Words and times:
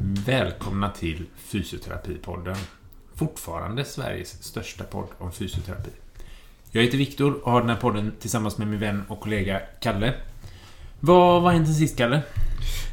Välkomna 0.00 0.90
till 0.90 1.24
Fysioterapipodden. 1.36 2.56
Fortfarande 3.14 3.84
Sveriges 3.84 4.42
största 4.42 4.84
podd 4.84 5.06
om 5.18 5.32
fysioterapi. 5.32 5.90
Jag 6.70 6.82
heter 6.82 6.98
Viktor 6.98 7.34
och 7.44 7.52
har 7.52 7.60
den 7.60 7.70
här 7.70 7.76
podden 7.76 8.12
tillsammans 8.20 8.58
med 8.58 8.68
min 8.68 8.78
vän 8.78 9.02
och 9.08 9.20
kollega 9.20 9.60
Kalle. 9.80 10.14
Vad 11.00 11.42
har 11.42 11.50
hänt 11.50 11.66
sen 11.66 11.74
sist, 11.76 11.96
Kalle? 11.96 12.22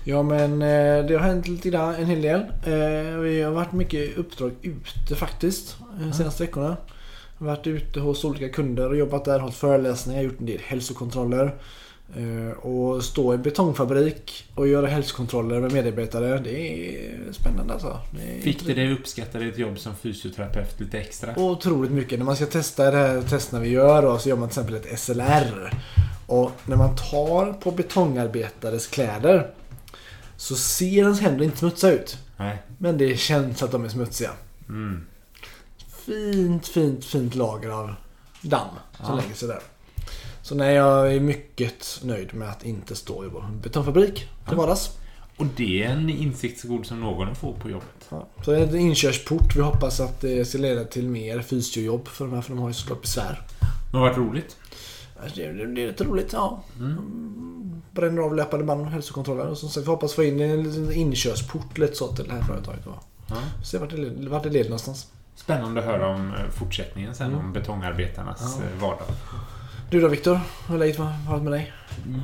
Ja 0.04 0.24
men 0.24 0.62
eh, 0.62 1.06
det 1.06 1.14
har 1.14 1.20
hänt 1.20 1.48
lite 1.48 1.70
grann, 1.70 1.96
en 1.96 2.06
hel 2.06 2.22
del. 2.22 2.40
Eh, 2.42 3.20
Vi 3.20 3.42
har 3.42 3.52
varit 3.52 3.72
mycket 3.72 4.18
uppdrag 4.18 4.52
ute 4.62 5.16
faktiskt. 5.16 5.78
De 6.00 6.14
senaste 6.14 6.44
veckorna. 6.44 6.78
Varit 7.38 7.68
ute 7.68 8.00
hos 8.00 8.24
olika 8.26 8.50
kunder 8.50 8.90
och 8.90 8.98
jobbat 8.98 9.26
där, 9.26 9.40
hållit 9.40 9.56
föreläsningar, 9.56 10.22
gjort 10.22 10.40
en 10.40 10.46
del 10.46 10.62
hälsokontroller. 10.66 11.56
Eh, 12.18 12.58
Och 12.58 13.04
stå 13.04 13.34
i 13.34 13.36
en 13.36 13.42
betongfabrik 13.42 14.46
och 14.56 14.68
göra 14.68 14.88
hälsokontroller 14.88 15.60
med 15.60 15.72
medarbetare. 15.74 16.40
Det 16.40 16.60
är 16.60 17.34
spännande 17.34 17.74
alltså. 17.74 18.00
Det 18.12 18.38
är 18.38 18.42
Fick 18.42 18.66
det 18.66 18.74
dig 18.74 18.94
uppskatta 18.94 19.40
ditt 19.40 19.58
jobb 19.58 19.80
som 19.80 19.96
fysioterapeut 19.96 20.80
lite 20.80 21.00
extra? 21.00 21.40
Otroligt 21.40 21.92
mycket. 21.92 22.20
När 22.20 22.26
man 22.26 22.36
ska 22.36 22.46
testa 22.46 22.92
det 22.92 22.98
här 22.98 23.22
testerna 23.22 23.62
vi 23.62 23.70
gör 23.70 24.02
då, 24.02 24.18
så 24.18 24.30
gör 24.30 24.36
man 24.38 24.50
till 24.50 24.60
exempel 24.62 24.76
ett 24.92 25.00
SLR. 25.00 25.74
Och 26.28 26.52
när 26.66 26.76
man 26.76 26.96
tar 26.96 27.54
på 27.54 27.72
betongarbetares 27.72 28.88
kläder 28.88 29.52
så 30.38 30.56
ser 30.56 30.98
ens 31.04 31.22
händer 31.22 31.46
inte 31.46 31.58
smutsiga 31.58 31.92
ut. 31.94 32.18
Nej. 32.38 32.58
Men 32.78 32.98
det 32.98 33.20
känns 33.20 33.64
att 33.64 33.72
de 33.72 33.86
är 33.86 33.90
smutsiga. 33.90 34.32
Mm. 34.70 35.06
Fint, 36.06 36.68
fint, 36.68 37.06
fint 37.06 37.36
lager 37.36 37.70
av 37.70 37.94
damm 38.42 38.68
som 38.98 39.06
Ja. 39.10 39.16
lägger 39.22 39.36
sig 39.36 39.48
där. 39.48 39.60
Så 40.46 40.56
nej, 40.56 40.74
jag 40.76 41.14
är 41.16 41.20
mycket 41.20 42.00
nöjd 42.04 42.34
med 42.34 42.50
att 42.50 42.66
inte 42.66 42.96
stå 42.96 43.26
i 43.26 43.28
vår 43.28 43.50
betongfabrik 43.64 44.30
till 44.48 44.58
vardags. 44.58 44.98
Och 45.38 45.46
det 45.56 45.84
är 45.84 45.90
en 45.90 46.10
insikt 46.10 46.60
så 46.60 46.68
god 46.68 46.86
som 46.86 47.00
någon 47.00 47.30
att 47.30 47.38
få 47.38 47.54
på 47.54 47.70
jobbet. 47.70 48.08
Ja. 48.10 48.28
Så 48.46 48.52
det 48.52 48.58
är 48.60 48.68
en 48.68 48.76
inkörsport. 48.76 49.56
Vi 49.56 49.62
hoppas 49.62 50.00
att 50.00 50.22
det 50.22 50.46
ska 50.46 50.58
leda 50.58 50.84
till 50.84 51.08
mer 51.10 51.42
fysiojobb 51.42 52.08
för 52.08 52.26
de 52.26 52.34
här, 52.34 52.42
för 52.42 52.50
de 52.50 52.60
har 52.62 52.68
ju 52.68 52.74
såklart 52.74 53.02
besvär. 53.02 53.42
Det 53.92 53.98
har 53.98 54.02
varit 54.06 54.18
roligt. 54.18 54.58
Det, 55.36 55.42
det, 55.54 55.66
det 55.76 55.82
är 55.84 55.88
lite 55.88 56.04
roligt, 56.04 56.34
ja. 56.34 56.64
Mm. 56.80 57.82
Bränner 57.92 58.22
av 58.22 58.36
löpande 58.36 58.66
band 58.66 58.82
och 58.82 58.88
hälsokontroller. 58.88 59.48
Och 59.48 59.58
som 59.58 59.70
sagt, 59.70 59.88
vi 59.88 59.92
hoppas 59.92 60.14
få 60.14 60.24
in 60.24 60.40
en 60.42 60.64
liten 60.64 60.92
inkörsport 60.94 61.78
lite 61.78 61.96
så 61.96 62.08
till 62.08 62.26
det 62.28 62.34
här 62.34 62.42
företaget. 62.42 62.86
Då. 62.86 62.94
Ja. 63.30 63.36
Se 63.64 63.78
vart 63.78 63.90
det, 63.90 64.30
vart 64.30 64.44
det 64.44 64.50
leder 64.50 64.70
någonstans. 64.70 65.08
Spännande 65.36 65.80
att 65.80 65.86
höra 65.86 66.08
om 66.08 66.34
eh, 66.34 66.50
fortsättningen 66.52 67.16
sen, 67.16 67.28
Mm. 67.28 67.40
om 67.46 67.54
betongarbetarnas 67.54 68.58
Ja. 68.60 68.66
eh, 68.66 68.82
vardag. 68.82 69.08
Du 69.90 70.02
då 70.02 70.08
Viktor? 70.08 70.40
Hur 70.68 70.74
har 70.74 70.78
läget 70.78 71.00
varit 71.00 71.44
med 71.44 71.52
dig? 71.52 71.74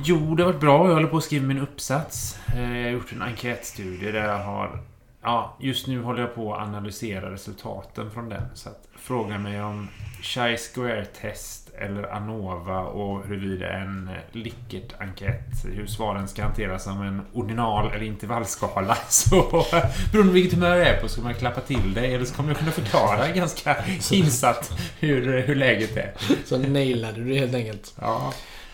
Jo, 0.04 0.34
det 0.34 0.42
har 0.42 0.52
varit 0.52 0.60
bra. 0.60 0.86
Jag 0.88 0.94
håller 0.94 1.08
på 1.08 1.16
att 1.16 1.24
skriva 1.24 1.46
min 1.46 1.58
uppsats. 1.58 2.38
Eh, 2.54 2.78
jag 2.78 2.84
har 2.84 2.90
gjort 2.90 3.12
en 3.12 3.22
enkätstudie 3.22 4.12
där 4.12 4.28
jag 4.28 4.38
har... 4.38 4.82
Ja, 5.22 5.56
just 5.60 5.86
nu 5.86 6.02
håller 6.02 6.20
jag 6.20 6.34
på 6.34 6.54
att 6.54 6.68
analysera 6.68 7.32
resultaten 7.32 8.10
från 8.10 8.28
den. 8.28 8.42
Så 8.54 8.68
att 8.68 8.88
fråga 8.96 9.38
mig 9.38 9.62
om 9.62 9.88
Chi 10.22 10.56
Square-test 10.56 11.61
eller 11.82 12.14
ANOVA 12.14 12.78
och 12.80 13.26
huruvida 13.26 13.72
en 13.72 14.10
Likert-enkät, 14.32 15.64
hur 15.64 15.86
svaren 15.86 16.28
ska 16.28 16.42
hanteras 16.42 16.84
som 16.84 17.02
en 17.02 17.22
ordinal 17.32 17.90
eller 17.92 18.04
intervallskala. 18.04 18.94
Så 19.08 19.64
beroende 20.12 20.30
på 20.32 20.34
vilket 20.34 20.54
humör 20.54 20.76
jag 20.76 20.86
är 20.88 21.00
på 21.00 21.08
så 21.08 21.16
kommer 21.16 21.30
jag 21.30 21.38
klappa 21.38 21.60
till 21.60 21.94
det 21.94 22.06
eller 22.06 22.24
så 22.24 22.34
kommer 22.34 22.50
jag 22.50 22.58
kunna 22.58 22.70
förklara 22.70 23.28
ganska 23.34 23.76
insatt 24.12 24.72
hur, 25.00 25.40
hur 25.42 25.54
läget 25.54 25.96
är. 25.96 26.12
Så 26.44 26.58
nailade 26.58 27.14
du 27.20 27.28
det 27.28 27.38
helt 27.38 27.54
enkelt. 27.54 27.94
Ja, 28.00 28.32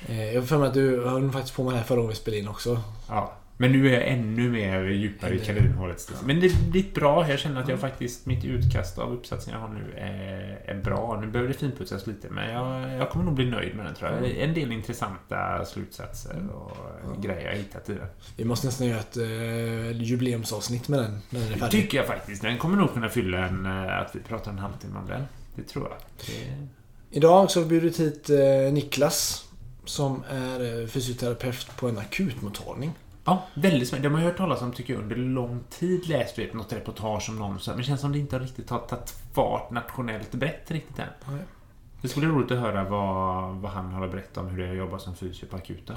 Eh, 0.09 0.33
Jag 0.35 0.41
har 0.41 0.47
för 0.47 0.59
mig 0.59 0.69
att 0.69 0.75
du 0.75 1.05
höll 1.09 1.33
faktiskt 1.33 1.57
på 1.57 1.63
med 1.65 1.73
det 1.73 1.77
här 1.79 1.85
förra 1.85 1.97
gången 1.97 2.09
vi 2.11 2.15
spelade 2.17 2.39
in 2.41 2.49
också. 2.49 2.81
Ja, 3.09 3.33
men 3.61 3.73
nu 3.73 3.89
är 3.89 3.93
jag 4.01 4.09
ännu 4.09 4.51
mer 4.51 4.85
djupare 4.85 5.35
i 5.35 5.39
kaninhålet. 5.39 6.13
Men 6.25 6.41
det 6.41 6.71
blir 6.71 6.85
bra. 6.95 7.29
Jag 7.31 7.39
känner 7.39 7.61
att 7.63 7.69
jag 7.69 7.81
faktiskt, 7.81 8.27
mitt 8.27 8.45
utkast 8.45 8.99
av 8.99 9.13
uppsatsen 9.13 9.53
jag 9.53 9.61
har 9.61 9.69
nu 9.69 9.95
är, 9.97 10.61
är 10.67 10.81
bra. 10.83 11.19
Nu 11.21 11.27
behöver 11.27 11.53
det 11.53 11.59
finputsas 11.59 12.07
lite, 12.07 12.29
men 12.31 12.51
jag, 12.51 12.93
jag 12.99 13.11
kommer 13.11 13.25
nog 13.25 13.35
bli 13.35 13.51
nöjd 13.51 13.75
med 13.77 13.87
den 13.87 13.95
tror 13.95 14.11
jag. 14.11 14.31
En 14.39 14.55
del 14.55 14.73
intressanta 14.73 15.65
slutsatser 15.65 16.47
och 16.55 17.23
grejer 17.23 17.51
jag 17.51 17.57
hittat 17.57 17.89
i 17.91 17.95
den. 17.95 18.07
Vi 18.37 18.45
måste 18.45 18.67
nästan 18.67 18.87
göra 18.87 19.01
ett 19.01 19.17
eh, 19.17 20.03
jubileumsavsnitt 20.03 20.89
med 20.89 20.99
den 20.99 21.19
när 21.31 21.41
den 21.41 21.49
är 21.49 21.53
Det 21.53 21.59
färdig. 21.59 21.83
tycker 21.83 21.99
jag 21.99 22.07
faktiskt. 22.07 22.43
Den 22.43 22.59
kommer 22.59 22.77
nog 22.77 22.93
kunna 22.95 23.09
fylla 23.09 23.47
en... 23.49 23.67
eh, 23.67 23.99
Att 23.99 24.17
vi 24.17 24.21
pratar 24.21 24.51
en 24.51 24.59
halvtimme 24.59 24.99
om 24.99 25.07
den. 25.07 25.23
Det 25.55 25.63
tror 25.63 25.89
jag. 25.91 25.99
Det... 26.27 26.67
Idag 27.17 27.51
så 27.51 27.61
har 27.61 27.65
vi 27.69 27.81
bjudit 27.81 28.01
hit 28.01 28.31
eh, 28.31 28.73
Niklas 28.73 29.45
som 29.85 30.23
är 30.31 30.81
eh, 30.83 30.87
fysioterapeut 30.87 31.77
på 31.77 31.89
en 31.89 31.99
akutmottagning. 31.99 32.91
Ja, 33.29 33.43
väldigt 33.55 33.89
spännande. 33.89 34.09
De 34.09 34.15
har 34.15 34.21
jag 34.21 34.29
hört 34.29 34.37
talas 34.39 34.63
om, 34.63 34.73
tycker 34.73 34.93
jag, 34.95 35.03
under 35.03 35.17
lång 35.17 35.61
tid. 35.71 36.09
Läst 36.09 36.39
vet, 36.39 36.55
något 36.55 36.73
reportage 36.73 37.29
om 37.31 37.39
någon, 37.39 37.61
så 37.61 37.71
men 37.71 37.79
det 37.79 37.85
känns 37.85 38.01
som 38.01 38.13
det 38.13 38.19
inte 38.19 38.37
har 38.37 38.41
riktigt 38.41 38.71
har 38.71 38.79
tagit 38.79 39.15
fart 39.35 39.71
nationellt 39.71 40.33
brett 40.33 40.71
riktigt 40.71 40.99
än. 40.99 41.07
Nej. 41.29 41.41
Det 42.03 42.09
skulle 42.09 42.27
vara 42.27 42.37
roligt 42.39 42.51
att 42.53 42.59
höra 42.59 42.85
vad, 42.85 43.55
vad 43.57 43.71
han 43.73 43.87
har 43.93 44.05
att 44.05 44.11
berätta 44.11 44.41
om 44.41 44.49
hur 44.49 44.59
det 44.63 44.67
är 44.69 44.71
att 44.71 44.77
jobba 44.79 44.99
som 44.99 45.17
fysio 45.17 45.47
på 45.47 45.57
akuten. 45.57 45.97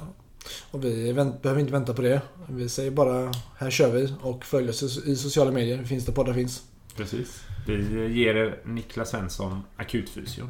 Och 0.72 0.86
vi 0.86 1.12
vänt, 1.12 1.41
behöver 1.41 1.62
inte 1.62 1.74
vänta 1.74 1.94
på 1.94 2.02
det. 2.02 2.22
Vi 2.50 2.70
säger 2.70 2.91
bara 2.91 3.31
här 3.58 3.70
kör 3.70 3.91
vi 3.91 4.14
och 4.22 4.46
följ 4.46 4.70
oss 4.70 4.84
i- 5.06 5.16
sociala 5.16 5.52
medier. 5.52 5.84
Finns 5.84 6.06
det 6.06 6.12
poddar 6.12 6.34
finns. 6.34 6.64
Precis. 6.96 7.44
Vi 7.68 8.08
ger 8.14 8.36
er 8.36 8.59
Niklas 8.66 9.09
Svensson, 9.09 9.64
akutfysion. 9.78 10.50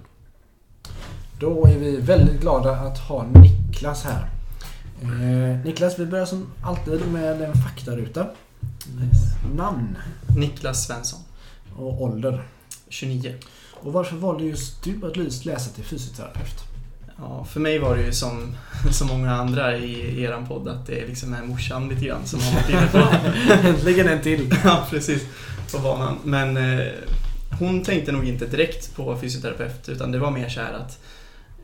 Då 1.39 1.65
är 1.67 1.77
vi 1.79 1.97
väldigt 1.97 2.41
glada 2.41 2.71
att 2.71 2.99
ha 2.99 3.25
Niklas 3.25 4.03
här. 4.03 4.29
Eh, 5.01 5.65
Niklas, 5.65 5.99
vi 5.99 6.05
börjar 6.05 6.25
som 6.25 6.47
alltid 6.63 7.07
med 7.07 7.41
en 7.41 7.53
faktaruta. 7.53 8.27
Namn 9.55 9.97
Niklas 10.37 10.87
Svensson, 10.87 11.19
och 11.75 12.01
ålder. 12.01 12.43
29. 12.89 13.35
Och 13.73 13.93
varför 13.93 14.15
valde 14.15 14.43
just 14.43 14.83
du 14.83 15.07
att 15.07 15.45
läsa 15.45 15.71
till 15.71 15.83
fysioterapeut? 15.83 16.63
Ja, 17.17 17.45
för 17.45 17.59
mig 17.59 17.79
var 17.79 17.95
det 17.95 18.03
ju 18.03 18.11
som 18.11 18.55
så 18.91 19.05
många 19.05 19.31
andra 19.31 19.77
i 19.77 20.23
eran 20.23 20.47
podd 20.47 20.67
att 20.67 20.87
det 20.87 21.07
liksom 21.07 21.33
är 21.33 21.43
morsan 21.43 21.89
lite 21.89 22.05
grann 22.05 22.25
som 22.25 22.39
har 22.39 22.53
varit 22.53 22.69
inne 22.69 22.87
på, 22.87 22.97
Äntligen 23.67 24.07
en 24.07 24.21
till! 24.21 24.55
ja, 24.63 24.87
precis, 24.89 25.23
på 25.71 25.79
banan. 25.79 26.17
Men 26.23 26.57
eh, 26.57 26.87
hon 27.59 27.83
tänkte 27.83 28.11
nog 28.11 28.27
inte 28.27 28.45
direkt 28.45 28.95
på 28.95 29.17
fysioterapeut 29.17 29.89
utan 29.89 30.11
det 30.11 30.19
var 30.19 30.31
mer 30.31 30.49
så 30.49 30.59
här 30.59 30.73
att 30.73 30.99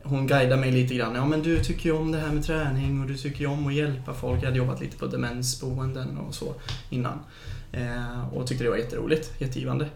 hon 0.09 0.28
guidade 0.28 0.62
mig 0.62 0.72
lite 0.72 0.95
grann. 0.95 1.16
Ja 1.16 1.25
men 1.25 1.41
du 1.41 1.63
tycker 1.63 1.85
ju 1.85 1.95
om 1.95 2.12
det 2.12 2.18
här 2.18 2.31
med 2.31 2.45
träning 2.45 3.01
och 3.01 3.07
du 3.07 3.18
tycker 3.18 3.40
ju 3.40 3.47
om 3.47 3.68
att 3.68 3.73
hjälpa 3.73 4.13
folk. 4.13 4.41
Jag 4.41 4.45
hade 4.45 4.57
jobbat 4.57 4.81
lite 4.81 4.97
på 4.97 5.07
demensboenden 5.07 6.18
och 6.18 6.35
så 6.35 6.53
innan. 6.90 7.19
Eh, 7.72 8.34
och 8.34 8.47
tyckte 8.47 8.63
det 8.63 8.69
var 8.69 8.78
jätteroligt, 8.78 9.41
jättegivande. 9.41 9.90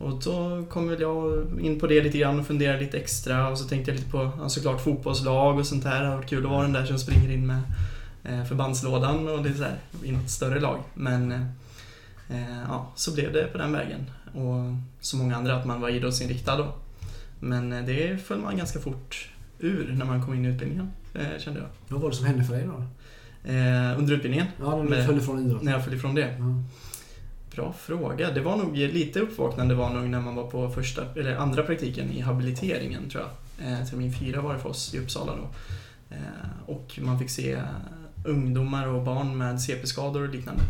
Och 0.00 0.22
då 0.24 0.64
kom 0.70 0.88
väl 0.88 1.00
jag 1.00 1.46
in 1.60 1.80
på 1.80 1.86
det 1.86 2.02
lite 2.02 2.18
grann 2.18 2.40
och 2.40 2.46
funderade 2.46 2.80
lite 2.80 2.98
extra 2.98 3.48
och 3.48 3.58
så 3.58 3.64
tänkte 3.64 3.90
jag 3.90 3.96
lite 3.96 4.10
på 4.10 4.30
ja, 4.38 4.48
såklart 4.48 4.80
fotbollslag 4.80 5.58
och 5.58 5.66
sånt 5.66 5.82
där. 5.82 6.00
Det 6.00 6.08
har 6.08 6.16
varit 6.16 6.28
kul 6.28 6.44
att 6.44 6.50
vara 6.50 6.62
den 6.62 6.72
där 6.72 6.86
som 6.86 6.98
springer 6.98 7.30
in 7.30 7.46
med 7.46 7.62
eh, 8.24 8.44
förbandslådan 8.44 9.28
och 9.28 9.42
det 9.42 9.48
är 9.48 9.54
så 9.54 9.62
här, 9.62 9.78
i 10.02 10.12
något 10.12 10.30
större 10.30 10.60
lag. 10.60 10.78
Men 10.94 11.32
eh, 11.32 11.40
eh 12.30 12.62
ja, 12.68 12.92
så 12.94 13.14
blev 13.14 13.32
det 13.32 13.44
på 13.44 13.58
den 13.58 13.72
vägen. 13.72 14.10
Och 14.32 14.74
så 15.00 15.16
många 15.16 15.36
andra 15.36 15.56
att 15.56 15.66
man 15.66 15.80
var 15.80 15.88
idrottsinriktad 15.88 16.56
då. 16.56 16.74
Men 17.40 17.72
eh, 17.72 17.84
det 17.84 18.24
föll 18.26 18.38
man 18.38 18.56
ganska 18.56 18.80
fort 18.80 19.33
ur 19.64 19.94
när 19.98 20.04
man 20.04 20.24
kom 20.24 20.34
in 20.34 20.44
i 20.44 20.48
utbildningen, 20.48 20.90
eh, 21.14 21.38
kände 21.38 21.60
jag. 21.60 21.68
Vad 21.88 22.00
var 22.00 22.10
det 22.10 22.16
som 22.16 22.26
hände 22.26 22.44
för 22.44 22.54
dig 22.54 22.66
då? 22.66 22.82
Eh, 23.50 23.98
under 23.98 24.12
utbildningen, 24.14 24.46
Ja, 24.60 24.82
när 24.82 24.96
du 24.96 25.04
föll 25.04 25.18
ifrån 25.18 25.38
idrotten. 25.46 25.64
när 25.64 25.72
jag 25.72 25.84
föll 25.84 25.94
ifrån 25.94 26.14
det. 26.14 26.36
Ja. 26.38 26.62
Bra 27.54 27.72
fråga. 27.72 28.30
Det 28.30 28.40
var 28.40 28.56
nog 28.56 28.76
lite 28.76 29.20
uppvaknande 29.20 29.74
var 29.74 29.90
nog 29.94 30.08
när 30.08 30.20
man 30.20 30.34
var 30.34 30.50
på 30.50 30.70
första, 30.70 31.02
eller 31.16 31.36
andra 31.36 31.62
praktiken 31.62 32.10
i 32.12 32.20
habiliteringen 32.20 33.10
tror 33.10 33.22
jag. 33.22 33.72
Eh, 33.72 33.86
termin 33.86 34.12
fyra 34.12 34.40
var 34.40 34.52
det 34.54 34.58
för 34.58 34.68
oss 34.68 34.94
i 34.94 34.98
Uppsala 34.98 35.32
då. 35.36 35.48
Och 36.66 36.98
man 37.02 37.18
fick 37.18 37.30
se 37.30 37.58
ungdomar 38.24 38.86
och 38.86 39.02
barn 39.02 39.38
med 39.38 39.60
CP-skador 39.60 40.22
och 40.28 40.34
liknande. 40.34 40.62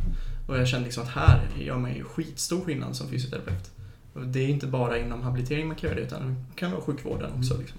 Och 0.49 0.59
jag 0.59 0.69
kände 0.69 0.85
liksom 0.85 1.03
att 1.03 1.09
här 1.09 1.41
gör 1.59 1.79
man 1.79 1.95
ju 1.95 2.05
skitstor 2.05 2.61
skillnad 2.61 2.97
som 2.97 3.09
fysioterapeut. 3.09 3.71
Och 4.15 4.27
det 4.27 4.39
är 4.41 4.49
inte 4.49 4.67
bara 4.67 4.99
inom 4.99 5.23
habilitering 5.23 5.67
man 5.67 5.77
kan 5.77 5.89
göra 5.91 6.01
det 6.01 6.07
utan 6.07 6.29
det 6.29 6.61
kan 6.61 6.71
vara 6.71 6.81
sjukvården 6.81 7.31
också. 7.39 7.59
Liksom. 7.59 7.79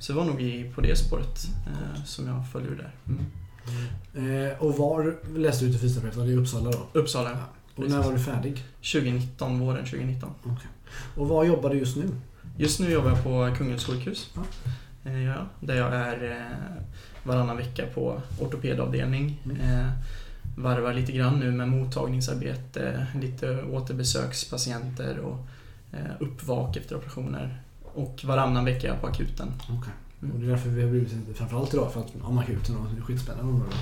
Så 0.00 0.12
det 0.12 0.18
var 0.18 0.24
nog 0.24 0.42
i, 0.42 0.70
på 0.74 0.80
det 0.80 0.96
spåret 0.96 1.48
eh, 1.66 2.04
som 2.04 2.26
jag 2.26 2.48
föll 2.52 2.62
ur 2.62 2.76
där. 2.76 2.94
Mm. 3.06 4.50
Eh, 4.50 4.58
och 4.58 4.78
var 4.78 5.16
läste 5.36 5.64
du 5.64 5.70
till 5.70 5.80
fysioterapeut? 5.80 6.16
Var 6.16 6.24
det 6.26 6.32
i 6.32 6.36
Uppsala 6.36 6.70
då? 6.70 6.86
Uppsala, 6.92 7.30
Och 7.76 7.90
när 7.90 8.02
var 8.02 8.12
du 8.12 8.18
färdig? 8.18 8.64
2019, 8.92 9.60
våren 9.60 9.84
2019. 9.84 10.30
Och 11.16 11.28
var 11.28 11.44
jobbar 11.44 11.70
du 11.70 11.78
just 11.78 11.96
nu? 11.96 12.08
Just 12.56 12.80
nu 12.80 12.90
jobbar 12.90 13.08
jag 13.10 13.24
på 13.24 13.54
Kungälvs 13.58 13.84
sjukhus. 13.84 14.30
Ja. 14.34 14.42
Eh, 15.10 15.22
Ja, 15.22 15.46
där 15.60 15.74
jag 15.76 15.94
är 15.94 16.30
eh, 16.30 16.82
varannan 17.22 17.56
vecka 17.56 17.86
på 17.94 18.22
ortopedavdelning. 18.40 19.42
Mm. 19.44 19.60
Eh, 19.60 19.90
varvar 20.56 20.94
lite 20.94 21.12
grann 21.12 21.38
nu 21.40 21.52
med 21.52 21.68
mottagningsarbete, 21.68 23.06
lite 23.20 23.62
återbesökspatienter 23.62 25.18
och 25.18 25.46
eh, 25.92 26.12
uppvak 26.20 26.76
efter 26.76 26.96
operationer. 26.96 27.62
Och 27.94 28.20
varannan 28.24 28.64
vecka 28.64 28.86
är 28.86 28.90
jag 28.90 29.00
på 29.00 29.06
akuten. 29.06 29.52
Okej. 29.62 29.92
Mm. 30.22 30.34
Och 30.34 30.40
det 30.40 30.46
är 30.46 30.50
därför 30.50 30.68
vi 30.68 30.82
har 30.82 30.90
blivit 30.90 31.12
lite, 31.12 31.34
framförallt 31.34 31.74
idag, 31.74 31.92
för 31.92 32.00
att, 32.00 32.12
om 32.22 32.38
akuten 32.38 32.76
och 32.76 32.86
det 32.94 33.00
är 33.00 33.04
skitspännande 33.04 33.52
område. 33.52 33.76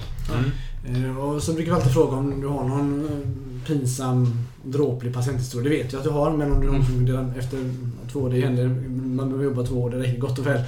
Mm. 0.88 1.04
Eh, 1.04 1.18
och 1.18 1.42
så 1.42 1.52
brukar 1.52 1.72
vi 1.72 1.76
alltid 1.76 1.92
fråga 1.92 2.16
om 2.16 2.40
du 2.40 2.46
har 2.46 2.64
någon 2.64 3.04
eh, 3.04 3.66
pinsam, 3.66 4.46
dråplig 4.64 5.14
patienthistoria. 5.14 5.70
Det 5.70 5.76
vet 5.76 5.92
jag 5.92 5.98
att 5.98 6.04
du 6.04 6.10
har, 6.10 6.30
men 6.30 6.52
om 6.52 6.60
du 6.60 6.66
någon 6.66 6.86
som 6.86 7.06
delar 7.06 7.34
efter 7.38 7.74
två 8.12 8.20
år, 8.20 8.30
det 8.30 8.40
händer, 8.40 8.68
man 9.16 9.28
behöver 9.28 9.44
jobba 9.44 9.62
två 9.62 9.82
år, 9.82 9.90
det 9.90 9.98
räcker 9.98 10.18
gott 10.18 10.38
och 10.38 10.46
väl. 10.46 10.60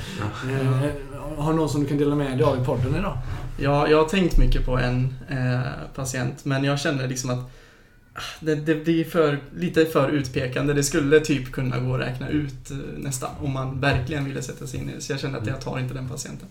Eh, 0.51 0.91
har 1.37 1.53
du 1.53 1.59
någon 1.59 1.69
som 1.69 1.81
du 1.81 1.87
kan 1.87 1.99
dela 1.99 2.15
med 2.15 2.39
dig 2.39 2.43
av 2.43 2.63
i 2.63 2.65
podden 2.65 2.95
idag? 2.95 3.19
Ja, 3.59 3.89
jag 3.89 3.99
har 3.99 4.09
tänkt 4.09 4.39
mycket 4.39 4.67
på 4.67 4.79
en 4.79 5.15
eh, 5.29 5.61
patient, 5.95 6.45
men 6.45 6.65
jag 6.65 6.81
känner 6.81 7.09
liksom 7.09 7.31
att 7.31 7.51
det, 8.41 8.55
det 8.55 8.75
blir 8.75 9.05
för, 9.05 9.39
lite 9.57 9.87
för 9.87 10.09
utpekande. 10.09 10.73
Det 10.75 10.83
skulle 10.83 11.21
typ 11.21 11.53
kunna 11.53 11.79
gå 11.79 11.95
att 11.95 12.01
räkna 12.01 12.29
ut 12.29 12.71
eh, 12.71 12.77
nästan, 12.97 13.31
om 13.41 13.53
man 13.53 13.81
verkligen 13.81 14.25
ville 14.25 14.43
sätta 14.43 14.67
sig 14.67 14.81
in 14.81 14.91
i 14.91 14.95
det. 14.95 15.01
Så 15.01 15.13
jag 15.13 15.21
kände 15.21 15.39
att 15.39 15.47
jag 15.47 15.61
tar 15.61 15.79
inte 15.79 15.95
den 15.95 16.09
patienten. 16.09 16.49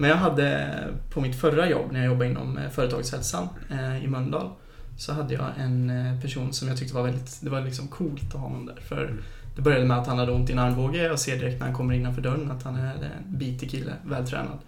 Men 0.00 0.10
jag 0.10 0.16
hade 0.16 0.74
på 1.10 1.20
mitt 1.20 1.40
förra 1.40 1.68
jobb, 1.70 1.92
när 1.92 2.00
jag 2.00 2.06
jobbade 2.06 2.30
inom 2.30 2.58
eh, 2.58 2.70
företagshälsan 2.70 3.48
eh, 3.70 4.04
i 4.04 4.08
Mölndal, 4.08 4.50
så 4.98 5.12
hade 5.12 5.34
jag 5.34 5.46
en 5.58 5.92
person 6.22 6.52
som 6.52 6.68
jag 6.68 6.76
tyckte 6.78 6.94
var 6.94 7.02
väldigt, 7.02 7.38
det 7.40 7.50
var 7.50 7.60
liksom 7.60 7.88
coolt 7.88 8.22
att 8.26 8.32
ha 8.32 8.40
honom 8.40 8.66
där. 8.66 8.78
För 8.88 9.04
Mm. 9.04 9.18
det 9.56 9.62
började 9.62 9.84
med 9.84 9.98
att 9.98 10.06
han 10.06 10.18
hade 10.18 10.32
ont 10.32 10.50
i 10.50 10.52
en 10.52 10.58
armbåge 10.58 11.10
och 11.10 11.18
ser 11.18 11.38
direkt 11.38 11.58
när 11.58 11.66
han 11.66 11.76
kommer 11.76 11.94
innanför 11.94 12.22
dörren 12.22 12.50
att 12.50 12.62
han 12.62 12.76
är 12.76 12.94
en 12.94 13.38
bitig 13.38 13.70
kille, 13.70 13.92
vältränad. 14.04 14.58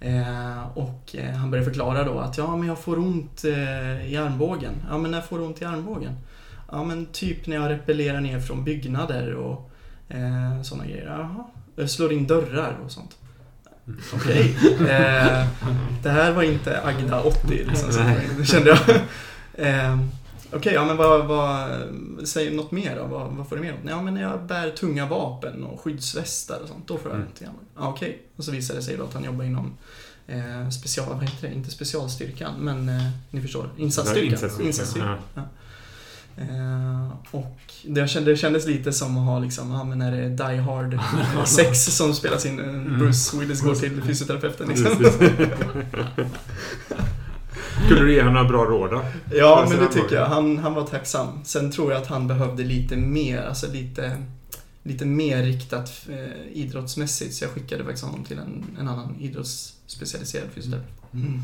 Eh, 0.00 0.66
och 0.74 1.16
eh, 1.18 1.34
han 1.34 1.50
började 1.50 1.70
förklara 1.70 2.04
då 2.04 2.18
att 2.18 2.38
ja, 2.38 2.56
men 2.56 2.68
jag 2.68 2.78
får 2.78 2.98
ont 2.98 3.44
eh, 3.44 4.12
i 4.12 4.16
armbågen. 4.16 4.72
Ja, 4.90 4.98
men 4.98 5.10
när 5.10 5.20
får 5.20 5.38
du 5.38 5.44
ont 5.44 5.62
i 5.62 5.64
armbågen? 5.64 6.12
Ja, 6.70 6.84
men 6.84 7.06
typ 7.06 7.46
när 7.46 7.56
jag 7.56 7.70
repellerar 7.70 8.20
ner 8.20 8.40
från 8.40 8.64
byggnader 8.64 9.34
och 9.34 9.70
eh, 10.08 10.62
sådana 10.62 10.86
grejer. 10.86 11.06
Jaha. 11.06 11.44
Jag 11.76 11.90
slår 11.90 12.12
in 12.12 12.26
dörrar 12.26 12.76
och 12.84 12.90
sånt. 12.90 13.16
Okej. 14.14 14.56
Eh, 14.80 15.46
det 16.02 16.10
här 16.10 16.32
var 16.32 16.42
inte 16.42 16.82
Agda 16.82 17.20
80 17.20 17.64
liksom, 17.68 17.92
kände 18.44 18.70
jag. 18.70 18.96
Eh, 19.66 19.98
Okej, 20.52 20.74
ja 20.74 20.84
men 20.84 20.96
vad, 20.96 21.26
vad, 21.26 21.68
säg 22.24 22.56
något 22.56 22.70
mer 22.70 22.96
då. 22.96 23.04
Vad, 23.04 23.32
vad 23.32 23.48
får 23.48 23.56
du 23.56 23.62
mer 23.62 23.72
ont? 23.72 23.80
Ja 23.88 24.02
men 24.02 24.14
när 24.14 24.22
jag 24.22 24.42
bär 24.42 24.70
tunga 24.70 25.06
vapen 25.06 25.64
och 25.64 25.80
skyddsvästar 25.80 26.60
och 26.62 26.68
sånt, 26.68 26.88
då 26.88 26.98
får 26.98 27.10
jag 27.10 27.20
Mm. 27.20 27.28
Ja, 27.76 27.88
Okej, 27.88 28.22
och 28.36 28.44
så 28.44 28.50
visade 28.50 28.78
det 28.78 28.82
sig 28.82 28.96
då 28.96 29.04
att 29.04 29.14
han 29.14 29.24
jobbar 29.24 29.44
inom 29.44 29.76
eh, 30.26 30.68
special, 30.70 31.08
vad 31.08 31.22
heter 31.24 31.48
det? 31.48 31.54
Inte 31.54 31.70
specialstyrkan, 31.70 32.54
men 32.58 32.88
eh, 32.88 33.08
ni 33.30 33.40
förstår. 33.40 33.70
Insatsstyrkan. 33.76 34.32
Insatsstyrkan, 34.32 34.66
Insatsstyrkan. 34.66 35.18
Ja. 35.34 35.42
Eh, 36.36 37.08
och 37.30 37.60
det 37.84 38.08
kändes, 38.08 38.24
det 38.24 38.36
kändes 38.36 38.66
lite 38.66 38.92
som 38.92 39.18
att 39.18 39.24
ha 39.24 39.38
liksom, 39.38 39.70
ja 39.70 39.84
men 39.84 39.98
när 39.98 40.12
det 40.12 40.18
är 40.18 40.30
Die 40.50 40.56
Hard 40.60 40.98
6 41.46 41.84
som 41.84 42.14
spelas 42.14 42.46
in, 42.46 42.58
eh, 42.58 42.98
Bruce 42.98 43.36
Willis 43.36 43.60
går 43.60 43.74
till 43.74 44.02
fysioterapeuten 44.02 44.68
liksom. 44.74 44.86
Skulle 47.86 48.00
du 48.00 48.12
ge 48.12 48.20
honom 48.20 48.34
några 48.34 48.48
bra 48.48 48.64
råd 48.64 48.90
då? 48.90 49.04
Ja, 49.32 49.66
men 49.70 49.78
det 49.78 49.88
tycker 49.88 50.16
jag. 50.16 50.26
Han, 50.26 50.58
han 50.58 50.74
var 50.74 50.86
tacksam. 50.86 51.28
Sen 51.44 51.70
tror 51.72 51.92
jag 51.92 52.02
att 52.02 52.08
han 52.08 52.28
behövde 52.28 52.64
lite 52.64 52.96
mer, 52.96 53.42
alltså 53.42 53.66
lite, 53.72 54.22
lite 54.82 55.06
mer 55.06 55.42
riktat 55.42 56.06
eh, 56.08 56.52
idrottsmässigt. 56.52 57.34
Så 57.34 57.44
jag 57.44 57.50
skickade 57.50 57.84
faktiskt 57.84 58.04
honom 58.04 58.24
till 58.24 58.38
en, 58.38 58.64
en 58.80 58.88
annan 58.88 59.16
idrottsspecialiserad 59.20 60.48
fysioterapeut. 60.54 60.94
Mm. 61.12 61.42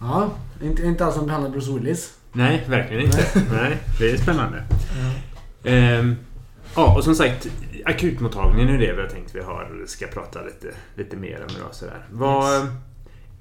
Ja, 0.00 0.30
inte, 0.62 0.82
inte 0.82 1.04
alls 1.04 1.14
som 1.14 1.26
behandlar 1.26 1.50
Bruce 1.50 1.72
Willis. 1.72 2.14
Nej, 2.32 2.64
verkligen 2.68 3.04
inte. 3.04 3.44
Nej, 3.52 3.78
det 3.98 4.10
är 4.10 4.16
spännande. 4.16 4.64
Ehm, 5.64 6.16
ja, 6.74 6.96
och 6.96 7.04
som 7.04 7.14
sagt, 7.14 7.46
akutmottagningen 7.84 8.74
är 8.74 8.78
det 8.78 8.92
vi 8.92 9.00
har 9.00 9.08
tänkt 9.08 9.34
vi 9.34 9.40
har, 9.40 9.84
ska 9.86 10.06
prata 10.06 10.42
lite, 10.42 10.74
lite 10.94 11.16
mer 11.16 11.46
om 11.48 11.56
idag. 11.56 11.68
Sådär. 11.74 12.06
Vad, 12.10 12.66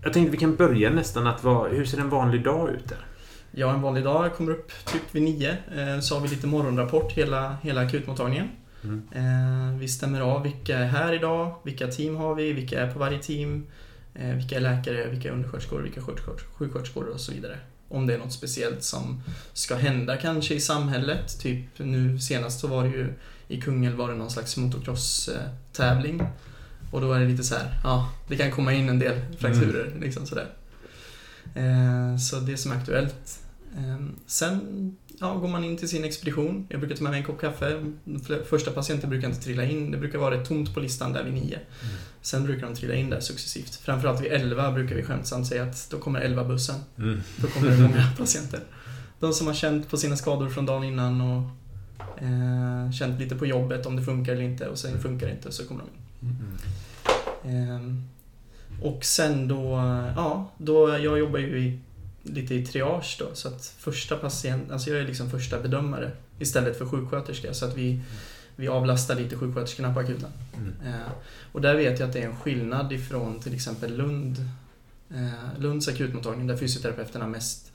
Jag 0.04 0.14
tänkte 0.14 0.32
vi 0.32 0.38
kan 0.38 0.56
börja 0.56 0.90
nästan 0.90 1.28
att 1.28 1.44
vad, 1.44 1.72
hur 1.72 1.86
ser 1.86 1.98
en 1.98 2.10
vanlig 2.10 2.44
dag 2.44 2.70
ut 2.70 2.88
där? 2.90 3.06
Ja, 3.52 3.74
en 3.74 3.82
vanlig 3.82 4.04
dag. 4.04 4.36
Kommer 4.36 4.52
upp 4.52 4.72
typ 4.86 5.02
vid 5.12 5.24
nio. 5.24 5.50
Eh, 5.52 6.00
så 6.00 6.16
har 6.16 6.22
vi 6.22 6.28
lite 6.28 6.48
morgonrapport 6.48 7.12
hela, 7.12 7.58
hela 7.62 7.82
akutmottagningen. 7.82 8.50
Mm. 8.84 9.08
Eh, 9.12 9.80
vi 9.80 9.88
stämmer 9.88 10.22
av 10.22 10.44
vilka 10.44 10.78
är 10.78 10.86
här 10.86 11.14
idag, 11.14 11.56
vilka 11.64 11.88
team 11.88 12.16
har 12.16 12.36
vi, 12.36 12.54
vilka 12.54 12.82
är 12.82 12.92
på 12.92 13.00
varje 13.00 13.20
team, 13.20 13.68
eh, 14.16 14.36
vilka 14.36 14.56
är 14.56 14.60
läkare, 14.60 15.08
vilka 15.08 15.28
är 15.30 15.34
undersköterskor, 15.34 15.82
vilka 15.82 16.00
är 16.00 16.04
sjuksköterskor 16.54 17.06
och 17.06 17.20
så 17.20 17.32
vidare. 17.32 17.58
Om 17.90 18.08
det 18.08 18.14
är 18.14 18.18
något 18.18 18.34
speciellt 18.34 18.84
som 18.84 19.22
ska 19.54 19.76
hända 19.76 20.18
kanske 20.18 20.54
i 20.54 20.60
samhället. 20.60 21.40
Typ 21.40 21.66
nu 21.78 22.20
senast 22.20 22.60
så 22.60 22.68
var 22.68 22.84
det 22.84 22.90
ju 22.90 23.14
i 23.48 23.62
Kungälv 23.62 23.96
var 23.96 24.10
det 24.10 24.16
någon 24.16 24.32
slags 24.32 24.58
motocross-tävling. 24.58 26.22
Och 26.92 27.02
då 27.02 27.14
är 27.14 27.20
det 27.20 27.26
lite 27.26 27.44
så 27.44 27.56
här, 27.56 27.80
ja, 27.84 28.10
det 28.28 28.36
kan 28.36 28.52
komma 28.52 28.74
in 28.74 28.90
en 28.90 29.00
del 29.00 29.22
frakturer 29.40 29.94
liksom 30.02 30.26
sådär. 30.26 30.48
Eh, 31.56 32.18
så 32.18 32.40
det 32.40 32.58
som 32.58 32.72
är 32.72 32.76
aktuellt. 32.76 33.40
Eh, 33.78 34.06
sen 34.26 34.96
ja, 35.20 35.34
går 35.34 35.48
man 35.48 35.64
in 35.64 35.78
till 35.78 35.90
sin 35.90 36.06
expedition. 36.06 36.68
Jag 36.70 36.80
brukar 36.80 36.96
ta 36.96 37.04
med 37.04 37.12
mig 37.12 37.20
en 37.20 37.26
kopp 37.26 37.42
kaffe. 37.42 37.94
Första 38.50 38.72
patienten 38.72 39.10
brukar 39.10 39.28
inte 39.28 39.42
trilla 39.42 39.64
in. 39.64 39.92
Det 39.92 39.98
brukar 39.98 40.20
vara 40.20 40.36
rätt 40.36 40.48
tomt 40.48 40.74
på 40.74 40.80
listan 40.80 41.14
där 41.14 41.24
vid 41.24 41.34
nio. 41.34 41.60
Sen 42.22 42.44
brukar 42.44 42.68
de 42.68 42.76
trilla 42.76 42.94
in 42.94 43.10
där 43.10 43.20
successivt. 43.20 43.76
Framförallt 43.76 44.22
vid 44.22 44.32
11 44.32 44.72
brukar 44.72 44.96
vi 44.96 45.04
skämtsamt 45.04 45.48
säga 45.48 45.64
att 45.64 45.88
då 45.90 46.00
kommer 46.00 46.20
11 46.20 46.44
bussen. 46.44 46.76
Mm. 46.98 47.22
Då 47.38 47.48
kommer 47.48 47.72
det 47.72 47.78
många 47.78 48.12
patienter. 48.18 48.60
De 49.20 49.34
som 49.34 49.48
har 49.48 49.54
känt 49.54 49.90
på 49.90 49.98
sina 49.98 50.18
skador 50.18 50.50
från 50.50 50.66
dagen 50.66 50.84
innan 50.84 51.22
och 51.22 51.42
eh, 52.22 52.92
känt 52.92 53.20
lite 53.20 53.36
på 53.36 53.46
jobbet 53.46 53.86
om 53.86 53.96
det 53.96 54.04
funkar 54.04 54.34
eller 54.34 54.44
inte 54.44 54.68
och 54.68 54.78
sen 54.78 55.02
funkar 55.02 55.28
det 55.28 55.34
inte 55.34 55.52
så 55.52 55.68
kommer 55.68 55.82
de 55.82 55.90
in. 55.90 56.07
Ehm, 57.44 58.04
och 58.82 59.06
sen 59.06 59.48
då, 59.48 59.72
ja, 60.16 60.52
då, 60.58 60.90
jag 60.90 61.20
jobbar 61.20 61.40
ju 61.40 61.60
i, 61.60 61.80
lite 62.24 62.56
i 62.56 62.66
triage 62.66 63.18
då, 63.20 63.26
så 63.34 63.48
att 63.48 63.66
första 63.78 64.16
patient, 64.16 64.72
alltså 64.72 64.90
jag 64.90 65.00
är 65.00 65.06
liksom 65.06 65.30
första 65.30 65.60
bedömare 65.60 66.12
istället 66.40 66.78
för 66.78 66.86
sjuksköterska, 66.86 67.54
så 67.54 67.66
att 67.66 67.78
vi, 67.78 68.02
vi 68.56 68.68
avlastar 68.68 69.16
lite 69.16 69.36
sjuksköterskorna 69.36 69.94
på 69.94 70.00
akuten. 70.00 70.30
Mm. 70.58 70.74
Eh, 70.94 71.08
och 71.52 71.62
där 71.62 71.76
vet 71.76 72.00
jag 72.00 72.08
att 72.08 72.14
det 72.14 72.22
är 72.22 72.28
en 72.28 72.36
skillnad 72.36 72.92
ifrån 72.94 73.40
till 73.40 73.56
exempel 73.56 73.98
Lund, 73.98 74.50
eh, 75.10 75.60
Lunds 75.62 75.88
akutmottagning 75.88 76.48
där 76.48 76.58
fysioterapeuterna 76.58 77.28
mest 77.28 77.72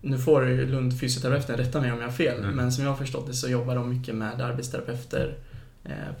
nu 0.00 0.18
får 0.18 0.66
Lund 0.66 1.00
fysioterapeuten 1.00 1.56
rätta 1.56 1.80
mig 1.80 1.92
om 1.92 1.98
jag 1.98 2.06
har 2.06 2.12
fel, 2.12 2.38
Mm. 2.38 2.56
men 2.56 2.72
som 2.72 2.84
jag 2.84 2.90
har 2.90 2.96
förstått 2.96 3.26
det 3.26 3.34
så 3.34 3.48
jobbar 3.48 3.74
de 3.74 3.88
mycket 3.88 4.14
med 4.14 4.40
arbetsterapeuter 4.40 5.34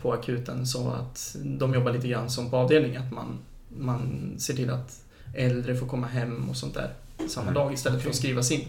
på 0.02 0.12
akuten 0.12 0.66
så 0.66 0.88
att 0.88 1.36
de 1.44 1.74
jobbar 1.74 1.92
lite 1.92 2.08
grann 2.08 2.30
som 2.30 2.50
på 2.50 2.56
avdelning, 2.56 2.96
att 2.96 3.12
man, 3.12 3.38
man 3.68 4.34
ser 4.38 4.54
till 4.54 4.70
att 4.70 5.02
äldre 5.36 5.76
får 5.76 5.86
komma 5.86 6.06
hem 6.06 6.50
och 6.50 6.56
sånt 6.56 6.74
där 6.74 6.92
samma 7.28 7.50
Mm. 7.50 7.54
dag 7.54 7.72
istället 7.72 8.02
för 8.02 8.10
att 8.10 8.16
skrivas 8.16 8.50
in. 8.50 8.64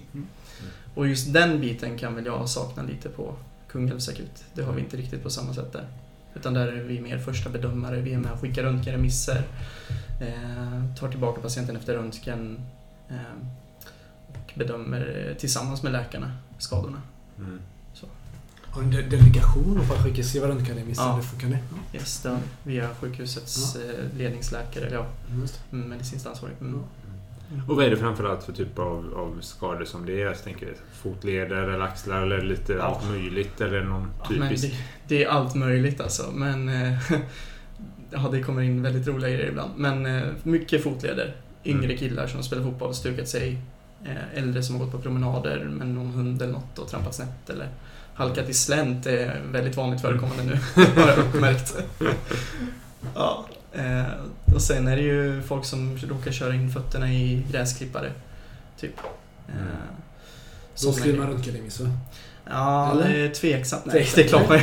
Och 0.95 1.07
just 1.07 1.33
den 1.33 1.61
biten 1.61 1.97
kan 1.97 2.15
väl 2.15 2.25
jag 2.25 2.49
sakna 2.49 2.83
lite 2.83 3.09
på 3.09 3.35
Kungälvs 3.67 4.09
akut. 4.09 4.43
Det 4.53 4.63
har 4.63 4.73
vi 4.73 4.81
inte 4.81 4.97
riktigt 4.97 5.23
på 5.23 5.29
samma 5.29 5.53
sätt 5.53 5.73
där. 5.73 5.87
Utan 6.35 6.53
där 6.53 6.67
är 6.67 6.83
vi 6.83 7.01
mer 7.01 7.17
första 7.17 7.49
bedömare, 7.49 8.01
vi 8.01 8.13
är 8.13 8.17
med 8.17 8.31
och 8.31 8.39
skickar 8.39 8.63
röntgenremisser, 8.63 9.43
eh, 10.21 10.95
tar 10.99 11.09
tillbaka 11.09 11.41
patienten 11.41 11.75
efter 11.75 11.93
röntgen 11.93 12.59
eh, 13.09 13.15
och 14.27 14.51
bedömer 14.55 15.27
eh, 15.29 15.37
tillsammans 15.37 15.83
med 15.83 15.91
läkarna 15.91 16.31
skadorna. 16.57 17.01
Mm. 17.37 17.59
Har 18.71 18.81
ni 18.81 18.87
en 18.97 19.09
de- 19.09 19.17
delegation 19.17 19.85
för 19.87 19.95
att 19.95 20.03
skicka 20.03 20.23
skriva 20.23 20.47
röntgenremisser? 20.47 21.03
Ja. 21.03 21.15
Hur 21.15 21.21
funkar 21.23 21.47
det? 21.47 21.97
Yes, 21.97 22.21
det 22.23 22.37
vi 22.63 22.71
via 22.71 22.87
sjukhusets 23.01 23.75
eh, 23.75 24.17
ledningsläkare, 24.17 24.89
ja, 24.91 25.05
det. 25.27 25.75
mm, 25.77 25.89
medicinskt 25.89 26.27
ansvarig. 26.27 26.55
Mm. 26.61 26.79
Och 27.69 27.75
vad 27.75 27.85
är 27.85 27.89
det 27.89 27.97
framförallt 27.97 28.43
för 28.43 28.53
typ 28.53 28.79
av, 28.79 29.13
av 29.15 29.37
skador 29.41 29.85
som 29.85 30.05
det 30.05 30.21
är? 30.21 30.25
Jag 30.25 30.43
tänker 30.43 30.73
fotleder 31.01 31.55
eller 31.55 31.79
axlar 31.79 32.21
eller 32.21 32.41
lite 32.41 32.73
Ja. 32.73 32.81
allt 32.83 33.09
möjligt 33.09 33.61
eller 33.61 33.83
någon 33.83 34.07
Ja, 34.23 34.25
men 34.29 34.49
typisk? 34.49 34.63
det, 35.07 35.15
det 35.15 35.23
är 35.23 35.29
allt 35.29 35.55
möjligt 35.55 36.01
alltså, 36.01 36.31
men 36.33 36.69
eh, 36.69 36.97
ja, 38.11 38.29
det 38.31 38.43
kommer 38.43 38.61
in 38.61 38.81
väldigt 38.81 39.07
roliga 39.07 39.29
grejer 39.29 39.47
ibland. 39.49 39.71
Men 39.77 40.05
eh, 40.05 40.23
mycket 40.43 40.83
fotleder. 40.83 41.35
Yngre 41.65 41.85
Mm. 41.85 41.97
killar 41.97 42.27
som 42.27 42.43
spelar 42.43 42.63
fotboll 42.63 42.89
och 42.89 42.95
stukat 42.95 43.27
sig. 43.27 43.57
Äldre 44.33 44.63
som 44.63 44.75
har 44.75 44.83
gått 44.83 44.91
på 44.91 44.99
promenader 45.01 45.59
med 45.65 45.87
någon 45.87 46.11
hund 46.11 46.41
eller 46.41 46.53
något 46.53 46.79
och 46.79 46.87
trampat 46.87 47.15
snett. 47.15 47.49
Eller 47.49 47.67
halkat 48.13 48.49
i 48.49 48.53
slänt 48.53 49.05
är 49.05 49.41
väldigt 49.51 49.77
vanligt 49.77 50.01
förekommande 50.01 50.43
nu, 50.43 50.59
har 51.01 51.07
jag 51.07 51.17
uppmärkt. 51.17 51.75
ja, 53.15 53.45
eh, 53.73 54.03
och 54.55 54.61
sen 54.61 54.87
är 54.87 54.95
det 54.95 55.01
ju 55.01 55.41
folk 55.41 55.65
som 55.65 55.97
råkar 55.97 56.31
köra 56.31 56.53
in 56.55 56.71
fötterna 56.71 57.13
i 57.13 57.45
gräsklippare. 57.51 58.11
Typ. 58.79 58.93
Eh, 59.47 59.55
Mm. 59.55 60.85
Då 60.85 60.91
skriver 60.93 61.19
man 61.19 61.27
röntgenremiss 61.27 61.79
va? 61.79 61.89
Ja, 62.49 62.91
Eller? 62.91 63.09
det 63.09 63.19
är 63.25 63.29
tveksamt. 63.33 63.85
Nej, 63.85 64.09
det 64.15 64.23
är 64.23 64.27
klart 64.27 64.49
man. 64.49 64.59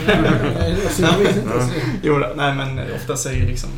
Jo, 2.03 2.19
nej 2.37 2.55
men 2.55 2.81
oftast 2.95 3.27
är 3.27 3.33
ju 3.33 3.47
liksom 3.47 3.71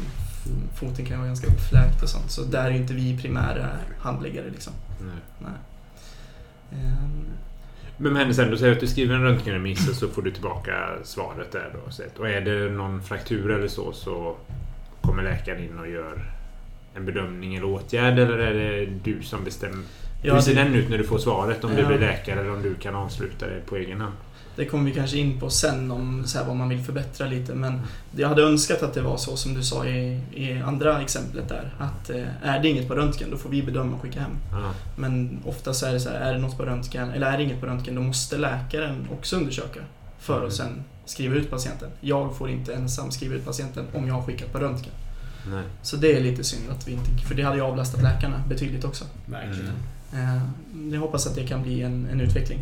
foten 0.81 1.05
kan 1.07 1.19
vara 1.19 1.27
ganska 1.29 1.47
uppfläkt 1.47 2.03
och 2.03 2.09
sånt. 2.09 2.31
Så 2.31 2.43
där 2.43 2.65
är 2.65 2.71
ju 2.71 2.77
inte 2.77 2.95
vi 2.95 3.19
primära 3.19 3.69
handläggare 3.99 4.51
liksom. 4.51 4.73
Nej. 5.01 5.21
Nej. 5.39 5.53
Ehm, 6.83 7.25
Men 8.03 8.35
sen? 8.35 8.51
Du 8.51 8.57
säger 8.57 8.73
att 8.73 8.81
du 8.81 8.87
skriver 8.87 9.15
en 9.15 9.23
röntgenremiss 9.23 9.89
och 9.89 9.95
så 9.95 10.09
får 10.09 10.23
du 10.23 10.31
tillbaka 10.31 10.89
svaret 11.05 11.53
där 11.53 11.71
då. 11.75 12.21
Och 12.23 12.29
är 12.29 12.41
det 12.41 12.71
någon 12.73 13.03
fraktur 13.03 13.51
eller 13.51 13.69
så 13.69 13.93
så 13.93 14.37
kommer 15.01 15.23
läkaren 15.23 15.63
in 15.65 15.79
och 15.79 15.89
gör 15.89 16.25
en 16.95 17.07
bedömning 17.07 17.55
eller 17.55 17.67
åtgärd 17.67 18.19
eller 18.19 18.39
är 18.39 18.55
det 18.55 18.87
du 19.05 19.23
som 19.23 19.45
bestämmer? 19.45 19.85
Ja, 20.23 20.35
Hur 20.35 20.41
ser 20.41 20.55
det, 20.55 20.63
den 20.63 20.75
ut 20.75 20.89
när 20.91 20.99
du 20.99 21.05
får 21.05 21.19
svaret? 21.19 21.65
Om 21.65 21.75
du 21.77 21.83
Ja. 21.83 21.89
blir 21.89 21.99
läkare 21.99 22.41
eller 22.41 22.51
om 22.53 22.63
du 22.63 22.75
kan 22.75 22.95
avsluta 22.95 23.47
det 23.47 23.67
på 23.67 23.77
egen 23.77 24.01
hand? 24.01 24.15
Det 24.57 24.65
kommer 24.65 24.85
vi 24.85 24.95
kanske 24.95 25.19
in 25.19 25.41
på 25.41 25.51
sen 25.51 25.91
om 25.91 26.23
så 26.27 26.39
här, 26.39 26.45
vad 26.47 26.57
man 26.57 26.69
vill 26.69 26.81
förbättra 26.83 27.27
lite. 27.27 27.55
Men 27.55 27.81
jag 28.17 28.29
hade 28.29 28.43
önskat 28.43 28.83
att 28.83 28.95
det 28.95 29.03
var 29.03 29.17
så 29.17 29.37
som 29.37 29.55
du 29.55 29.63
sa 29.63 29.87
i, 29.87 30.21
i 30.35 30.61
andra 30.61 31.01
exemplet 31.03 31.49
där. 31.49 31.75
Att 31.79 32.11
eh, 32.11 32.25
är 32.43 32.63
det 32.63 32.69
inget 32.69 32.89
på 32.89 32.95
röntgen, 32.95 33.31
då 33.31 33.37
får 33.37 33.51
vi 33.51 33.63
bedöma 33.63 33.97
och 33.97 34.03
skicka 34.03 34.21
hem. 34.21 34.31
Ja. 34.53 34.71
Men 34.97 35.39
ofta 35.45 35.75
så 35.75 35.87
är 35.87 35.93
det 35.93 36.01
så 36.01 36.09
här, 36.11 36.17
är 36.21 36.33
det 36.33 36.39
något 36.39 36.57
på 36.57 36.63
röntgen, 36.65 37.11
eller 37.11 37.33
är 37.33 37.37
det 37.39 37.45
inget 37.45 37.61
på 37.61 37.67
röntgen, 37.67 37.95
då 37.95 38.03
måste 38.03 38.39
läkaren 38.39 39.09
också 39.13 39.37
undersöka. 39.37 39.81
För 40.19 40.35
Mm. 40.37 40.47
att 40.49 40.53
sen 40.55 40.83
skriva 41.05 41.35
ut 41.35 41.51
patienten. 41.51 41.91
Jag 42.01 42.37
får 42.37 42.51
inte 42.51 42.75
ensam 42.75 43.11
skriva 43.11 43.35
ut 43.35 43.45
patienten 43.45 43.85
om 43.95 44.07
jag 44.07 44.15
har 44.15 44.23
skickat 44.23 44.53
på 44.53 44.59
röntgen. 44.59 44.93
Nej. 45.51 45.63
Så 45.83 45.97
det 45.97 46.17
är 46.17 46.21
lite 46.21 46.45
synd 46.45 46.71
att 46.71 46.89
vi 46.89 46.93
inte... 46.93 47.27
För 47.29 47.35
det 47.35 47.43
hade 47.43 47.57
ju 47.57 47.63
avlastat 47.63 48.03
läkarna 48.03 48.43
betydligt 48.49 48.85
också. 48.85 49.05
Verkligen. 49.27 49.73
Mm. 50.13 50.37
Eh, 50.37 50.43
Jag 50.95 51.01
hoppas 51.01 51.27
att 51.27 51.35
det 51.35 51.47
kan 51.47 51.63
bli 51.63 51.83
en, 51.83 52.07
en 52.13 52.21
utveckling. 52.21 52.59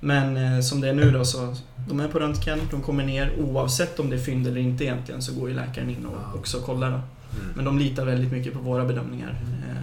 Men 0.00 0.36
eh, 0.36 0.60
som 0.60 0.80
det 0.80 0.88
är 0.88 0.94
nu 0.94 1.10
då 1.10 1.24
så, 1.24 1.54
de 1.88 2.00
är 2.00 2.08
på 2.08 2.18
röntgen, 2.18 2.58
de 2.70 2.82
kommer 2.82 3.04
ner 3.04 3.32
oavsett 3.40 4.00
om 4.00 4.10
det 4.10 4.16
är 4.16 4.20
fynd 4.20 4.46
eller 4.46 4.60
inte 4.60 4.84
egentligen 4.84 5.22
så 5.22 5.34
går 5.34 5.48
ju 5.48 5.54
läkaren 5.54 5.90
in 5.90 6.06
och 6.06 6.38
också 6.38 6.60
kollar 6.60 6.90
då. 6.90 6.96
Mm. 6.96 7.52
Men 7.56 7.64
de 7.64 7.78
litar 7.78 8.04
väldigt 8.04 8.32
mycket 8.32 8.52
på 8.52 8.58
våra 8.58 8.84
bedömningar. 8.84 9.40
Eh, 9.68 9.76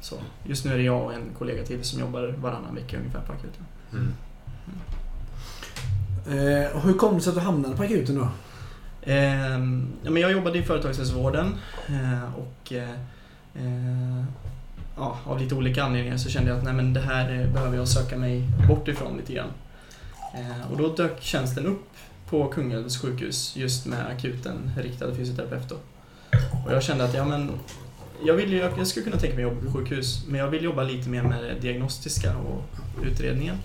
Så. 0.00 0.16
Just 0.44 0.64
nu 0.64 0.72
är 0.72 0.76
det 0.76 0.82
jag 0.82 1.04
och 1.04 1.14
en 1.14 1.22
kollega 1.38 1.64
till 1.64 1.84
som 1.84 2.00
jobbar 2.00 2.34
varannan 2.38 2.74
vecka 2.74 2.96
ungefär 2.96 3.20
på 3.20 3.32
akuten. 3.32 3.64
Mm. 3.92 4.12
Eh, 6.26 6.76
och 6.76 6.82
hur 6.82 6.94
kom 6.94 7.14
det 7.14 7.20
sig 7.20 7.30
att 7.30 7.36
du 7.36 7.40
hamnade 7.40 7.76
på 7.76 7.82
akuten 7.82 8.14
då? 8.14 8.28
Ehm, 9.02 9.88
ja, 10.02 10.10
men 10.10 10.22
jag 10.22 10.32
jobbade 10.32 10.58
i 10.58 10.62
företagshälsovården 10.62 11.54
eh, 11.88 12.34
och 12.34 12.72
eh, 12.72 12.90
eh, 13.54 14.24
ja, 14.96 15.18
av 15.24 15.40
lite 15.40 15.54
olika 15.54 15.84
anledningar 15.84 16.16
så 16.16 16.30
kände 16.30 16.50
jag 16.50 16.58
att 16.58 16.64
nej, 16.64 16.74
men 16.74 16.94
det 16.94 17.00
här 17.00 17.40
eh, 17.40 17.52
behöver 17.52 17.76
jag 17.76 17.88
söka 17.88 18.16
mig 18.16 18.42
bort 18.68 18.88
ifrån 18.88 19.16
lite 19.16 19.32
grann. 19.32 19.50
Eh, 20.34 20.72
och 20.72 20.78
då 20.78 20.88
dök 20.88 21.22
tjänsten 21.22 21.66
upp 21.66 21.88
på 22.28 22.48
Kungälvs 22.48 22.98
sjukhus 23.02 23.56
just 23.56 23.86
med 23.86 24.06
akuten 24.06 24.70
riktad 24.76 25.14
fysioterapeut. 25.14 25.68
Då. 25.68 25.76
Och 26.66 26.72
jag 26.72 26.82
kände 26.82 27.04
att 27.04 27.14
ja, 27.14 27.24
men 27.24 27.50
jag, 28.24 28.34
vill, 28.34 28.52
jag 28.52 28.86
skulle 28.86 29.04
kunna 29.04 29.16
tänka 29.16 29.34
mig 29.34 29.42
jobba 29.42 29.60
på 29.60 29.72
sjukhus 29.72 30.24
men 30.28 30.40
jag 30.40 30.48
vill 30.48 30.64
jobba 30.64 30.82
lite 30.82 31.08
mer 31.08 31.22
med 31.22 31.44
det 31.44 31.60
diagnostiska 31.60 32.36
och 32.36 32.62
utredningen. 33.02 33.56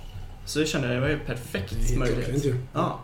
Så 0.45 0.59
jag 0.59 0.67
kände 0.67 0.87
att 0.87 0.93
det 0.93 0.99
var 0.99 1.07
ju 1.07 1.19
perfekt 1.19 1.97
möjlighet. 1.97 2.55
Ja, 2.73 2.99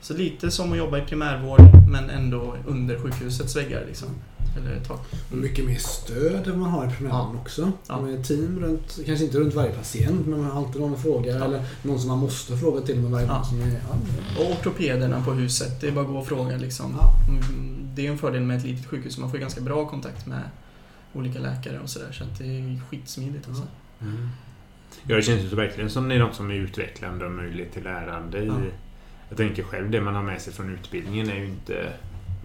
så 0.00 0.14
lite 0.14 0.50
som 0.50 0.72
att 0.72 0.78
jobba 0.78 0.98
i 0.98 1.00
primärvård 1.00 1.60
men 1.90 2.10
ändå 2.10 2.56
under 2.66 2.98
sjukhusets 2.98 3.56
väggar 3.56 3.84
liksom. 3.86 4.08
Eller 4.56 4.80
tak. 4.84 5.00
Och 5.30 5.36
mycket 5.36 5.64
mer 5.66 5.76
stöd 5.78 6.46
än 6.46 6.58
man 6.58 6.70
har 6.70 6.86
i 6.86 6.90
primärvården 6.90 7.36
också. 7.40 7.72
Ja. 7.88 8.00
Med 8.00 8.24
team 8.24 8.60
runt, 8.60 8.98
kanske 9.06 9.24
inte 9.24 9.38
runt 9.38 9.54
varje 9.54 9.70
patient, 9.72 10.26
men 10.26 10.40
man 10.40 10.50
har 10.50 10.58
alltid 10.64 10.80
någon 10.80 10.94
att 10.94 11.02
fråga. 11.02 11.36
Ja. 11.38 11.44
Eller 11.44 11.62
någon 11.82 11.98
som 11.98 12.08
man 12.08 12.18
måste 12.18 12.56
fråga 12.56 12.80
till 12.80 13.00
med 13.00 13.10
varje 13.10 13.26
Ja. 13.26 13.44
Som 13.44 13.60
är, 13.62 13.66
ja, 13.66 13.96
Och 14.44 14.50
ortopederna 14.52 15.22
på 15.24 15.32
huset, 15.32 15.80
det 15.80 15.88
är 15.88 15.92
bara 15.92 16.00
att 16.04 16.10
gå 16.10 16.18
och 16.18 16.26
fråga 16.26 16.56
liksom. 16.56 16.96
Ja. 17.00 17.12
Mm, 17.28 17.42
Det 17.94 18.06
är 18.06 18.10
en 18.10 18.18
fördel 18.18 18.42
med 18.42 18.56
ett 18.58 18.64
litet 18.64 18.86
sjukhus, 18.86 19.18
man 19.18 19.30
får 19.30 19.38
ganska 19.38 19.60
bra 19.60 19.86
kontakt 19.88 20.26
med 20.26 20.42
olika 21.12 21.38
läkare 21.38 21.80
och 21.80 21.90
sådär. 21.90 22.12
Så 22.12 22.24
att 22.24 22.38
det 22.38 22.44
är 22.44 22.80
skitsmidigt 22.90 23.48
alltså. 23.48 23.62
Mm. 24.00 24.28
Ja, 25.06 25.16
det 25.16 25.22
känns 25.22 25.40
ju 25.44 25.50
så 25.50 25.56
verkligen 25.56 25.90
som 25.90 26.08
det 26.08 26.14
är 26.14 26.18
något 26.18 26.34
som 26.34 26.50
är 26.50 26.54
utvecklande 26.54 27.24
och 27.26 27.32
möjligt 27.32 27.72
till 27.72 27.82
lärande. 27.84 28.38
I, 28.38 28.46
Ja. 28.46 28.54
Jag 29.28 29.36
tänker 29.38 29.62
själv, 29.62 29.90
det 29.90 30.00
man 30.00 30.14
har 30.14 30.22
med 30.22 30.40
sig 30.40 30.52
från 30.52 30.74
utbildningen 30.74 31.30
är 31.30 31.34
ju 31.34 31.46
inte 31.46 31.92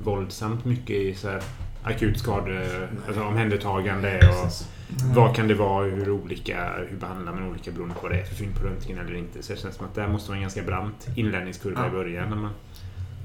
våldsamt 0.03 0.65
mycket 0.65 0.95
i 0.95 1.15
så 1.15 1.29
här 1.29 1.41
akut 1.83 2.19
skade, 2.19 2.87
alltså 3.07 3.23
omhändertagande 3.23 4.19
och 4.19 4.51
vad 5.15 5.35
kan 5.35 5.47
det 5.47 5.53
vara, 5.53 5.85
hur 5.85 6.09
olika, 6.09 6.73
hur 6.89 6.97
behandlar 6.97 7.33
man 7.33 7.49
olika 7.49 7.71
beroende 7.71 7.95
på 7.95 8.01
vad 8.01 8.11
det 8.11 8.19
är 8.19 8.25
för 8.25 8.35
fynd 8.35 8.55
på 8.55 8.63
röntgen 8.63 8.97
eller 8.97 9.15
inte. 9.15 9.43
Så 9.43 9.53
det 9.53 9.59
känns 9.59 9.75
som 9.75 9.85
att 9.85 9.95
det 9.95 10.01
här 10.01 10.07
måste 10.07 10.29
vara 10.29 10.37
en 10.37 10.41
ganska 10.41 10.63
brant 10.63 11.07
inlärningskurva 11.15 11.81
Ja. 11.81 11.87
i 11.87 11.91
början 11.91 12.29
när 12.29 12.35
man 12.35 12.51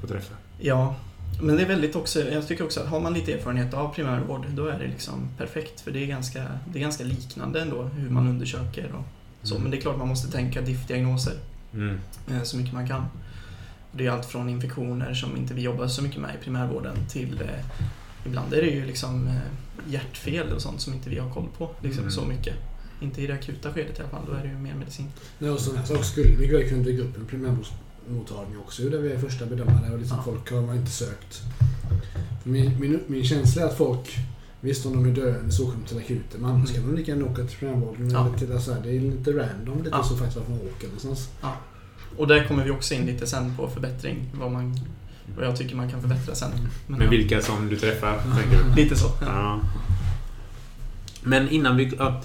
får 0.01 0.09
träffa. 0.09 0.35
Ja, 0.59 0.95
men 1.43 1.57
det 1.57 1.63
är 1.63 1.67
väldigt 1.67 1.97
också, 1.97 2.21
jag 2.21 2.49
tycker 2.49 2.65
också 2.65 2.81
att 2.81 2.87
har 2.87 3.01
man 3.01 3.15
lite 3.15 3.33
erfarenhet 3.33 3.75
av 3.75 3.95
primärvård, 3.95 4.47
då 4.55 4.67
är 4.67 4.79
det 4.79 4.87
liksom 4.87 5.29
perfekt. 5.39 5.81
För 5.81 5.91
det 5.91 6.03
är 6.03 6.07
ganska, 6.07 6.45
det 6.73 6.79
är 6.79 6.81
ganska 6.81 7.05
liknande 7.05 7.61
ändå, 7.61 7.83
hur 7.83 8.11
man 8.11 8.29
undersöker 8.29 8.93
och 8.95 9.05
så. 9.49 9.55
Mm. 9.55 9.63
Men 9.63 9.71
det 9.71 9.77
är 9.77 9.81
klart 9.81 9.99
man 9.99 10.09
måste 10.09 10.33
tänka 10.33 10.61
diff-diagnoser. 10.61 11.35
Mm. 11.75 11.99
eh, 12.31 12.43
så 12.43 12.57
mycket 12.57 12.75
man 12.75 12.89
kan. 12.89 13.05
Det 13.93 14.07
är 14.07 14.11
allt 14.11 14.27
från 14.27 14.49
infektioner 14.49 15.15
som 15.15 15.37
inte 15.37 15.55
vi 15.55 15.63
jobbar 15.63 15.87
så 15.89 16.03
mycket 16.03 16.21
med 16.21 16.35
i 16.41 16.45
primärvården 16.45 16.97
till 17.09 17.41
eh, 17.43 17.49
ibland 18.27 18.53
är 18.55 18.63
det 18.63 18.69
ju 18.71 18.87
liksom 18.87 19.27
eh, 19.29 19.93
hjärtfel 19.93 20.53
och 20.53 20.63
sånt 20.63 20.81
som 20.81 20.95
inte 20.95 21.11
vi 21.11 21.19
har 21.19 21.31
koll 21.31 21.49
på 21.59 21.71
liksom, 21.83 22.01
Mm. 22.01 22.11
så 22.13 22.25
mycket. 22.25 22.55
Inte 23.01 23.23
i 23.23 23.27
det 23.27 23.33
akuta 23.35 23.73
skedet 23.73 23.99
i 23.99 24.01
alla 24.03 24.11
fall, 24.11 24.23
då 24.27 24.33
är 24.33 24.43
det 24.43 24.49
ju 24.49 24.59
mer 24.59 24.75
medicin. 24.75 25.07
Nej, 25.39 25.51
och 25.51 25.61
sådana 25.61 25.87
saker 25.87 26.03
skulle 26.03 26.37
väl 26.37 26.69
kunna 26.69 26.83
dyka 26.83 27.03
upp 27.03 27.17
en 27.17 27.27
primärmottagning 27.27 28.59
också. 28.59 28.83
Där 28.83 28.99
vi 28.99 29.13
är 29.13 29.19
första 29.19 29.47
bedömare 29.47 29.93
och 29.93 29.99
liksom 29.99 30.17
Ja. 30.17 30.23
folk 30.33 30.51
har 30.51 30.75
inte 30.75 30.91
sökt. 30.91 31.43
Min, 32.45 32.81
min, 32.81 33.01
min 33.07 33.25
känsla 33.25 33.63
är 33.63 33.67
att 33.67 33.77
folk, 33.77 34.17
visst 34.61 34.87
om 34.87 34.93
de 34.93 35.11
är 35.11 35.15
döende 35.15 35.53
så 35.53 35.69
åker 35.69 35.79
de 35.79 35.85
till 35.89 35.99
akuten. 35.99 36.41
Men 36.41 36.51
annars 36.51 36.71
Mm. 36.71 36.83
kan 36.83 36.91
de 36.91 36.99
lika 37.01 37.13
gärna 37.13 37.25
åka 37.27 37.45
till 37.45 37.59
primärvården. 37.59 38.11
Ja. 38.11 38.27
eller 38.27 38.39
till, 38.39 38.49
det 38.83 38.97
är 38.97 39.01
lite 39.01 39.31
random 39.33 39.79
lite 39.79 39.91
Ja. 39.97 40.03
så 40.03 40.17
faktiskt 40.17 40.37
vart 40.37 40.49
man 40.49 40.59
åker 40.59 40.87
någonstans. 40.87 41.29
Och 42.17 42.27
där 42.27 42.45
kommer 42.45 42.65
vi 42.65 42.71
också 42.71 42.95
in 42.95 43.07
lite 43.07 43.27
sen 43.27 43.57
på 43.57 43.69
förbättring, 43.69 44.17
vad, 44.33 44.53
man, 44.53 44.75
vad 45.37 45.47
jag 45.47 45.57
tycker 45.57 45.77
man 45.77 45.91
kan 45.91 46.01
förbättra 46.01 46.35
sen. 46.35 46.51
Men, 46.87 46.99
Men 46.99 47.01
ja, 47.01 47.11
vilka 47.11 47.41
som 47.41 47.69
du 47.69 47.77
träffar, 47.77 48.19
tänker 48.41 48.65
du? 48.65 48.83
Lite 48.83 48.97
så. 48.97 49.07
Ja. 49.21 49.27
Ja. 49.27 49.61
Men 51.23 51.49
innan 51.49 51.77
vi... 51.77 51.93
Ja, 51.99 52.23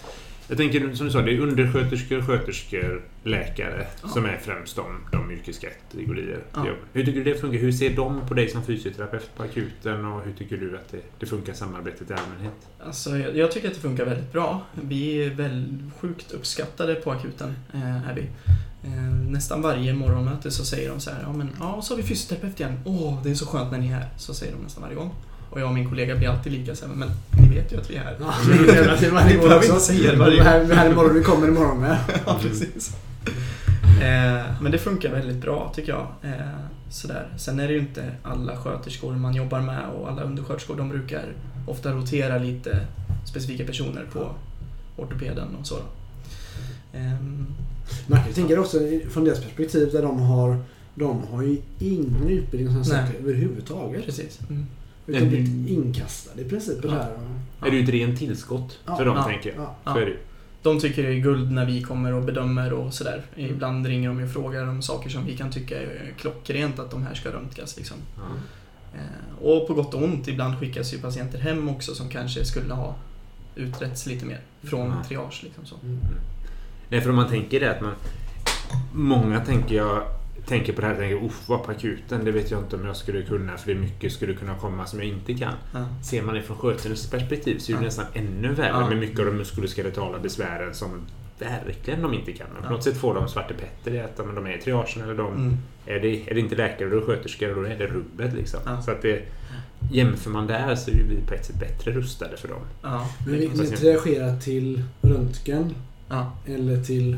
jag 0.48 0.58
tänker 0.58 0.94
som 0.96 1.06
du 1.06 1.12
sa, 1.12 1.22
det 1.22 1.32
är 1.32 1.40
undersköterskor, 1.40 2.22
sköterskor, 2.22 3.02
läkare 3.24 3.88
Ja. 4.02 4.08
som 4.08 4.26
är 4.26 4.38
främst 4.38 4.76
de, 4.76 4.86
de 5.12 5.32
yrkeskategorier. 5.32 6.40
Ja. 6.54 6.66
Hur 6.94 7.06
tycker 7.06 7.24
du 7.24 7.34
det 7.34 7.40
funkar? 7.40 7.60
Hur 7.60 7.72
ser 7.72 7.96
de 7.96 8.28
på 8.28 8.34
dig 8.34 8.50
som 8.50 8.64
fysioterapeut 8.64 9.30
på 9.38 9.44
akuten 9.44 10.06
och 10.06 10.22
hur 10.26 10.34
tycker 10.34 10.58
du 10.58 10.78
att 10.78 10.92
det, 10.92 11.00
det 11.20 11.26
funkar 11.26 11.54
samarbetet 11.54 12.10
i 12.12 12.14
allmänhet? 12.14 12.54
Alltså, 12.86 13.18
jag, 13.18 13.38
jag 13.38 13.52
tycker 13.52 13.68
att 13.68 13.74
det 13.74 13.80
funkar 13.82 14.06
väldigt 14.06 14.32
bra. 14.32 14.62
Vi 14.82 15.24
är 15.26 15.30
väl 15.30 15.78
sjukt 16.00 16.32
uppskattade 16.32 16.96
på 16.96 17.12
akuten. 17.12 17.56
Eh, 17.74 18.10
är 18.10 18.14
vi. 18.16 18.28
Eh, 18.84 18.92
nästan 19.30 19.62
varje 19.62 19.94
morgonmöte 19.94 20.52
så 20.52 20.66
säger 20.66 20.90
de 20.90 21.00
så 21.00 21.10
här, 21.12 21.20
ja 21.22 21.34
men 21.34 21.50
ja, 21.60 21.82
så 21.82 21.94
har 21.94 21.98
vi 21.98 22.04
fysioterapeut 22.04 22.60
igen. 22.60 22.80
Åh, 22.86 23.18
det 23.24 23.32
är 23.32 23.36
så 23.36 23.46
skönt 23.46 23.72
när 23.72 23.80
ni 23.80 23.88
är 23.88 23.92
här. 23.96 24.08
Så 24.18 24.34
säger 24.34 24.54
de 24.54 24.64
nästan 24.64 24.84
varje 24.84 24.96
gång. 24.96 25.12
Och 25.50 25.60
jag 25.62 25.68
och 25.68 25.74
min 25.74 25.90
kollega 25.90 26.16
blir 26.16 26.30
alltid 26.30 26.52
lika 26.54 26.76
så 26.76 26.88
här, 26.88 26.94
men 26.94 27.10
ni 27.42 27.50
vet 27.56 27.72
ju 27.74 27.78
att 27.78 27.90
vi 27.90 27.96
är 27.96 28.04
här. 28.04 28.18
Ja, 28.20 28.34
Ni 29.28 29.38
behöver 29.38 29.66
inte 29.66 29.80
säga 29.80 30.12
det 30.12 30.18
varje 30.18 30.32
Vi 30.32 30.38
gång. 30.38 30.48
är 30.48 30.52
här- 30.66 30.76
här 30.76 30.90
imorgon, 30.92 31.14
vi 31.14 31.24
kommer 31.24 31.48
imorgon 31.48 31.80
med. 31.80 31.98
ja, 32.26 32.38
precis. 32.42 32.96
Eh, 34.02 34.62
men 34.62 34.72
det 34.72 34.78
funkar 34.78 35.10
väldigt 35.12 35.42
bra 35.42 35.72
tycker 35.76 35.92
jag. 35.92 36.08
Eh, 36.32 36.40
sådär. 36.90 37.28
Sen 37.38 37.60
är 37.60 37.68
det 37.68 37.74
ju 37.74 37.80
inte 37.80 38.12
alla 38.24 38.58
sköterskor 38.58 39.14
man 39.16 39.36
jobbar 39.36 39.62
med 39.62 39.86
och 39.90 40.10
alla 40.10 40.22
undersköterskor. 40.22 40.76
De 40.78 40.90
brukar 40.90 41.26
ofta 41.68 41.92
rotera 41.92 42.38
lite 42.38 42.80
specifika 43.26 43.64
personer 43.66 44.06
på 44.14 44.30
ortopeden 44.98 45.48
och 45.60 45.68
så. 45.68 45.76
Man 48.08 48.20
kan 48.20 48.28
ju 48.28 48.34
tänka 48.34 48.60
också 48.62 48.78
från 49.10 49.24
deras 49.24 49.42
perspektiv 49.44 49.90
där 49.92 50.02
de 50.02 50.20
har 50.20 50.58
de 50.96 51.24
har 51.32 51.42
ju 51.44 51.58
ingen 51.80 52.30
utbildning 52.30 52.74
som 52.74 52.86
saker 52.86 53.14
överhuvudtaget. 53.20 54.06
precis. 54.06 54.40
Mm. 54.50 54.66
Utan 55.08 55.30
blivit 55.30 55.70
inkastade 55.70 56.42
i 56.42 56.46
princip 56.50 56.82
det 56.82 56.92
här. 56.92 57.12
Ja. 57.60 57.68
Är 57.68 57.72
det 57.72 57.78
ju 57.78 57.84
ett 57.84 57.90
rent 57.90 58.20
tillskott 58.20 58.80
Ja. 58.86 58.98
för 58.98 59.06
dem, 59.06 59.16
Ja. 59.18 59.24
tänker 59.24 59.50
jag. 59.50 59.62
Ja. 59.62 59.76
Ja. 59.84 59.94
Så 59.94 60.00
är 60.00 60.06
det. 60.06 60.18
De 60.62 60.80
tycker 60.80 61.04
det 61.04 61.10
är 61.10 61.20
guld 61.20 61.52
när 61.52 61.66
vi 61.66 61.82
kommer 61.82 62.14
och 62.14 62.24
bedömer 62.24 62.74
och 62.74 62.94
sådär. 62.94 63.24
Ibland 63.36 63.86
ringer 63.86 64.10
de 64.10 64.24
och 64.24 64.30
frågar 64.32 64.68
om 64.68 64.82
saker 64.82 65.10
som 65.10 65.26
vi 65.26 65.38
kan 65.38 65.52
tycka 65.52 65.82
är 65.82 66.14
klockrent 66.18 66.80
att 66.80 66.92
de 66.92 67.04
här 67.04 67.14
ska 67.14 67.30
röntgas. 67.30 67.78
Liksom. 67.78 67.98
Ja. 68.18 68.22
Eh, 68.94 69.46
Och 69.46 69.68
på 69.68 69.74
gott 69.74 69.94
och 69.94 70.04
ont, 70.04 70.28
ibland 70.28 70.60
skickas 70.60 70.94
ju 70.94 70.98
patienter 70.98 71.40
hem 71.40 71.70
också 71.70 71.96
som 71.96 72.10
kanske 72.10 72.46
skulle 72.46 72.74
ha 72.74 72.96
utretts 73.56 74.06
lite 74.06 74.26
mer 74.26 74.42
från 74.64 74.88
Ja. 74.90 75.04
triage. 75.08 75.40
Liksom 75.44 75.66
så. 75.66 75.76
Mm. 75.84 75.98
Nej, 76.94 77.02
för 77.02 77.10
om 77.10 77.16
man 77.16 77.30
tänker 77.30 77.60
det 77.60 77.72
att 77.72 77.82
man... 77.82 77.94
Många 78.94 79.40
tänker 79.40 79.76
jag 79.76 80.04
tänker 80.46 80.74
på 80.74 80.82
det 80.82 80.88
här 80.88 80.94
och 80.94 81.00
tänker 81.00 81.26
uff, 81.26 81.42
vad 81.48 81.64
på 81.64 81.72
akuten, 81.72 82.26
det 82.26 82.32
vet 82.32 82.52
jag 82.52 82.60
inte 82.60 82.76
om 82.76 82.86
jag 82.86 82.98
skulle 82.98 83.22
kunna 83.22 83.58
för 83.58 83.68
det 83.68 83.74
är 83.74 83.80
mycket 83.80 84.12
skulle 84.14 84.34
kunna 84.34 84.56
komma 84.56 84.86
som 84.86 85.00
jag 85.00 85.08
inte 85.08 85.34
kan. 85.34 85.54
Ja. 85.74 85.86
Ser 86.04 86.22
man 86.22 86.36
det 86.36 86.42
från 86.42 86.58
sköterskornas 86.58 87.10
perspektiv 87.10 87.58
så 87.58 87.72
är 87.72 87.76
det 87.76 87.82
Ja. 87.82 87.86
nästan 87.86 88.06
ännu 88.14 88.54
värre 88.54 88.68
Ja. 88.68 88.90
med 88.90 88.98
mycket 88.98 89.20
av 89.20 89.26
de 89.26 89.32
muskuloskeletala 89.32 90.20
besvären 90.20 90.74
som 90.74 90.90
verkligen 91.40 92.02
de 92.02 92.14
inte 92.14 92.32
kan. 92.32 92.48
Men 92.54 92.62
på 92.62 92.68
Ja. 92.68 92.72
något 92.72 92.84
sätt 92.84 92.98
får 92.98 93.16
de 93.16 93.28
Svarte 93.28 93.54
Petter 93.54 93.94
i 93.94 94.00
att 94.00 94.18
de 94.18 94.46
är 94.46 94.58
i 94.58 94.62
triagen 94.62 95.04
eller 95.04 95.16
de... 95.16 95.34
Mm. 95.34 95.58
Är, 95.86 96.00
det, 96.00 96.30
är 96.30 96.34
det 96.34 96.40
inte 96.40 96.56
läkare 96.56 96.90
då 96.90 96.98
är 96.98 97.02
sköterskor 97.02 97.50
och 97.50 97.64
då 97.64 97.70
är 97.70 97.78
det 97.78 97.88
rubbet 97.88 98.34
liksom. 98.34 98.60
Ja. 98.66 98.82
Så 98.82 98.92
att 98.92 99.02
det... 99.02 99.22
Jämför 99.92 100.30
man 100.30 100.48
där 100.48 100.76
så 100.76 100.92
är 100.92 100.96
ju 100.96 101.04
vi 101.04 101.22
på 101.28 101.34
ett 101.34 101.46
sätt 101.46 101.60
bättre 101.60 101.92
rustade 101.92 102.38
för 102.38 102.48
dem. 102.48 102.62
Ja. 102.82 103.10
Men 103.26 103.34
vi, 103.34 103.40
ni 103.48 103.56
till 104.40 104.84
röntgen 105.02 105.76
Ja. 106.14 106.32
eller 106.54 106.84
till... 106.84 107.18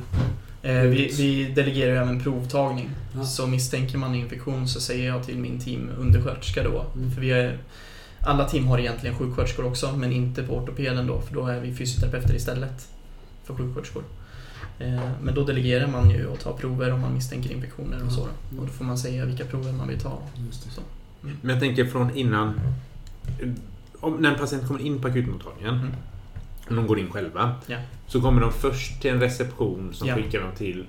Eh, 0.62 0.82
vi, 0.82 1.12
vi 1.18 1.46
delegerar 1.56 1.92
ju 1.92 1.98
även 1.98 2.20
provtagning. 2.24 2.90
Ja. 3.16 3.24
Så 3.24 3.48
misstänker 3.48 3.98
man 3.98 4.16
infektion 4.16 4.68
så 4.68 4.80
säger 4.82 5.08
jag 5.08 5.24
till 5.24 5.38
min 5.38 5.60
team 5.60 5.90
undersköterska 6.00 6.64
då. 6.64 6.86
Mm. 6.96 7.12
För 7.12 7.22
vi 7.22 7.32
är, 7.32 7.58
alla 8.20 8.50
team 8.50 8.68
har 8.68 8.80
egentligen 8.80 9.16
sjuksköterskor 9.16 9.66
också, 9.66 9.98
men 9.98 10.12
inte 10.12 10.44
på 10.44 10.56
ortopeden 10.58 11.08
då, 11.08 11.22
för 11.22 11.34
då 11.34 11.48
är 11.48 11.60
vi 11.60 11.74
fysioterapeuter 11.74 12.36
istället. 12.36 12.88
för 13.44 13.56
sjuksköterskor. 13.56 14.04
Eh, 14.80 15.00
Men 15.24 15.36
då 15.36 15.44
delegerar 15.44 15.88
man 15.88 16.10
ju 16.10 16.26
och 16.26 16.40
tar 16.40 16.54
prover 16.54 16.92
om 16.94 17.02
man 17.02 17.14
misstänker 17.14 17.52
infektioner 17.52 18.06
och 18.06 18.12
så. 18.12 18.28
då. 18.52 18.60
Och 18.62 18.68
då 18.68 18.72
får 18.74 18.86
man 18.86 18.98
säga 18.98 19.26
vilka 19.26 19.46
prover 19.46 19.72
man 19.72 19.88
vill 19.88 20.00
ta. 20.00 20.18
Just 20.46 20.64
det. 20.66 20.70
Så. 20.72 20.82
Men 21.42 21.50
jag 21.50 21.60
tänker 21.60 21.86
från 21.86 22.16
innan... 22.16 22.60
Om, 24.00 24.14
när 24.16 24.32
en 24.32 24.40
patient 24.40 24.68
kommer 24.68 24.80
in 24.82 25.00
på 25.02 25.08
akutmottagningen, 25.08 25.74
Mm. 25.76 25.92
Om 26.70 26.76
de 26.76 26.88
går 26.88 27.00
in 27.00 27.12
själva, 27.12 27.56
Ja. 27.68 27.78
så 28.08 28.22
kommer 28.22 28.42
de 28.42 28.52
först 28.54 29.02
till 29.02 29.12
en 29.12 29.20
reception 29.20 29.94
som 29.94 30.08
Ja. 30.08 30.16
skickar 30.16 30.40
dem 30.40 30.52
till... 30.58 30.86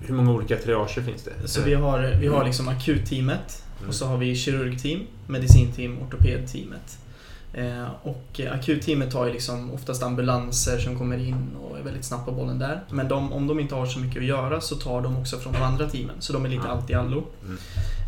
Hur 0.00 0.14
många 0.14 0.32
olika 0.32 0.56
triager 0.56 1.02
finns 1.02 1.22
det? 1.24 1.48
Så 1.48 1.62
vi 1.62 1.74
har, 1.74 2.16
vi 2.20 2.26
har 2.26 2.44
liksom 2.44 2.68
akutteamet 2.68 3.64
Mm. 3.78 3.88
och 3.88 3.94
så 3.94 4.06
har 4.06 4.16
vi 4.18 4.36
kirurgteam, 4.36 5.00
medicinteam, 5.26 5.98
ortopedteamet. 6.02 6.98
Eh, 7.54 7.86
och 8.02 8.40
akutteamet 8.52 9.12
har 9.14 9.26
ju 9.26 9.32
liksom 9.32 9.70
oftast 9.70 10.02
ambulanser 10.02 10.78
som 10.78 10.98
kommer 10.98 11.18
in 11.18 11.56
och 11.62 11.78
är 11.78 11.82
väldigt 11.82 12.04
snabbt 12.04 12.26
på 12.26 12.32
bollen 12.32 12.58
där. 12.58 12.80
Men 12.90 13.08
de, 13.08 13.32
om 13.32 13.46
de 13.46 13.60
inte 13.60 13.74
har 13.74 13.86
så 13.86 13.98
mycket 13.98 14.18
att 14.18 14.24
göra 14.28 14.60
så 14.60 14.74
tar 14.76 15.00
de 15.02 15.16
också 15.16 15.36
från 15.38 15.52
de 15.52 15.62
andra 15.62 15.88
teamen. 15.88 16.16
Så 16.18 16.32
de 16.32 16.44
är 16.44 16.48
lite 16.48 16.68
allt 16.68 16.90
i 16.90 16.94
allo. 16.94 17.24
Mm. 17.44 17.58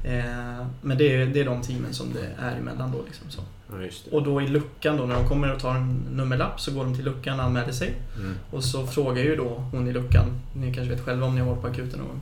Eh, 0.04 0.66
men 0.82 0.98
det 0.98 1.16
är, 1.16 1.26
det 1.26 1.40
är 1.40 1.44
de 1.44 1.62
teamen 1.62 1.92
som 1.94 2.06
det 2.12 2.42
är 2.44 2.56
emellan 2.56 2.92
då. 2.92 2.98
Liksom 3.06 3.30
så. 3.30 3.40
Ja. 3.80 3.88
Och 4.12 4.22
då 4.22 4.42
i 4.42 4.48
luckan 4.48 4.96
då, 4.96 5.04
när 5.06 5.14
de 5.14 5.28
kommer 5.28 5.54
och 5.54 5.60
tar 5.60 5.74
en 5.74 5.94
nummerlapp 6.12 6.60
så 6.60 6.72
går 6.72 6.84
de 6.84 6.94
till 6.94 7.04
luckan 7.04 7.38
och 7.40 7.44
anmäler 7.46 7.72
sig. 7.72 7.94
Mm. 8.18 8.34
Och 8.50 8.64
så 8.64 8.86
frågar 8.86 9.22
ju 9.22 9.36
då 9.36 9.64
hon 9.72 9.88
i 9.88 9.92
luckan, 9.92 10.26
ni 10.54 10.74
kanske 10.74 10.94
vet 10.94 11.04
själva 11.04 11.26
om 11.26 11.34
ni 11.34 11.40
har 11.40 11.48
varit 11.48 11.60
på 11.62 11.66
akuten 11.68 11.98
någon 11.98 12.08
gång. 12.08 12.20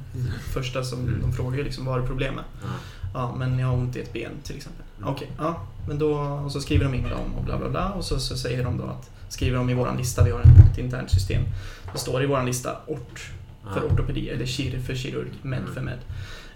Första 0.54 0.84
som 0.84 0.98
Mm. 1.00 1.20
de 1.20 1.32
frågar 1.32 1.58
ju 1.58 1.64
liksom, 1.64 1.84
vad 1.84 2.02
är 2.02 2.06
problemet? 2.06 2.44
Ja. 2.62 2.68
Ja, 3.14 3.34
men 3.38 3.58
jag 3.58 3.66
har 3.66 3.74
ont 3.74 3.96
i 3.96 4.00
ett 4.00 4.12
ben 4.12 4.30
till 4.42 4.56
exempel. 4.56 4.84
Mm. 5.02 5.08
Okej, 5.14 5.30
ja. 5.38 5.60
Men 5.88 5.98
då, 5.98 6.12
och 6.18 6.52
så 6.52 6.60
skriver 6.60 6.84
de 6.84 6.94
in 6.94 7.02
dem 7.02 7.34
och 7.38 7.44
bla 7.44 7.58
bla 7.58 7.68
bla. 7.68 7.90
Och 7.92 8.04
så, 8.04 8.20
så 8.20 8.36
säger 8.36 8.64
de 8.64 8.78
då 8.78 8.84
att, 8.84 9.10
skriver 9.28 9.56
de 9.56 9.70
i 9.70 9.74
våran 9.74 9.96
lista, 9.96 10.24
vi 10.24 10.30
har 10.30 10.40
ett 10.40 10.78
internt 10.78 11.10
system. 11.10 11.42
Det 11.92 11.98
står 11.98 12.22
i 12.22 12.26
våran 12.26 12.46
lista 12.46 12.76
ORT 12.86 13.18
för 13.74 13.80
Ja. 13.80 13.92
ortopedi, 13.94 14.28
eller 14.30 14.46
KIR 14.46 14.80
för 14.80 14.94
kirurg, 14.94 15.30
med 15.42 15.58
Mm. 15.58 15.74
för 15.74 15.80
med, 15.80 15.98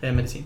eh, 0.01 0.13
medicin. 0.13 0.45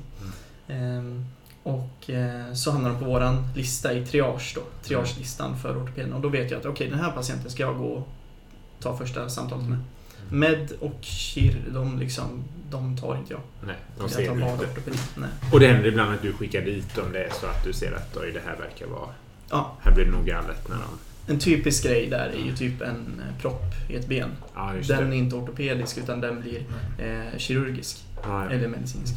Ehm, 0.68 1.24
och 1.62 2.10
eh, 2.10 2.52
så 2.54 2.70
hamnar 2.70 2.90
de 2.90 2.98
på 2.98 3.04
våran 3.04 3.48
lista 3.56 3.92
i 3.92 4.06
triage 4.06 4.52
då, 4.54 4.60
triagelistan 4.82 5.56
för 5.58 5.82
ortopeden. 5.82 6.12
Och 6.12 6.20
då 6.20 6.28
vet 6.28 6.50
jag 6.50 6.60
att 6.60 6.66
okej, 6.66 6.90
den 6.90 6.98
här 7.00 7.10
patienten 7.10 7.50
ska 7.50 7.62
jag 7.62 7.78
gå 7.78 7.84
och 7.84 8.08
ta 8.80 8.96
första 8.96 9.28
samtalet 9.28 9.68
med. 9.68 9.78
Med 10.30 10.72
och 10.80 10.98
KIR, 11.00 11.64
de, 11.72 11.98
liksom, 11.98 12.44
de 12.70 12.96
tar 12.96 13.16
inte 13.16 13.32
jag. 13.32 13.40
Nej, 13.66 13.76
de 13.96 14.02
Jag 14.02 14.10
ser 14.10 14.26
tar 14.26 14.34
du 14.34 14.40
bara. 14.40 14.56
Nej. 15.16 15.28
Och 15.52 15.60
det 15.60 15.66
händer 15.68 15.88
ibland 15.88 16.14
att 16.14 16.22
du 16.22 16.32
skickar 16.32 16.62
dit 16.62 16.98
om 16.98 17.12
det 17.12 17.24
är 17.24 17.30
så 17.30 17.46
att 17.46 17.64
du 17.64 17.72
ser 17.72 17.92
att 17.92 18.16
oj, 18.16 18.32
det 18.32 18.40
här 18.46 18.56
verkar 18.56 18.86
vara... 18.86 19.08
Ja, 19.50 19.76
Här 19.80 19.92
blir 19.94 20.04
det 20.04 20.10
nog 20.10 20.26
galet 20.26 20.68
när 20.68 20.76
de... 20.76 21.32
En 21.32 21.38
typisk 21.38 21.84
grej 21.84 22.06
där 22.10 22.28
är 22.28 22.46
ju 22.46 22.56
typ 22.56 22.80
en 22.80 23.22
eh, 23.28 23.40
propp 23.40 23.62
i 23.88 23.96
ett 23.96 24.08
ben. 24.08 24.30
Ja, 24.54 24.72
Den 24.88 25.12
är 25.12 25.16
inte 25.16 25.36
ortopedisk 25.36 25.98
utan 25.98 26.20
den 26.20 26.40
blir 26.40 26.64
eh, 26.98 27.38
kirurgisk. 27.38 28.04
Ja. 28.22 28.50
Eller 28.50 28.68
medicinsk. 28.68 29.14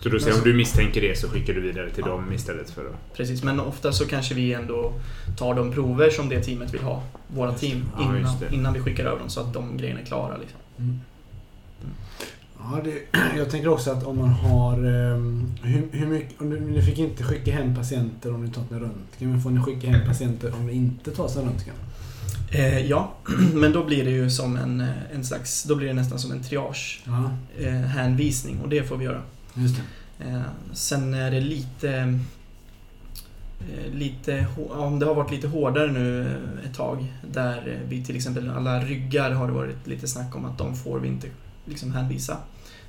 Så 0.00 0.08
då 0.08 0.20
säger 0.20 0.36
om 0.38 0.44
du 0.44 0.54
misstänker 0.54 1.00
det 1.00 1.18
så 1.18 1.28
skickar 1.28 1.54
du 1.54 1.60
vidare 1.60 1.90
till 1.90 2.04
Ja. 2.06 2.12
dem 2.12 2.32
istället 2.32 2.70
för 2.70 2.84
att... 2.84 3.14
Precis, 3.16 3.42
men 3.42 3.60
ofta 3.60 3.92
så 3.92 4.06
kanske 4.06 4.34
vi 4.34 4.52
ändå 4.54 4.92
tar 5.38 5.54
de 5.54 5.72
prover 5.72 6.10
som 6.10 6.28
det 6.28 6.42
teamet 6.42 6.74
vill 6.74 6.80
ha. 6.82 7.02
Våra 7.28 7.52
team. 7.52 7.84
Ja, 7.98 8.14
Innan, 8.50 8.72
vi 8.72 8.80
skickar 8.80 9.04
över 9.04 9.18
dem 9.18 9.28
så 9.28 9.40
att 9.40 9.52
de 9.54 9.76
grejerna 9.76 10.00
är 10.00 10.04
klara. 10.04 10.36
Liksom. 10.36 10.58
Mm. 10.78 11.00
Ja, 12.58 12.80
det, 12.84 13.18
jag 13.36 13.50
tänker 13.50 13.68
också 13.68 13.90
att 13.90 14.04
om 14.06 14.18
man 14.18 14.28
har... 14.28 14.78
ehm, 14.78 15.46
hur, 15.62 15.88
hur 15.92 16.06
mycket, 16.06 16.40
om 16.40 16.50
du, 16.50 16.60
ni 16.60 16.82
fick 16.82 16.98
inte 16.98 17.22
skicka 17.24 17.52
hem 17.52 17.74
patienter 17.74 18.34
om 18.34 18.44
ni 18.44 18.50
tagit 18.50 18.70
en 18.72 18.80
röntgen, 18.80 19.30
men 19.30 19.42
får 19.42 19.50
ni 19.50 19.60
skicka 19.62 19.90
hem 19.90 20.06
patienter 20.06 20.54
om 20.54 20.66
det 20.66 20.72
inte 20.72 21.10
tas 21.10 21.36
en 21.36 21.44
röntgen? 21.44 21.74
Eh, 22.50 22.86
ja, 22.86 23.12
men 23.54 23.72
då 23.72 23.84
blir 23.84 24.04
det 24.04 24.10
ju 24.10 24.30
som 24.30 24.56
en, 24.56 24.80
eh, 24.80 24.88
en 25.14 25.24
slags... 25.24 25.62
Då 25.64 25.74
blir 25.74 25.86
det 25.88 25.94
nästan 25.94 26.18
som 26.18 26.32
en 26.32 26.42
triage. 26.42 27.02
Ja, 27.04 27.30
Eh, 27.58 27.72
hänvisning 27.72 28.60
och 28.62 28.68
det 28.68 28.82
får 28.84 28.96
vi 28.96 29.04
göra. 29.04 29.22
Just 29.54 29.76
det. 29.76 30.24
Eh, 30.24 30.42
sen 30.72 31.14
är 31.14 31.30
det 31.30 31.40
lite... 31.40 31.90
eh, 33.60 33.92
Lite, 33.94 34.46
om 34.70 34.98
det 34.98 35.06
har 35.06 35.14
varit 35.14 35.30
lite 35.30 35.48
hårdare 35.48 35.92
nu 35.92 36.20
eh, 36.20 36.70
ett 36.70 36.76
tag 36.76 37.14
där 37.30 37.80
vi 37.88 38.04
till 38.04 38.16
exempel 38.16 38.50
alla 38.50 38.80
ryggar 38.80 39.30
har 39.30 39.46
det 39.46 39.52
varit 39.52 39.86
lite 39.86 40.08
snack 40.08 40.36
om 40.36 40.44
att 40.44 40.58
de 40.58 40.76
får 40.76 40.98
vi 41.00 41.08
inte 41.08 41.26
liksom 41.64 41.92
hänvisa. 41.92 42.36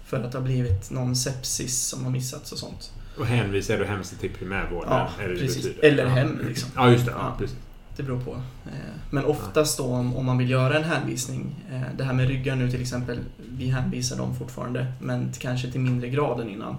För 0.06 0.18
att 0.24 0.32
det 0.32 0.38
har 0.38 0.46
blivit 0.46 0.92
någon 0.92 1.16
sepsis 1.16 1.80
som 1.82 2.04
har 2.04 2.12
missats 2.12 2.52
och 2.52 2.58
sånt. 2.58 2.92
Och 3.20 3.26
hänvisar 3.26 3.78
du 3.78 3.86
hemskt 3.86 4.20
till 4.20 4.30
primärvården? 4.30 4.90
Ja, 4.92 5.10
är 5.24 5.28
precis. 5.28 5.56
betyder? 5.64 5.84
Eller 5.88 6.06
hem 6.06 6.40
liksom. 6.48 6.70
Ja, 6.76 6.92
just 6.92 7.06
det. 7.06 7.12
Ja, 7.12 7.18
Ja. 7.20 7.36
precis. 7.40 7.58
Det 8.00 8.04
beror 8.04 8.20
på. 8.20 8.32
Eh, 8.66 8.72
Men 9.10 9.26
oftast 9.26 9.78
då 9.78 9.84
om 9.86 10.16
om 10.16 10.26
man 10.26 10.38
vill 10.38 10.50
göra 10.50 10.78
en 10.78 10.84
hänvisning, 10.84 11.56
eh, 11.72 11.82
det 11.98 12.04
här 12.04 12.14
med 12.14 12.28
ryggar 12.28 12.56
nu 12.56 12.72
till 12.72 12.82
exempel, 12.82 13.20
vi 13.58 13.68
hänvisar 13.68 14.18
dem 14.18 14.36
fortfarande 14.36 14.94
men 15.02 15.32
kanske 15.40 15.72
till 15.72 15.82
mindre 15.82 16.10
grad 16.10 16.40
än 16.40 16.50
innan. 16.50 16.76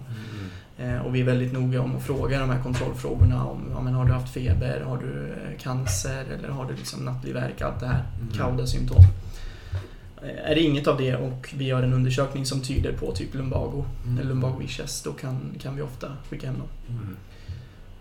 Mm. 0.79 0.97
Eh, 0.97 1.01
Och 1.07 1.15
vi 1.15 1.21
är 1.21 1.25
väldigt 1.25 1.53
noga 1.53 1.81
om 1.83 1.97
att 1.97 2.03
fråga 2.03 2.41
de 2.41 2.51
här 2.51 2.63
kontrollfrågorna 2.63 3.45
om 3.45 3.59
ja, 3.75 3.81
men 3.83 3.95
har 3.95 4.05
du 4.05 4.13
haft 4.13 4.35
feber, 4.35 4.81
har 4.81 4.99
du 4.99 5.35
cancer 5.59 6.25
eller 6.39 6.49
har 6.49 6.65
du 6.65 6.75
liksom 6.75 7.05
nattlig 7.05 7.35
värk, 7.35 7.61
allt 7.61 7.81
det 7.81 7.87
här. 7.87 8.05
Mm. 8.21 8.33
Kauda-symptom. 8.35 9.05
Är 10.45 10.55
det 10.55 10.61
inget 10.61 10.87
av 10.87 10.99
det 10.99 11.17
och 11.17 11.55
vi 11.57 11.65
gör 11.65 11.83
en 11.83 11.93
undersökning 11.93 12.47
som 12.47 12.61
tyder 12.61 12.93
på 12.93 13.13
typ 13.13 13.35
lumbago 13.35 13.85
Mm. 14.05 14.19
eller 14.19 14.29
lumbago 14.29 14.63
ischias, 14.63 15.03
då 15.03 15.13
kan, 15.13 15.41
kan 15.63 15.77
vi 15.77 15.83
ofta 15.83 16.07
skicka 16.31 16.47
hem 16.47 16.59
dem. 16.59 16.69
Mm. 16.89 17.17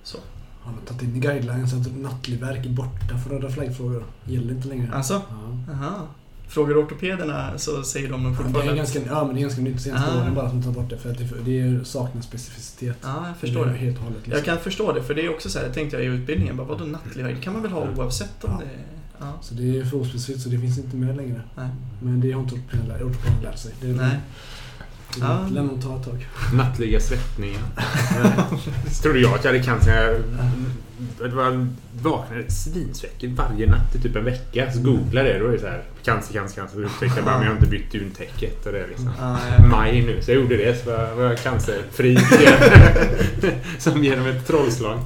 Så. 0.04 0.18
Har 0.62 0.72
man 0.72 0.82
tagit 0.82 1.02
in 1.04 1.16
i 1.16 1.20
guidelines 1.20 1.74
att 1.74 1.98
nattlig 1.98 2.40
värk 2.40 2.66
är 2.66 2.70
borta 2.70 3.18
för 3.24 3.30
röda 3.30 3.50
flaggfrågor? 3.50 4.04
Gäller 4.26 4.52
inte 4.54 4.68
längre. 4.68 4.90
Alltså, 4.94 5.22
Ja. 5.68 5.74
aha. 5.74 6.08
Frågar 6.48 6.84
ortopederna 6.84 7.58
så 7.58 7.84
säger 7.84 8.10
de 8.12 8.22
Ja, 8.24 8.30
det 8.30 8.34
är 8.34 8.44
fortfarande... 8.44 8.76
ganska, 8.76 9.00
ja, 9.06 9.26
men 9.26 9.36
det 9.36 9.40
är 9.40 9.42
ganska 9.42 9.62
nytt 9.62 9.82
senaste 9.82 10.12
Ah. 10.12 10.22
åren 10.22 10.36
bara 10.36 10.50
som 10.50 10.64
tar 10.64 10.72
bort 10.72 10.90
det. 10.90 10.98
För 10.98 11.12
att 11.12 11.18
det, 11.18 11.52
det 11.52 11.86
saknar 11.86 12.22
specificitet. 12.22 12.98
Ja, 13.04 13.28
jag 13.28 13.38
förstår 13.38 13.68
är 13.68 13.72
det. 13.72 13.78
Helt 13.78 13.98
och 13.98 14.04
hållet, 14.04 14.18
liksom. 14.18 14.34
Jag 14.36 14.46
kan 14.46 14.58
förstå 14.60 14.92
det, 14.94 15.04
för 15.04 15.14
det 15.16 15.26
är 15.26 15.30
också 15.30 15.50
så 15.50 15.60
här, 15.60 15.66
det 15.68 15.74
tänkte 15.74 15.98
jag 15.98 16.06
i 16.06 16.08
utbildningen, 16.08 16.58
bara, 16.58 16.68
vadå 16.68 16.86
nattlig 16.86 17.24
värk? 17.24 17.36
Det 17.36 17.42
kan 17.42 17.54
man 17.54 17.62
väl 17.62 17.72
ha 17.72 17.88
oavsett 17.98 18.44
om 18.44 18.52
Ja. 18.54 18.60
det... 18.66 18.72
Ja. 19.20 19.34
Så 19.42 19.54
det 19.54 19.80
är 19.80 19.84
för 19.86 19.98
ospecifikt 19.98 20.42
så 20.42 20.50
det 20.50 20.60
finns 20.60 20.78
inte 20.78 20.96
med 20.96 21.16
längre. 21.18 21.42
Nej. 21.58 21.70
Men 22.02 22.22
det 22.22 22.32
har 22.32 22.42
inte 22.42 22.56
ortopeden 22.56 23.42
lärt 23.44 23.58
sig. 23.58 23.74
Det 23.82 23.88
är, 23.90 23.94
Nej. 23.94 24.18
Ja. 25.20 25.48
lär 25.52 25.62
nog 25.62 25.82
ta 25.82 25.96
ett 25.96 26.04
tag. 26.04 26.28
Nattliga 26.54 27.00
svettningar. 27.00 27.62
Trodde 29.02 29.20
jag 29.20 29.34
att 29.34 29.44
jag 29.44 29.52
hade 29.52 29.64
cancer. 29.64 30.22
Det 31.20 31.28
var 31.30 31.68
vaknade 32.02 32.52
svinsveckig 32.52 33.36
varje 33.36 33.68
natt 33.68 33.96
i 33.96 34.02
typ 34.02 34.16
en 34.16 34.26
vecka. 34.26 34.72
Så 34.72 34.82
googlade 34.82 35.34
det. 35.34 35.40
Då 35.40 35.48
är 35.48 35.52
det 35.52 35.60
så 35.60 35.68
här 35.68 35.84
cancer, 36.04 36.34
cancer, 36.34 36.56
cancer. 36.56 36.76
Så 36.76 36.82
upptäckte 36.82 37.18
jag 37.18 37.26
bara 37.26 37.38
men 37.38 37.46
jag 37.46 37.52
har 37.52 37.58
inte 37.58 37.70
bytt 37.70 37.92
duntäcket. 37.92 38.66
Och 38.66 38.72
det 38.72 38.80
är 38.80 38.88
liksom 38.88 39.12
ja. 39.20 39.38
maj 39.70 40.02
nu. 40.02 40.22
Så 40.22 40.32
jag 40.32 40.42
gjorde 40.42 40.58
det. 40.58 40.84
Så 40.84 40.90
var 40.90 41.16
var 41.16 41.24
jag 41.24 41.38
cancerfri. 41.38 42.18
Som 43.78 44.04
genom 44.04 44.28
ett 44.28 44.48
trollslag. 44.48 45.00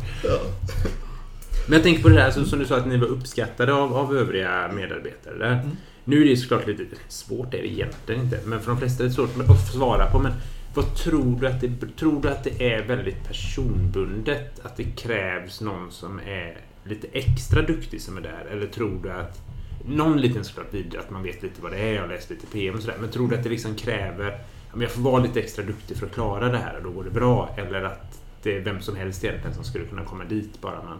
Men 1.66 1.74
jag 1.74 1.84
tänker 1.84 2.04
på 2.04 2.10
det 2.10 2.16
där 2.16 2.32
som 2.32 2.60
du 2.60 2.66
sa 2.66 2.78
att 2.78 2.88
ni 2.88 2.98
var 2.98 3.08
uppskattade 3.08 3.74
av, 3.74 3.94
av 3.94 4.18
övriga 4.18 4.72
medarbetare 4.74 5.38
där. 5.38 5.54
Mm. 5.54 5.78
Nu 6.06 6.22
är 6.22 6.26
det 6.26 6.38
såklart 6.38 6.68
lite 6.68 6.86
svårt, 7.08 7.54
är 7.54 7.62
det 7.62 7.68
egentligen 7.68 8.22
inte. 8.22 8.40
Men 8.46 8.62
för 8.62 8.72
de 8.72 8.80
flesta 8.80 9.04
är 9.04 9.08
det 9.08 9.14
svårt 9.14 9.30
att 9.50 9.74
svara 9.74 10.12
på. 10.12 10.20
Men 10.20 10.34
vad 10.76 10.96
tror 10.96 11.40
du 11.40 11.48
att 11.48 11.62
det, 11.62 11.72
tror 11.98 12.22
du 12.22 12.30
att 12.30 12.44
det 12.44 12.74
är 12.74 12.84
väldigt 12.88 13.28
personbundet? 13.28 14.66
Att 14.66 14.78
det 14.78 14.84
krävs 14.84 15.62
någon 15.62 15.92
som 15.92 16.20
är 16.20 16.58
lite 16.84 17.08
extra 17.12 17.62
duktig 17.62 18.02
som 18.02 18.18
är 18.18 18.22
där? 18.22 18.48
Eller 18.52 18.68
tror 18.68 19.00
du 19.04 19.12
att 19.12 19.42
någon 19.86 20.22
liten 20.22 20.44
såklart 20.44 20.74
vidare 20.74 21.02
att 21.02 21.10
man 21.10 21.24
vet 21.24 21.44
lite 21.44 21.62
vad 21.62 21.72
det 21.72 21.78
är. 21.78 21.94
Jag 21.94 22.02
har 22.02 22.08
läst 22.08 22.30
lite 22.30 22.48
PM 22.48 22.76
och 22.76 22.82
sådär. 22.82 22.98
Men 23.00 23.10
tror 23.10 23.28
du 23.28 23.36
att 23.36 23.44
det 23.44 23.50
liksom 23.50 23.76
kräver 23.76 24.30
ja, 24.30 24.72
men 24.74 24.82
jag 24.82 24.92
får 24.92 25.02
vara 25.02 25.24
lite 25.24 25.40
extra 25.40 25.66
duktig 25.66 25.98
för 25.98 26.06
att 26.06 26.14
klara 26.14 26.50
det 26.50 26.58
här 26.58 26.78
och 26.78 26.84
då 26.84 26.90
går 26.90 27.04
det 27.04 27.10
bra? 27.10 27.56
Eller 27.58 27.84
att 27.84 28.20
det 28.44 28.58
är 28.58 28.62
vem 28.62 28.82
som 28.82 28.96
helst 28.96 29.24
egentligen 29.24 29.56
som 29.56 29.64
skulle 29.64 29.86
kunna 29.86 30.06
komma 30.06 30.24
dit 30.24 30.62
bara 30.62 30.84
man 30.84 30.98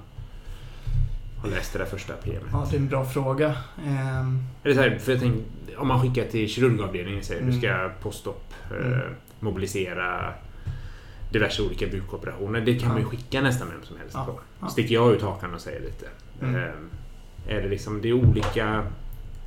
har 1.44 1.50
läst 1.58 1.74
det 1.74 1.80
där 1.80 1.86
första 1.86 2.14
PMet? 2.14 2.42
ja, 2.52 2.68
det 2.70 2.76
är 2.76 2.80
en 2.80 2.88
bra 2.88 3.06
fråga. 3.06 3.56
Ehm, 3.88 4.40
Eller 4.64 4.76
så 4.76 4.82
här, 4.82 4.98
för 5.00 5.12
jag 5.12 5.22
tänker, 5.22 5.42
om 5.78 5.88
man 5.88 6.02
skickar 6.02 6.26
till 6.32 6.50
kirurgavdelningen 6.50 7.20
och 7.20 7.26
säger 7.26 7.42
Mm. 7.42 7.54
du 7.54 7.60
ska 7.60 7.90
postop, 8.02 8.54
eh, 8.72 8.86
Mm. 8.88 9.00
mobilisera 9.40 10.34
diverse 11.32 11.62
olika 11.64 11.88
bukoperationer. 11.88 12.62
Det 12.62 12.74
kan 12.76 12.82
Ja. 12.88 12.94
man 12.94 13.02
ju 13.02 13.06
skicka 13.08 13.42
nästan 13.42 13.68
vem 13.70 13.84
som 13.84 13.98
helst 13.98 14.14
Ja. 14.16 14.26
på. 14.26 14.40
Ja. 14.62 14.68
Sticker 14.68 14.94
jag 14.96 15.14
ut 15.14 15.22
hakan 15.22 15.54
och 15.54 15.62
säger 15.62 15.82
lite. 15.82 16.06
Mm. 16.42 16.56
Eh, 16.56 16.70
är 17.58 17.62
det 17.62 17.68
liksom, 17.70 18.02
det 18.02 18.10
är 18.10 18.14
olika, 18.14 18.84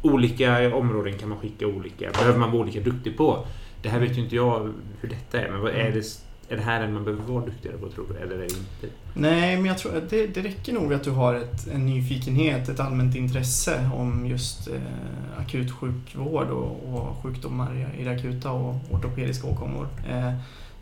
olika 0.02 0.74
områden 0.74 1.18
kan 1.18 1.28
man 1.28 1.38
skicka 1.38 1.66
olika. 1.66 2.10
Behöver 2.10 2.38
man 2.38 2.50
vara 2.52 2.62
olika 2.62 2.80
duktig 2.80 3.16
på? 3.16 3.46
Det 3.82 3.88
här 3.88 4.00
vet 4.00 4.16
ju 4.18 4.22
inte 4.22 4.36
jag 4.36 4.72
hur 5.00 5.08
detta 5.08 5.40
är, 5.40 5.50
men 5.50 5.60
vad 5.60 5.70
är 5.70 5.80
Mm. 5.80 5.92
det, 5.94 6.02
är 6.48 6.56
det 6.56 6.62
här 6.62 6.80
en 6.80 6.94
man 6.94 7.04
behöver 7.04 7.24
vara 7.24 7.44
duktigare 7.44 7.78
på 7.78 7.88
tror 7.88 8.06
du? 8.08 8.18
Eller 8.24 8.34
är 8.34 8.38
det 8.38 8.44
inte? 8.44 8.96
nej, 9.14 9.56
men 9.56 9.66
jag 9.66 9.78
tror 9.78 9.96
att 9.96 10.10
det, 10.10 10.26
det 10.26 10.42
räcker 10.42 10.72
nog 10.72 10.94
att 10.94 11.04
du 11.04 11.10
har 11.10 11.34
ett, 11.34 11.66
en 11.66 11.86
nyfikenhet, 11.86 12.68
ett 12.68 12.80
allmänt 12.80 13.16
intresse 13.16 13.90
om 13.94 14.26
just 14.26 14.68
eh, 14.68 15.40
akutsjukvård 15.40 16.50
och, 16.50 16.94
och 16.94 17.22
sjukdomar 17.22 17.74
i, 17.76 18.00
i 18.00 18.04
det 18.04 18.10
akuta 18.10 18.50
och 18.50 18.74
ortopediska 18.90 19.46
åkommor. 19.46 19.88
Eh, 20.08 20.32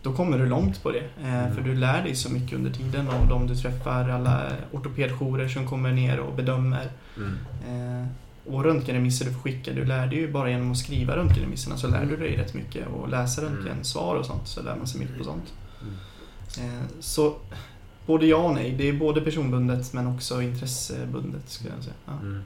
då 0.03 0.13
kommer 0.13 0.39
du 0.39 0.47
långt 0.47 0.83
på 0.83 0.91
det. 0.91 1.05
Eh, 1.23 1.35
Mm. 1.45 1.55
För 1.55 1.63
du 1.63 1.75
lär 1.75 2.03
dig 2.03 2.15
så 2.15 2.33
mycket 2.33 2.53
under 2.59 2.71
tiden 2.71 3.09
av 3.09 3.29
de 3.29 3.47
du 3.47 3.55
träffar, 3.57 4.09
alla 4.09 4.43
ortopedjourer 4.73 5.49
som 5.49 5.67
kommer 5.67 5.93
ner 5.93 6.21
och 6.21 6.35
bedömer. 6.35 6.89
Mm. 7.17 7.39
Och 8.47 8.65
röntgenremisser 8.65 9.25
du 9.25 9.33
får 9.33 9.41
skicka, 9.41 9.73
du 9.73 9.85
lär 9.85 10.07
dig 10.07 10.19
ju 10.19 10.33
bara 10.33 10.51
genom 10.51 10.73
att 10.73 10.79
skriva 10.79 11.17
röntgenremisserna 11.17 11.77
så 11.77 11.89
lär 11.89 12.05
du 12.07 12.17
dig 12.17 12.37
rätt 12.37 12.55
mycket 12.55 12.87
och 12.89 13.09
läsa 13.09 13.41
Mm. 13.43 13.55
röntgensvar 13.55 14.17
och 14.17 14.27
sånt 14.27 14.49
så 14.49 14.63
lär 14.63 14.77
man 14.77 14.87
sig 14.87 15.01
mycket 15.01 15.19
på 15.19 15.25
sånt. 15.25 15.53
Mm. 15.83 16.71
Eh, 16.79 16.83
Så 17.01 17.35
både 18.07 18.27
ja 18.27 18.37
och 18.37 18.55
nej. 18.55 18.75
Det 18.79 18.89
är 18.89 18.93
både 18.93 19.21
personbundet 19.21 19.93
men 19.93 20.07
också 20.07 20.43
intressebundet 20.43 21.43
skulle 21.51 21.71
jag 21.77 21.83
säga. 21.85 21.95
Ja. 22.07 22.13
Mm. 22.23 22.41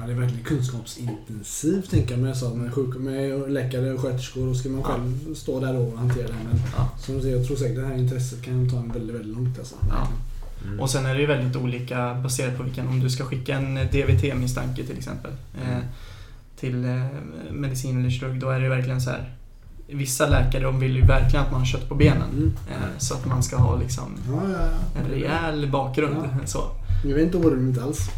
Ja, 0.00 0.06
det 0.06 0.12
är 0.12 0.16
verkligen 0.16 0.44
kunskapsintensivt 0.44 1.90
tänker 1.90 2.10
jag 2.10 2.20
med, 2.20 2.36
så, 2.36 2.54
med, 2.54 2.74
sjuk, 2.74 2.96
med 2.96 3.52
läkare 3.52 3.92
och 3.92 4.00
sköterskor. 4.00 4.46
Då 4.46 4.54
ska 4.54 4.68
man 4.68 4.82
själv 4.82 5.34
stå 5.34 5.60
där 5.60 5.76
och 5.76 5.98
hantera 5.98 6.26
det. 6.26 6.34
Men 6.48 6.60
Ja. 6.76 6.88
som 6.98 7.14
du 7.14 7.20
säger, 7.22 7.36
jag 7.36 7.46
tror 7.46 7.56
säkert 7.56 7.76
det 7.76 7.86
här 7.86 7.94
intresset 7.98 8.42
kan 8.42 8.70
ta 8.70 8.76
en 8.78 8.92
väldigt, 8.92 9.14
väldigt 9.16 9.36
långt 9.36 9.58
alltså. 9.58 9.74
Ja. 9.90 10.08
Mm. 10.66 10.80
Och 10.80 10.90
sen 10.90 11.06
är 11.06 11.14
det 11.14 11.20
ju 11.20 11.26
väldigt 11.26 11.56
olika 11.56 12.14
baserat 12.14 12.56
på 12.56 12.62
vilken, 12.62 12.88
om 12.88 13.00
du 13.00 13.10
ska 13.10 13.24
skicka 13.24 13.54
en 13.56 13.74
DVT-misstanke 13.74 14.84
till 14.86 14.98
exempel 14.98 15.30
eh, 15.62 15.68
Mm. 15.68 15.82
till 16.60 16.84
eh, 16.84 17.04
medicin 17.52 18.00
eller 18.00 18.10
kirurg, 18.10 18.38
då 18.40 18.50
är 18.50 18.58
det 18.58 18.62
ju 18.64 18.68
verkligen 18.70 19.00
så 19.00 19.10
här. 19.10 19.34
Vissa 19.90 20.26
läkare 20.26 20.62
de 20.62 20.80
vill 20.80 20.96
ju 20.96 21.02
verkligen 21.02 21.44
att 21.44 21.50
man 21.52 21.60
har 21.60 21.66
kött 21.66 21.88
på 21.88 21.94
benen. 21.94 22.30
Mm. 22.32 22.52
Eh, 22.70 22.98
så 22.98 23.14
att 23.14 23.26
man 23.26 23.42
ska 23.42 23.56
ha 23.56 23.76
liksom 23.76 24.16
Ja, 24.28 24.40
ja, 24.52 24.58
ja. 24.94 25.00
en 25.00 25.10
rejäl 25.10 25.70
bakgrund. 25.70 26.16
Så. 26.46 26.62
Jag 27.04 27.18
är 27.20 27.24
inte 27.24 27.36
orolig 27.36 27.62
inte 27.68 27.82
alls. 27.82 28.10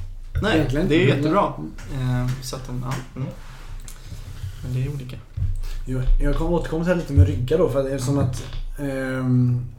Nej, 0.43 0.57
Egentligen. 0.59 0.89
det 0.89 0.95
är 0.95 1.05
Mm. 1.05 1.17
jättebra. 1.17 1.53
Eh, 1.95 2.27
så 2.43 2.57
att 2.57 2.67
de. 2.67 2.77
Mm. 3.17 3.29
Men 4.65 4.75
det 4.75 4.85
är 4.85 4.89
olika. 4.95 5.17
Jag, 5.87 6.03
jag 6.23 6.37
kommer 6.37 6.51
återkomma 6.53 6.85
till 6.85 6.93
det 6.93 6.99
lite 6.99 7.13
med 7.13 7.27
ryggar 7.27 7.59
då. 7.59 7.69
För 7.69 7.81
att 7.81 7.87
eftersom 7.87 8.19
att 8.19 8.35
ehm, 8.35 8.43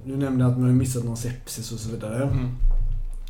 du 0.06 0.18
nämnde 0.18 0.46
att 0.46 0.58
man 0.58 0.68
har 0.68 0.74
missat 0.74 1.04
någon 1.04 1.18
sepsis 1.18 1.72
och 1.72 1.80
så 1.80 1.90
vidare. 1.92 2.24
Mm. 2.24 2.50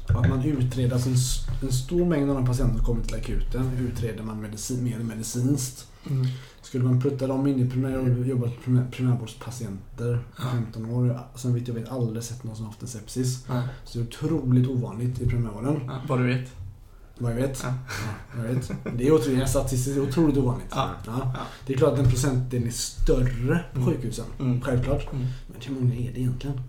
Att 0.08 0.30
man 0.30 0.46
utreder, 0.46 0.94
alltså 0.94 1.10
en, 1.10 1.16
en 1.62 1.72
stor 1.72 2.06
mängd 2.06 2.30
av 2.30 2.36
de 2.36 2.46
patienter 2.46 2.76
som 2.76 2.86
kommer 2.86 3.04
till 3.04 3.16
akuten 3.16 3.72
utreder 3.80 4.24
man 4.24 4.42
medicin, 4.42 4.84
mer 4.84 5.00
medicinskt. 5.00 5.88
Mm. 6.10 6.28
Skulle 6.62 6.84
man 6.84 7.02
prutta 7.02 7.28
dem 7.28 7.48
in 7.48 7.60
i 7.60 7.70
primär, 7.70 7.90
jag 7.90 8.00
har 8.02 8.08
jobbat 8.08 8.50
med 8.50 8.64
primär, 8.64 8.86
primärvårdspatienter 8.92 10.20
i 10.38 10.42
15 10.42 10.86
år. 10.86 11.20
Sen 11.36 11.54
vet 11.54 11.68
jag 11.68 11.76
vet 11.76 11.90
aldrig 11.90 12.24
sett 12.24 12.44
någon 12.44 12.56
som 12.56 12.66
haft 12.66 12.82
en 12.82 12.88
sepsis. 12.88 13.46
Ja. 13.48 13.64
Så 13.86 13.98
det 13.98 14.04
är 14.04 14.08
otroligt 14.08 14.70
ovanligt 14.70 15.22
i 15.22 15.28
primärvården. 15.28 15.82
Ja, 15.88 16.02
vad 16.08 16.20
du 16.20 16.28
vet. 16.28 16.50
Jag 17.30 17.36
vet. 17.36 17.60
Ja. 17.64 17.74
Ja, 18.38 18.48
jag 18.48 18.54
vet. 18.54 18.72
Det 18.98 19.08
är 19.08 19.12
otroligt, 19.12 19.50
statistiskt 19.50 19.98
otroligt 20.00 20.38
ovanligt. 20.38 20.68
Ja. 20.72 20.90
Ja. 21.06 21.34
Det 21.66 21.74
är 21.74 21.78
klart 21.78 21.92
att 21.92 21.98
den 22.00 22.10
procentdelen 22.10 22.68
är 22.68 22.72
större 22.72 23.66
på 23.74 23.80
Mm. 23.80 23.90
sjukhusen. 23.94 24.26
Mm. 24.40 24.62
Självklart. 24.62 25.14
Mm. 25.14 25.26
Men 25.48 25.62
hur 25.62 25.76
många 25.76 25.96
är 25.96 26.12
det 26.14 26.20
egentligen? 26.20 26.62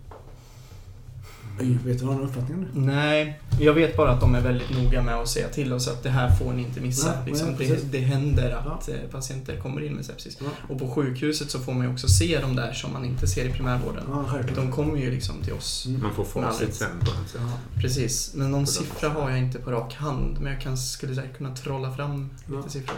Vet 1.60 1.98
du 1.98 2.04
vad 2.06 2.16
någon 2.16 2.24
uppfattning 2.24 2.58
om 2.58 2.64
det? 2.64 2.80
Nej, 2.94 3.40
jag 3.60 3.74
vet 3.74 3.96
bara 3.96 4.10
att 4.10 4.20
de 4.20 4.34
är 4.34 4.40
väldigt 4.40 4.70
noga 4.82 5.02
med 5.02 5.14
att 5.14 5.28
säga 5.28 5.48
till 5.48 5.72
oss 5.72 5.88
att 5.88 6.02
det 6.02 6.10
här 6.10 6.30
får 6.30 6.52
ni 6.52 6.62
inte 6.62 6.80
missa. 6.80 7.06
Nej, 7.16 7.18
liksom, 7.26 7.48
nej, 7.58 7.68
det, 7.68 7.92
det 7.92 7.98
händer 8.04 8.50
att 8.50 8.88
eh, 8.88 8.94
patienter 9.10 9.56
kommer 9.60 9.80
in 9.84 9.92
med 9.94 10.04
sepsis. 10.04 10.38
Ja, 10.40 10.46
Och 10.68 10.78
på 10.78 10.88
sjukhuset 10.90 11.50
så 11.50 11.58
får 11.58 11.72
man 11.72 11.86
ju 11.86 11.92
också 11.92 12.08
se 12.08 12.38
de 12.40 12.56
där 12.56 12.72
som 12.72 12.92
man 12.92 13.04
inte 13.04 13.26
ser 13.26 13.44
i 13.44 13.52
primärvården. 13.52 14.04
ja. 14.08 14.24
De 14.56 14.72
kommer 14.72 14.96
ju 14.98 15.10
liksom 15.10 15.34
till 15.42 15.52
oss. 15.52 15.86
Mm. 15.86 16.02
Man 16.02 16.14
får 16.14 16.24
facit 16.24 16.74
sen 16.74 16.88
på 17.00 17.04
något 17.20 17.28
sätt. 17.28 17.40
Ja. 17.44 17.80
Precis, 17.80 18.34
men 18.34 18.50
någon 18.50 18.66
siffra 18.66 19.08
har 19.08 19.30
jag 19.30 19.38
inte 19.38 19.58
på 19.58 19.70
rak 19.70 19.94
hand. 19.94 20.36
Men 20.40 20.52
jag 20.52 20.60
kan, 20.62 20.76
skulle 20.78 21.14
säkert 21.14 21.36
kunna 21.36 21.54
trolla 21.56 21.92
fram 21.94 22.30
lite 22.46 22.62
Ja. 22.64 22.68
siffror. 22.68 22.96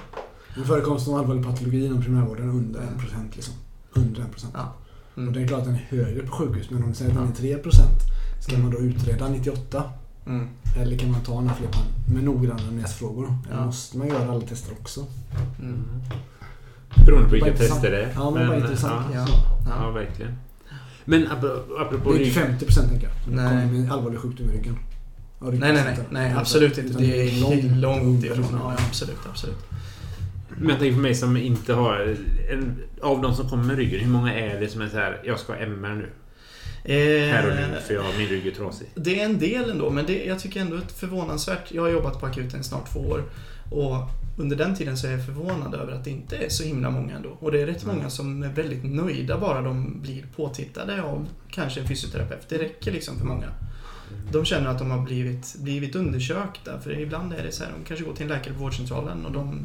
Men 0.57 0.65
förekomsten 0.65 1.15
av 1.15 1.21
allvarlig 1.21 1.45
patologi 1.45 1.87
inom 1.87 2.03
primärvården 2.03 2.45
är 2.49 2.53
under 2.53 2.81
1% 2.81 2.85
liksom. 3.35 3.55
Under 3.93 4.21
1%. 4.21 4.27
Ja. 4.55 4.75
Och 5.13 5.19
Mm. 5.19 5.33
det 5.35 5.43
är 5.43 5.49
klart 5.49 5.59
att 5.61 5.65
den 5.67 5.75
är 5.75 5.87
högre 5.89 6.23
på 6.27 6.33
sjukhus, 6.33 6.71
men 6.71 6.83
om 6.83 6.89
vi 6.89 6.95
säger 6.95 7.11
att 7.11 7.17
den 7.17 7.49
Ja. 7.51 7.55
är 7.55 7.59
3% 7.63 7.81
Ska 8.45 8.59
man 8.59 8.71
då 8.71 8.79
utreda 8.79 9.29
98? 9.29 9.83
Mm. 10.27 10.49
Eller 10.77 10.99
kan 10.99 11.11
man 11.11 11.21
ta 11.21 11.41
några 11.41 11.55
fler 11.55 11.69
pan- 11.69 12.15
med 12.15 12.25
noggranna 12.25 12.71
näsfrågor? 12.73 13.25
Eller 13.51 13.59
Ja. 13.61 13.67
måste 13.67 13.99
man 13.99 14.09
göra 14.09 14.31
alla 14.31 14.41
tester 14.41 14.73
också? 14.81 15.07
Mm. 15.61 15.85
Beroende 17.07 17.29
på 17.29 17.35
vilka 17.35 17.53
tester 17.57 17.91
det 17.91 18.03
är. 18.03 18.13
Ja, 18.15 18.31
men 18.31 18.47
bara 18.49 18.57
intressant. 18.57 19.07
Ja, 19.15 19.27
Ja. 19.29 19.85
ja, 19.85 19.91
verkligen. 19.91 20.33
Men 21.05 21.27
ap- 21.27 21.81
apropå 21.81 22.13
Det 22.13 22.19
är 22.19 22.27
inte 22.27 22.41
50% 22.41 22.89
tänker 22.89 23.07
jag. 23.07 23.17
Det 23.29 23.43
Nej. 23.43 23.67
kommer 23.69 23.79
med 23.81 23.93
allvarlig 23.93 24.19
sjukdom 24.21 24.51
i 24.51 24.53
ryggen. 24.53 24.77
Nej, 25.41 25.59
nej, 25.59 25.73
nej, 25.73 25.99
nej, 26.11 26.33
absolut 26.37 26.79
inte. 26.79 26.99
Det 26.99 27.29
är 27.29 27.41
långt, 27.41 27.65
långt 27.77 28.25
ifrån. 28.25 28.45
ifrån. 28.45 28.61
Ja, 28.63 28.73
absolut, 28.89 29.19
absolut. 29.31 29.59
Men 30.57 30.69
jag 30.69 30.79
tänker 30.79 30.95
för 30.95 31.03
mig 31.03 31.15
som 31.15 31.37
inte 31.37 31.75
har... 31.75 32.17
En, 32.53 32.77
av 33.03 33.23
de 33.23 33.35
som 33.35 33.49
kommer 33.49 33.65
med 33.65 33.77
ryggen, 33.77 34.01
hur 34.01 34.09
många 34.11 34.35
är 34.35 34.61
det 34.61 34.69
som 34.69 34.81
är 34.81 34.89
så 34.89 34.97
här, 34.97 35.21
jag 35.25 35.41
ska 35.41 35.53
ha 35.53 35.61
MR 35.61 35.95
nu? 35.95 36.11
Här 36.85 37.51
och 37.51 37.57
nu, 37.57 37.63
Eh, 37.77 37.81
för 37.83 37.95
jag, 37.95 38.05
min 38.19 38.29
rygg 38.29 38.47
är 38.47 38.51
trasig. 38.51 38.87
Det 38.95 39.21
är 39.21 39.25
en 39.25 39.39
del 39.39 39.71
ändå, 39.71 39.91
men 39.91 40.07
det, 40.07 40.25
jag 40.25 40.39
tycker 40.41 40.61
ändå 40.61 40.77
att 40.77 40.93
förvånansvärt. 40.93 41.73
Jag 41.73 41.83
har 41.83 41.89
jobbat 41.89 42.21
på 42.21 42.27
akuten 42.27 42.61
i 42.61 42.65
snart 42.65 42.93
två 42.93 43.01
år 43.01 43.25
och 43.71 43.97
under 44.39 44.57
den 44.57 44.75
tiden 44.77 44.97
så 44.99 45.07
är 45.07 45.11
jag 45.11 45.27
förvånad 45.27 45.75
över 45.75 45.93
att 45.93 46.05
det 46.05 46.11
inte 46.11 46.37
är 46.37 46.49
så 46.49 46.65
himla 46.65 46.91
många 46.91 47.17
ändå. 47.17 47.29
Och 47.41 47.53
det 47.53 47.61
är 47.63 47.67
rätt 47.67 47.83
Mm. 47.85 47.97
många 47.97 48.11
som 48.11 48.43
är 48.43 48.49
väldigt 48.49 48.85
nöjda 48.85 49.39
bara 49.39 49.61
de 49.63 50.01
blir 50.01 50.25
påtittade 50.37 51.03
av 51.03 51.29
kanske 51.51 51.81
en 51.81 51.89
fysioterapeut. 51.89 52.49
Det 52.49 52.59
räcker 52.59 52.93
liksom 52.93 53.19
för 53.19 53.25
många. 53.27 53.47
De 54.33 54.45
känner 54.45 54.71
att 54.71 54.79
de 54.79 54.91
har 54.91 54.99
blivit, 55.03 55.55
blivit 55.59 55.95
undersökta, 55.97 56.81
för 56.81 56.99
ibland 57.01 57.33
är 57.33 57.43
det 57.43 57.53
så 57.53 57.65
här, 57.65 57.73
de 57.79 57.85
kanske 57.89 58.05
går 58.07 58.13
till 58.15 58.23
en 58.23 58.29
läkare 58.29 58.55
på 58.55 58.61
vårdcentralen 58.61 59.27
och 59.27 59.33
de 59.33 59.61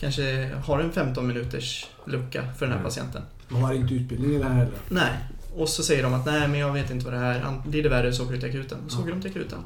kanske 0.00 0.50
har 0.64 0.78
en 0.80 0.92
15 0.92 1.26
minuters 1.26 1.86
lucka 2.04 2.42
för 2.58 2.66
den 2.66 2.72
här 2.72 2.78
Mm. 2.80 2.84
patienten. 2.84 3.22
Man 3.48 3.62
har 3.62 3.74
inte 3.74 3.94
utbildning 3.94 4.34
i 4.34 4.38
det 4.38 4.44
här 4.44 4.54
heller. 4.54 4.72
Nej. 4.88 5.12
Och 5.54 5.68
så 5.68 5.82
säger 5.82 6.02
de 6.02 6.14
att 6.14 6.26
nej 6.26 6.48
men 6.48 6.60
jag 6.60 6.72
vet 6.72 6.90
inte 6.90 7.04
vad 7.04 7.14
det 7.14 7.20
här 7.20 7.34
är. 7.40 7.68
Blir 7.68 7.82
det 7.82 7.88
värre 7.88 8.12
så 8.12 8.22
åker 8.24 8.34
du 8.34 8.40
till 8.40 8.48
akuten. 8.48 8.78
Så 8.88 9.00
åker 9.00 9.10
de 9.10 9.20
till 9.20 9.30
akuten. 9.30 9.58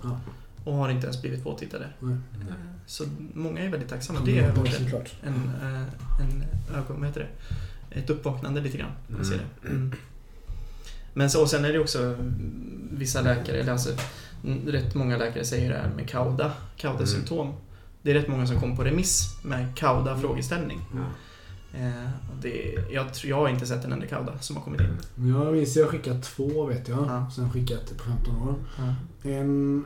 Och 0.65 0.75
har 0.75 0.91
inte 0.91 1.07
ens 1.07 1.21
blivit 1.23 1.45
påtittade. 1.45 1.89
Så 2.87 3.05
många 3.35 3.61
är 3.61 3.69
väldigt 3.69 3.89
tacksamma. 3.89 4.21
Det 4.25 4.39
är 4.39 4.43
Ja, 4.49 4.55
verkligen 4.55 4.85
såklart. 4.85 5.13
en, 5.23 5.35
eh, 5.63 5.81
en 6.21 6.45
ögon, 6.77 6.97
vad 7.01 7.07
heter 7.09 7.21
det? 7.91 7.99
Ett 8.01 8.11
uppvaknande 8.11 8.61
lite 8.61 8.79
grann. 8.79 8.91
Mm. 9.11 9.25
ser 9.25 9.37
det. 9.63 9.69
Mm. 9.69 9.93
Men 11.15 11.31
så, 11.31 11.43
och 11.43 11.51
sen 11.51 11.65
är 11.65 11.73
det 11.73 11.79
också 11.79 12.03
mm, 12.03 12.89
vissa 12.93 13.21
läkare, 13.21 13.57
eller 13.57 13.73
alltså 13.73 13.91
mm, 14.45 14.67
rätt 14.69 14.95
många 14.95 15.17
läkare 15.17 15.45
säger 15.45 15.71
det 15.73 15.79
här 15.79 15.89
med 15.97 16.09
kauda, 16.09 16.53
kauda-symptom. 16.77 17.53
Det 18.03 18.11
är 18.11 18.15
rätt 18.15 18.29
många 18.29 18.47
som 18.47 18.61
kommer 18.61 18.77
på 18.77 18.85
remiss 18.85 19.37
med 19.43 19.77
kauda-frågeställning. 19.77 20.81
Ja. 20.95 21.05
Eh, 21.79 22.09
det, 22.43 22.75
jag, 22.91 23.07
jag 23.25 23.37
har 23.37 23.49
inte 23.49 23.67
sett 23.67 23.85
en 23.85 23.93
enda 23.93 24.07
kauda 24.07 24.39
som 24.41 24.57
har 24.57 24.63
kommit 24.63 24.81
in. 24.81 24.99
Men 25.15 25.29
Jag 25.29 25.53
minns 25.53 25.77
jag 25.77 25.89
skickat 25.89 26.23
två 26.23 26.67
vet 26.67 26.89
jag. 26.89 27.07
Ja. 27.09 27.31
Sen 27.31 27.51
skickat 27.51 27.97
på 27.97 28.05
15 28.05 28.43
år. 28.43 28.55
Ja. 28.79 28.95
En 29.31 29.85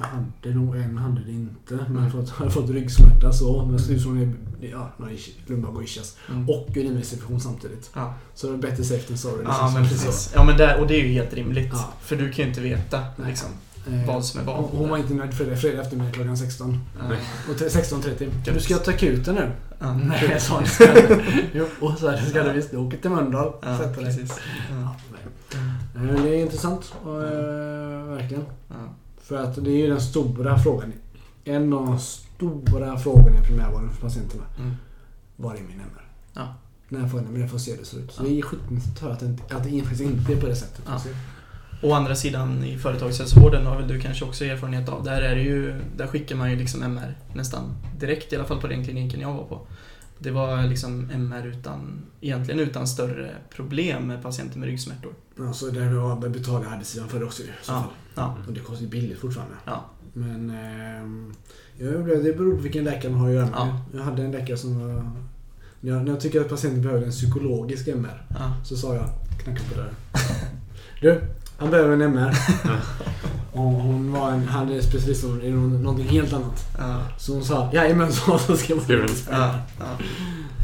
hade 0.00 0.54
nog, 0.54 0.76
en 0.76 0.98
hade 0.98 1.24
det 1.24 1.32
inte. 1.32 1.86
Men 1.88 2.10
fått, 2.10 2.30
hade 2.30 2.50
fått 2.50 2.70
ryggsmärta 2.70 3.32
så. 3.32 3.64
Men 3.64 3.78
så 3.78 3.98
som 3.98 4.36
det 4.60 4.66
ja, 4.68 4.90
några 4.96 5.12
lumbag 5.46 5.76
och 5.76 5.82
ischias. 5.82 6.16
Mm. 6.30 6.48
Och 6.48 6.68
urinvägsinfektion 6.76 7.40
samtidigt. 7.40 7.90
Ja. 7.94 8.14
Så 8.34 8.46
det 8.46 8.52
är 8.52 8.58
bättre 8.58 8.84
safe 8.84 9.08
than 9.08 9.18
sorry. 9.18 9.42
Ja, 9.44 9.50
liksom. 9.50 9.74
men 9.74 9.84
Så. 9.84 9.90
precis. 9.90 10.32
Ja, 10.34 10.44
men 10.44 10.56
där, 10.56 10.80
och 10.80 10.86
det 10.86 10.94
är 10.94 11.04
ju 11.04 11.12
helt 11.12 11.34
rimligt. 11.34 11.72
Ja. 11.72 11.92
För 12.00 12.16
du 12.16 12.32
kan 12.32 12.44
ju 12.44 12.48
inte 12.48 12.60
veta 12.60 13.04
Nej. 13.16 13.28
liksom, 13.28 13.48
vad 14.06 14.24
som 14.24 14.40
är 14.40 14.44
vad. 14.44 14.56
hon, 14.56 14.76
hon 14.78 14.88
var 14.88 14.98
inte 14.98 15.14
nöjd 15.14 15.34
fredag, 15.34 15.56
fredag 15.56 15.82
eftermiddag 15.82 16.12
klockan 16.12 16.36
16. 16.36 16.78
Ja. 16.98 17.16
Och 17.52 17.58
till 17.58 17.66
16.30. 17.66 18.52
Du 18.54 18.60
ska 18.60 18.76
ta 18.76 18.90
akuten 18.90 19.34
nu? 19.34 19.50
Ja. 19.78 19.92
Nej, 20.04 20.28
jag 20.32 20.42
sa 20.42 20.60
det. 20.60 21.22
Jo, 21.52 21.66
och 21.80 21.98
så 21.98 22.10
här, 22.10 22.16
ska 22.26 22.42
du 22.42 22.52
visst. 22.52 22.70
Du 22.70 22.76
åker 22.76 22.98
till 22.98 23.10
Mölndal. 23.10 23.52
Ja, 23.62 23.78
Sätter 23.78 24.02
dig. 24.02 24.26
Ja. 24.70 24.96
Men 25.94 26.22
det 26.22 26.28
är 26.28 26.40
intressant. 26.42 26.94
Och, 27.04 27.22
eh, 27.22 28.04
verkligen. 28.04 28.44
För 29.22 29.36
att 29.36 29.64
det 29.64 29.70
är 29.70 29.76
ju 29.76 29.86
den 29.86 30.00
stora 30.00 30.58
frågan. 30.58 30.92
En 31.44 31.72
av 31.72 31.86
de 31.86 31.98
stora 31.98 32.98
frågorna 32.98 33.38
i 33.38 33.46
primärvården 33.46 33.90
för 33.92 34.00
patienterna. 34.02 34.44
Mm. 34.58 34.74
Var 35.36 35.54
är 35.54 35.58
min 35.58 35.80
MR? 35.80 36.08
Ja. 36.34 36.54
När 36.88 37.08
får 37.08 37.22
jag 37.22 37.38
jag 37.40 37.50
får 37.50 37.58
se 37.58 37.70
hur 37.70 37.78
det 37.78 37.84
ser 37.84 37.98
ut? 37.98 38.12
Så 38.12 38.22
Ja. 38.22 38.28
det 38.28 38.38
är 38.38 38.42
skitnyttigt 38.42 38.96
att 38.96 39.02
höra 39.02 39.12
att 39.12 39.20
det, 39.20 39.26
inte- 39.26 39.56
att 39.56 39.64
det 39.64 39.80
faktiskt 39.80 40.00
inte 40.00 40.32
är 40.32 40.40
på 40.40 40.46
det 40.46 40.56
sättet. 40.56 40.82
Å 41.82 41.92
andra 41.92 42.14
sidan 42.14 42.64
i 42.64 42.78
företagshälsovården 42.78 43.66
har 43.66 43.76
väl 43.78 43.88
du 43.88 44.00
kanske 44.00 44.24
också 44.24 44.44
erfarenhet 44.44 44.88
av. 44.88 45.04
Där, 45.04 45.22
är 45.22 45.34
det 45.34 45.42
ju, 45.42 45.74
där 45.96 46.06
skickar 46.06 46.36
man 46.36 46.50
ju 46.50 46.56
liksom 46.56 46.82
MR 46.82 47.18
nästan 47.34 47.62
direkt, 47.98 48.32
i 48.32 48.36
alla 48.36 48.44
fall 48.44 48.60
på 48.60 48.66
den 48.66 48.84
kliniken 48.84 49.20
jag 49.20 49.32
var 49.34 49.44
på. 49.44 49.66
Det 50.18 50.30
var 50.30 50.62
liksom 50.62 51.10
MR 51.10 51.46
utan, 51.46 52.02
egentligen 52.20 52.60
utan 52.60 52.86
större 52.86 53.30
problem 53.56 54.06
med 54.06 54.22
patienter 54.22 54.58
med 54.58 54.68
ryggsmärtor. 54.68 55.12
Ja, 55.38 55.52
så 55.52 55.66
där 55.70 55.88
vi 55.88 55.96
har 55.96 56.28
betalar 56.28 56.66
arbetsgivaren 56.72 57.10
för 57.10 57.18
det 57.18 57.24
också 57.24 57.42
i 57.42 57.46
så 57.62 57.72
Ja. 57.72 57.80
fall. 57.82 57.90
Ja. 58.14 58.36
Och 58.46 58.52
det 58.52 58.60
kostar 58.60 58.82
ju 58.84 58.88
billigt 58.90 59.18
fortfarande. 59.18 59.54
Ja. 59.64 59.84
Men 60.12 60.50
upplevde- 61.80 62.22
det 62.22 62.32
beror 62.38 62.56
på 62.56 62.62
vilken 62.62 62.84
läkare 62.84 63.12
man 63.12 63.20
har 63.20 63.28
att 63.28 63.34
göra 63.34 63.46
med. 63.46 63.54
Ja. 63.58 63.80
Jag 63.94 64.02
hade 64.02 64.22
en 64.22 64.32
läkare 64.32 64.56
som 64.56 64.80
var... 64.80 65.10
När 65.80 65.92
jag, 65.92 66.04
när 66.04 66.12
jag 66.12 66.20
tycker 66.20 66.40
att 66.40 66.48
patienten 66.48 66.82
behöver 66.82 67.04
en 67.06 67.10
psykologisk 67.10 67.88
MR 67.88 68.26
Ja. 68.30 68.52
så 68.64 68.76
sa 68.76 68.94
jag, 68.94 69.08
knacka 69.44 69.62
på 69.72 69.74
dörren. 69.80 69.94
Du, 71.00 71.20
han 71.60 71.70
behöver 71.70 71.92
en 71.92 72.00
MR. 72.02 72.34
Och 73.52 73.62
hon 73.62 74.12
var 74.12 74.30
en, 74.30 74.48
hade 74.48 74.82
specialist 74.82 75.24
i 75.24 75.50
nå- 75.50 75.66
någonting 75.78 76.08
helt 76.08 76.32
annat. 76.32 76.64
Ja. 76.78 77.02
Så 77.18 77.32
hon 77.34 77.44
sa, 77.44 77.70
jajamän 77.72 78.12
så, 78.12 78.38
så 78.46 78.56
ska 78.56 78.80
Ska 78.80 78.92
du- 78.92 79.06
Ja. 79.30 79.54
Ja. 79.78 79.84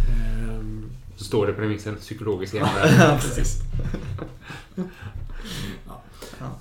Ehm, 0.08 0.90
Så 1.16 1.24
står 1.24 1.46
det 1.46 1.52
på 1.52 1.60
remissen, 1.60 1.96
psykologisk 1.96 2.54
MR. 2.60 2.68
ja, 2.98 3.18
precis. 3.20 3.58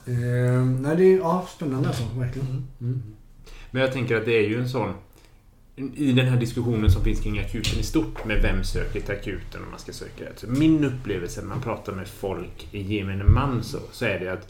ehm, 0.08 0.82
nej, 0.82 0.96
det 0.98 1.04
är 1.14 1.18
ja, 1.18 1.48
spännande 1.56 1.88
alltså, 1.88 2.04
verkligen. 2.18 2.48
Mm. 2.48 2.64
Mm. 2.82 3.02
Men 3.72 3.82
jag 3.82 3.94
tänker 3.94 4.18
att 4.18 4.26
det 4.26 4.34
är 4.46 4.50
ju 4.50 4.60
en 4.62 4.70
sån... 4.70 4.94
i 5.96 6.12
den 6.12 6.28
här 6.28 6.38
diskussionen 6.40 6.92
som 6.92 7.04
finns 7.04 7.20
kring 7.22 7.40
akuten 7.40 7.80
i 7.80 7.84
stort 7.84 8.26
med 8.26 8.42
vem 8.42 8.64
söker 8.64 9.00
till 9.02 9.12
akuten 9.16 9.64
om 9.64 9.70
man 9.70 9.80
ska 9.80 9.92
söka. 9.94 10.24
Så 10.36 10.48
min 10.48 10.84
upplevelse 10.86 11.42
när 11.42 11.48
man 11.48 11.62
pratar 11.62 11.94
med 11.94 12.08
folk 12.08 12.68
i 12.72 12.82
gemene 12.96 13.24
man 13.24 13.64
så, 13.64 13.80
så 13.92 14.06
är 14.06 14.20
det 14.20 14.34
att 14.34 14.48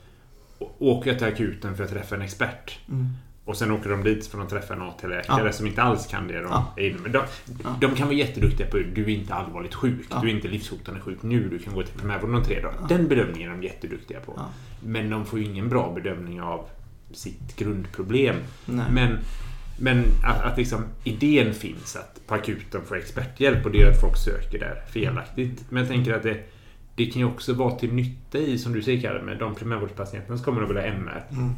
åker 0.79 1.09
jag 1.09 1.19
till 1.19 1.27
akuten 1.27 1.77
för 1.77 1.83
att 1.83 1.89
träffa 1.89 2.15
en 2.15 2.21
expert 2.21 2.79
Mm. 2.89 3.07
och 3.45 3.57
sen 3.57 3.71
åker 3.71 3.89
de 3.89 4.03
dit 4.03 4.27
för 4.27 4.41
att 4.41 4.49
träffa 4.49 4.73
en 4.73 4.81
AT-läkare 4.81 5.45
Ja. 5.45 5.51
som 5.51 5.67
inte 5.67 5.81
alls 5.83 6.07
kan 6.07 6.27
det 6.27 6.33
de 6.41 6.43
Ja. 6.43 6.73
med. 6.77 7.11
De, 7.11 7.21
Ja. 7.63 7.75
de 7.81 7.95
kan 7.95 8.07
vara 8.07 8.17
jätteduktiga 8.17 8.67
på 8.67 8.77
du 8.77 9.03
är 9.03 9.09
inte 9.09 9.33
allvarligt 9.33 9.73
sjuk, 9.73 10.05
du 10.21 10.29
är 10.29 10.35
inte 10.35 10.47
livshotande 10.47 10.99
sjuk 11.01 11.17
nu, 11.23 11.49
du 11.49 11.59
kan 11.59 11.73
gå 11.73 11.83
till 11.83 11.99
primärvården 11.99 12.35
om 12.35 12.43
tre 12.43 12.61
dagar. 12.61 12.75
Den 12.89 13.07
bedömningen 13.07 13.51
är 13.51 13.55
de 13.57 13.63
jätteduktiga 13.63 14.19
på. 14.19 14.41
Men 14.79 15.09
de 15.09 15.25
får 15.25 15.39
ju 15.39 15.45
ingen 15.45 15.69
bra 15.69 15.91
bedömning 15.95 16.41
av 16.41 16.65
sitt 17.11 17.55
grundproblem. 17.55 18.35
Nej. 18.65 18.85
Men, 18.91 19.17
men 19.77 20.05
att, 20.23 20.41
att 20.43 20.57
liksom 20.57 20.83
idén 21.03 21.53
finns 21.53 21.95
att 21.95 22.27
på 22.27 22.35
akuten 22.35 22.81
få 22.85 22.95
experthjälp 22.95 23.65
och 23.65 23.71
det 23.71 23.77
gör 23.77 23.91
att 23.91 24.01
folk 24.01 24.17
söker 24.17 24.59
där 24.59 24.81
felaktigt. 24.91 25.65
Men 25.69 25.83
jag 25.83 25.87
tänker 25.91 26.13
att 26.13 26.23
det, 26.23 26.37
det 26.95 27.05
kan 27.05 27.19
ju 27.19 27.25
också 27.25 27.53
vara 27.53 27.75
till 27.75 27.93
nytta 27.93 28.37
i, 28.37 28.57
som 28.57 28.73
du 28.73 28.81
säger 28.81 29.01
Kalle, 29.01 29.21
med 29.21 29.37
de 29.37 29.55
primärvårdspatienterna 29.55 30.37
som 30.37 30.45
kommer 30.45 30.61
att 30.61 30.69
vilja 30.69 30.81
ha 30.81 30.89
MR. 30.89 31.23
Mm. 31.31 31.51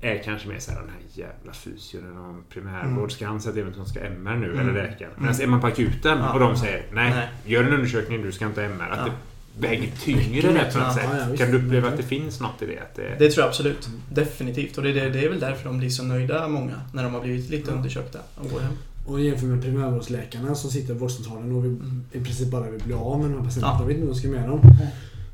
Är 0.00 0.22
kanske 0.24 0.48
mer 0.48 0.58
såhär, 0.58 0.80
den 0.80 0.90
här 0.90 1.00
jävla 1.12 1.52
fysion 1.52 2.00
eller 2.04 2.42
primärvård. 2.50 2.98
Mm. 2.98 3.10
Ska 3.10 3.26
han 3.26 3.40
säga 3.40 3.52
till 3.54 3.64
vem 3.64 3.74
som 3.74 3.86
ska 3.86 4.00
MR 4.00 4.36
nu? 4.36 4.52
Mm. 4.52 4.60
Eller 4.60 4.82
läkaren? 4.82 5.12
Mm. 5.18 5.30
Men 5.30 5.40
är 5.40 5.46
man 5.46 5.60
på 5.60 5.66
akuten 5.66 6.20
och 6.22 6.40
de 6.40 6.56
säger 6.56 6.82
nej, 6.92 7.10
Nej. 7.10 7.28
gör 7.44 7.64
en 7.64 7.72
undersökning, 7.72 8.22
du 8.22 8.32
ska 8.32 8.46
inte 8.46 8.60
ha 8.60 8.68
MR. 8.68 8.88
Att 8.90 8.98
Ja. 8.98 9.04
det 9.04 9.12
väger 9.58 9.90
tyngre 10.04 10.42
på 10.72 10.78
något 10.78 10.94
sätt. 10.94 11.08
ja, 11.30 11.36
kan 11.36 11.50
du 11.50 11.58
uppleva 11.58 11.88
att 11.88 11.96
det 11.96 12.02
finns 12.02 12.40
något 12.40 12.62
i 12.62 12.66
det? 12.66 12.78
Att 12.78 12.94
det, 12.94 13.16
Det 13.18 13.30
tror 13.30 13.42
jag 13.42 13.48
absolut. 13.48 13.88
Definitivt. 14.12 14.76
Och 14.78 14.84
det, 14.84 14.92
det, 14.92 15.10
det 15.10 15.24
är 15.24 15.28
väl 15.30 15.40
därför 15.40 15.64
de 15.64 15.78
blir 15.78 15.90
så 15.90 16.02
nöjda, 16.04 16.48
många, 16.48 16.80
när 16.92 17.02
de 17.04 17.14
har 17.14 17.20
blivit 17.20 17.50
lite 17.50 17.70
Ja. 17.70 17.76
undersökta 17.76 18.18
och 18.34 18.50
går 18.50 18.60
hem. 18.60 18.72
Och 19.06 19.20
jämför 19.20 19.46
med 19.46 19.62
primärvårdsläkarna 19.62 20.54
som 20.54 20.70
sitter 20.70 20.94
på 20.94 21.00
vårdcentralen 21.00 21.52
och 21.52 21.64
vi 21.64 21.68
Mm. 21.68 22.04
i 22.12 22.20
princip 22.20 22.50
bara 22.50 22.70
vill 22.70 22.82
bli 22.84 22.94
av 22.94 23.18
med 23.20 23.30
de 23.30 23.34
här 23.36 23.44
patienterna. 23.44 23.72
Ja. 23.74 23.78
De 23.78 23.86
vet 23.88 23.96
inte 23.96 24.06
vad 24.06 24.14
de 24.16 24.20
ska 24.20 24.28
med 24.28 24.48
dem. 24.48 24.60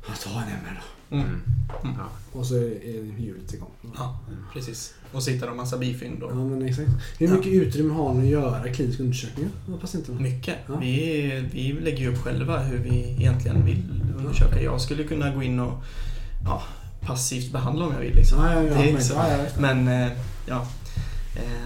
Ja, 0.07 0.13
ta 0.23 0.29
en 0.29 0.47
MR 0.47 0.81
då. 1.09 1.15
Mm. 1.15 1.27
mm. 1.27 1.41
Mm. 1.83 1.95
Ja. 1.99 2.39
Och 2.39 2.45
så 2.45 2.55
är 2.55 3.19
hjulet 3.19 3.53
igång. 3.53 3.71
Ja, 3.97 4.19
precis. 4.53 4.93
Och 5.11 5.23
hittar 5.27 5.47
de 5.47 5.57
massa 5.57 5.77
bifynd 5.77 6.17
Ja, 6.21 6.27
då. 6.27 6.35
men 6.35 6.67
exakt. 6.67 6.89
Hur 7.19 7.27
Ja. 7.27 7.33
mycket 7.33 7.51
utrymme 7.53 7.93
har 7.93 8.13
ni 8.13 8.21
att 8.23 8.29
göra 8.31 8.73
kliniska 8.73 9.03
undersökningar 9.03 9.51
patienterna? 9.81 10.19
Mycket. 10.21 10.55
Ja. 10.67 10.75
Vi, 10.81 11.43
vi 11.53 11.71
lägger 11.73 11.97
ju 11.97 12.11
upp 12.13 12.17
själva 12.17 12.59
hur 12.59 12.77
vi 12.77 13.15
egentligen 13.19 13.65
vill 13.65 13.83
undersöka. 14.17 14.61
Jag 14.61 14.81
skulle 14.81 15.03
kunna 15.03 15.35
gå 15.35 15.43
in 15.43 15.59
och 15.59 15.83
ja, 16.45 16.63
passivt 17.01 17.51
behandla 17.51 17.85
om 17.85 17.93
jag 17.93 17.99
vill. 17.99 18.15
Liksom. 18.15 18.37
Ja, 18.45 18.53
ja, 18.53 18.61
ja. 18.63 18.81
Det 18.81 18.93
men, 18.93 19.03
så. 19.03 19.13
ja, 19.13 19.27
ja. 19.37 19.37
Men 19.59 19.87
eh, 19.87 20.11
ja. 20.47 20.67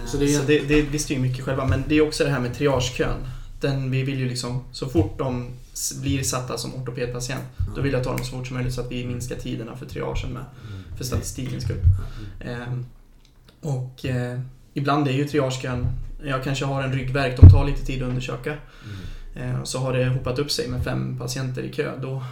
Så 0.06 0.16
det 0.16 0.24
är- 0.34 0.38
så 0.38 0.44
det, 0.46 0.58
det, 0.58 0.82
vi 0.82 0.98
styr 0.98 1.18
mycket 1.18 1.44
själva. 1.44 1.66
Men 1.66 1.84
det 1.88 1.94
är 1.94 2.00
också 2.06 2.24
det 2.24 2.30
här 2.30 2.40
med 2.40 2.54
triagekön. 2.54 3.16
Den, 3.60 3.90
vi 3.90 4.02
vill 4.02 4.18
ju 4.18 4.28
liksom, 4.28 4.60
så 4.72 4.88
fort 4.88 5.18
de 5.18 5.46
blir 6.02 6.22
satta 6.22 6.58
som 6.58 6.74
ortopedpatient, 6.74 7.42
då 7.74 7.80
vill 7.80 7.92
jag 7.92 8.04
ta 8.04 8.10
dem 8.10 8.24
så 8.24 8.30
fort 8.36 8.46
som 8.46 8.54
möjligt 8.56 8.74
så 8.74 8.80
att 8.80 8.92
vi 8.92 9.06
minskar 9.06 9.36
tiderna 9.36 9.76
för 9.76 9.86
triagen 9.86 10.30
med. 10.32 10.44
För 10.96 11.04
statistikens 11.04 11.64
skull. 11.64 11.80
Ehm, 12.40 12.86
och 13.60 14.04
eh, 14.04 14.40
ibland 14.74 15.08
är 15.08 15.12
ju 15.12 15.24
triagekön, 15.24 15.86
jag 16.24 16.44
kanske 16.44 16.64
har 16.64 16.82
en 16.82 16.92
ryggvärk, 16.92 17.40
de 17.40 17.50
tar 17.50 17.66
lite 17.66 17.86
tid 17.86 18.02
att 18.02 18.08
undersöka. 18.08 18.54
Mm. 19.34 19.54
Eh, 19.54 19.62
så 19.62 19.78
har 19.78 19.92
det 19.92 20.08
hopat 20.08 20.38
upp 20.38 20.50
sig 20.50 20.68
med 20.68 20.84
fem 20.84 21.18
patienter 21.18 21.62
i 21.62 21.72
kö. 21.72 21.92
Då 22.02 22.22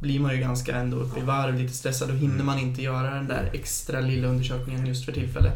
blir 0.00 0.20
man 0.20 0.34
ju 0.34 0.40
ganska 0.40 0.76
ändå 0.76 0.96
uppe 0.96 1.20
i 1.20 1.22
varv, 1.22 1.58
lite 1.58 1.74
stressad. 1.74 2.08
Då 2.08 2.14
hinner 2.14 2.44
man 2.44 2.58
inte 2.58 2.82
göra 2.82 3.14
den 3.14 3.28
där 3.28 3.50
extra 3.52 4.00
lilla 4.00 4.28
undersökningen 4.28 4.86
just 4.86 5.04
för 5.04 5.12
tillfället. 5.12 5.54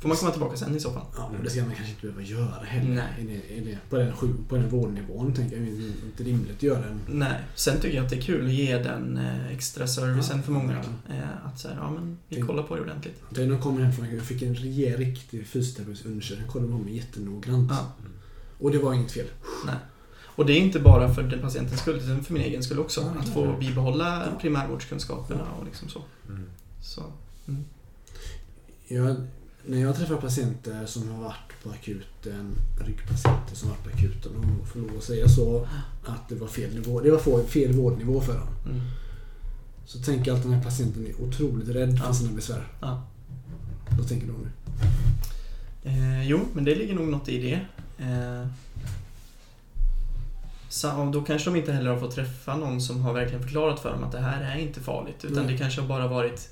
Får 0.00 0.08
man 0.08 0.16
komma 0.16 0.30
tillbaka 0.30 0.56
sen 0.56 0.76
i 0.76 0.80
så 0.80 0.90
fall. 0.92 1.02
Ja, 1.16 1.24
och 1.38 1.44
det 1.44 1.50
ska 1.50 1.60
man 1.64 1.74
kanske 1.74 1.90
inte 1.92 2.02
behöva 2.06 2.22
göra 2.22 2.64
heller. 2.64 2.94
Nej. 2.94 3.04
Är 3.20 3.24
det, 3.26 3.58
är 3.58 3.64
det, 3.64 3.78
på, 3.90 3.96
den, 3.96 4.12
på 4.48 4.56
den 4.56 4.68
vårdnivån 4.68 5.34
tänker 5.34 5.56
jag. 5.56 5.66
Det 5.66 5.70
är 5.70 5.86
inte 6.06 6.22
rimligt 6.24 6.56
att 6.56 6.62
göra 6.62 6.84
en... 6.84 7.00
Nej, 7.06 7.34
sen 7.54 7.80
tycker 7.80 7.96
jag 7.96 8.04
att 8.04 8.10
det 8.10 8.16
är 8.16 8.20
kul 8.22 8.46
att 8.46 8.52
ge 8.52 8.78
den 8.78 9.16
eh, 9.16 9.46
extra 9.52 9.86
servicen 9.86 10.36
Ja, 10.36 10.42
för 10.42 10.52
många. 10.52 10.72
verkligen. 10.72 10.98
Eh, 11.10 11.46
att 11.46 11.60
säga, 11.60 11.74
ja 11.80 11.90
men 11.90 12.18
vi 12.28 12.34
Tänk- 12.36 12.46
kollar 12.46 12.62
på 12.62 12.74
det 12.76 12.82
ordentligt. 12.82 13.22
Tänk 13.34 13.48
när 13.48 13.54
jag 13.54 13.62
kommer 13.62 13.80
hem 13.82 13.92
från 13.92 14.14
jag 14.14 14.24
fick 14.24 14.42
en 14.42 14.54
rejäl, 14.54 14.96
riktig 14.98 15.46
fysioterapeutisk 15.46 16.06
undersökning. 16.06 16.48
Kollade 16.48 16.72
på 16.72 16.78
mig 16.78 16.96
jättenoggrant. 16.96 17.70
Ja, 17.70 17.92
Och 18.58 18.70
det 18.70 18.78
var 18.78 18.94
inget 18.94 19.12
fel. 19.12 19.26
nej. 19.66 19.74
Och 20.36 20.46
det 20.46 20.52
är 20.52 20.58
inte 20.60 20.80
bara 20.80 21.14
för 21.14 21.22
den 21.22 21.40
patientens 21.40 21.80
skull, 21.80 21.96
utan 21.96 22.24
för 22.24 22.32
min 22.32 22.42
egen 22.42 22.62
skull 22.62 22.78
också. 22.78 23.00
Ja, 23.00 23.20
Att 23.20 23.26
ja. 23.26 23.32
få 23.32 23.56
bibehålla 23.60 24.22
Ja. 24.26 24.40
primärvårdskunskaperna 24.40 25.44
och 25.58 25.64
liksom 25.64 25.88
så. 25.88 26.02
Mm. 26.28 26.44
så. 26.82 27.02
Jag, 28.88 29.16
när 29.66 29.80
jag 29.80 29.96
träffar 29.96 30.16
patienter 30.16 30.86
som 30.86 31.08
har 31.10 31.22
varit 31.22 31.62
på 31.62 31.70
akuten, 31.70 32.54
ryggpatienter 32.86 33.56
som 33.56 33.68
har 33.68 33.76
varit 33.76 33.84
på 33.84 33.96
akuten 33.98 34.32
och 34.60 34.68
får 34.68 34.80
lov 34.80 34.90
att 34.98 35.04
säga 35.04 35.28
så, 35.28 35.68
att 36.06 36.28
det 36.28 36.34
var 36.34 36.46
fel 36.48 36.74
nivå. 36.74 37.00
Det 37.00 37.10
var 37.10 37.44
fel 37.44 37.72
vårdnivå 37.72 38.20
för 38.20 38.34
dem. 38.34 38.48
Mm. 38.66 38.80
Så 39.86 39.98
tänker 39.98 40.30
jag 40.30 40.36
att 40.36 40.42
den 40.42 40.52
här 40.52 40.62
patienten 40.64 41.06
är 41.06 41.22
otroligt 41.22 41.68
rädd 41.68 41.98
för 41.98 42.06
Ja. 42.06 42.14
sina 42.14 42.32
besvär. 42.32 42.66
Ja. 42.80 43.02
Vad 43.98 44.08
tänker 44.08 44.26
du 44.26 44.32
om 44.32 44.42
det? 44.44 44.50
Eh, 45.90 46.28
jo, 46.28 46.40
men 46.54 46.64
det 46.64 46.74
ligger 46.74 46.94
nog 46.94 47.08
något 47.08 47.28
i 47.28 47.38
det. 47.42 47.60
Eh, 48.04 48.46
så, 50.68 51.10
då 51.12 51.22
kanske 51.22 51.50
de 51.50 51.56
inte 51.58 51.72
heller 51.72 51.90
har 51.90 52.00
fått 52.00 52.14
träffa 52.14 52.56
någon 52.56 52.80
som 52.80 53.00
har 53.00 53.12
verkligen 53.12 53.42
förklarat 53.42 53.80
för 53.80 53.92
dem 53.92 54.04
att 54.04 54.12
det 54.12 54.20
här 54.20 54.42
är 54.42 54.58
inte 54.58 54.80
farligt. 54.80 55.24
Utan 55.24 55.44
Nej. 55.44 55.52
det 55.52 55.58
kanske 55.58 55.80
har 55.80 55.88
bara 55.88 56.06
varit 56.08 56.50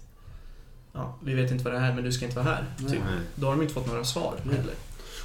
Ja, 0.98 1.18
vi 1.24 1.34
vet 1.34 1.50
inte 1.50 1.64
vad 1.64 1.72
det 1.72 1.78
är 1.78 1.94
men 1.94 2.04
du 2.04 2.12
ska 2.12 2.24
inte 2.24 2.36
vara 2.36 2.46
här. 2.54 2.64
Nej. 2.78 2.90
Typ. 2.90 3.00
Då 3.34 3.46
har 3.46 3.52
de 3.54 3.62
inte 3.62 3.74
fått 3.74 3.86
några 3.86 4.04
svar 4.04 4.34
Nej. 4.44 4.56
heller. 4.56 4.74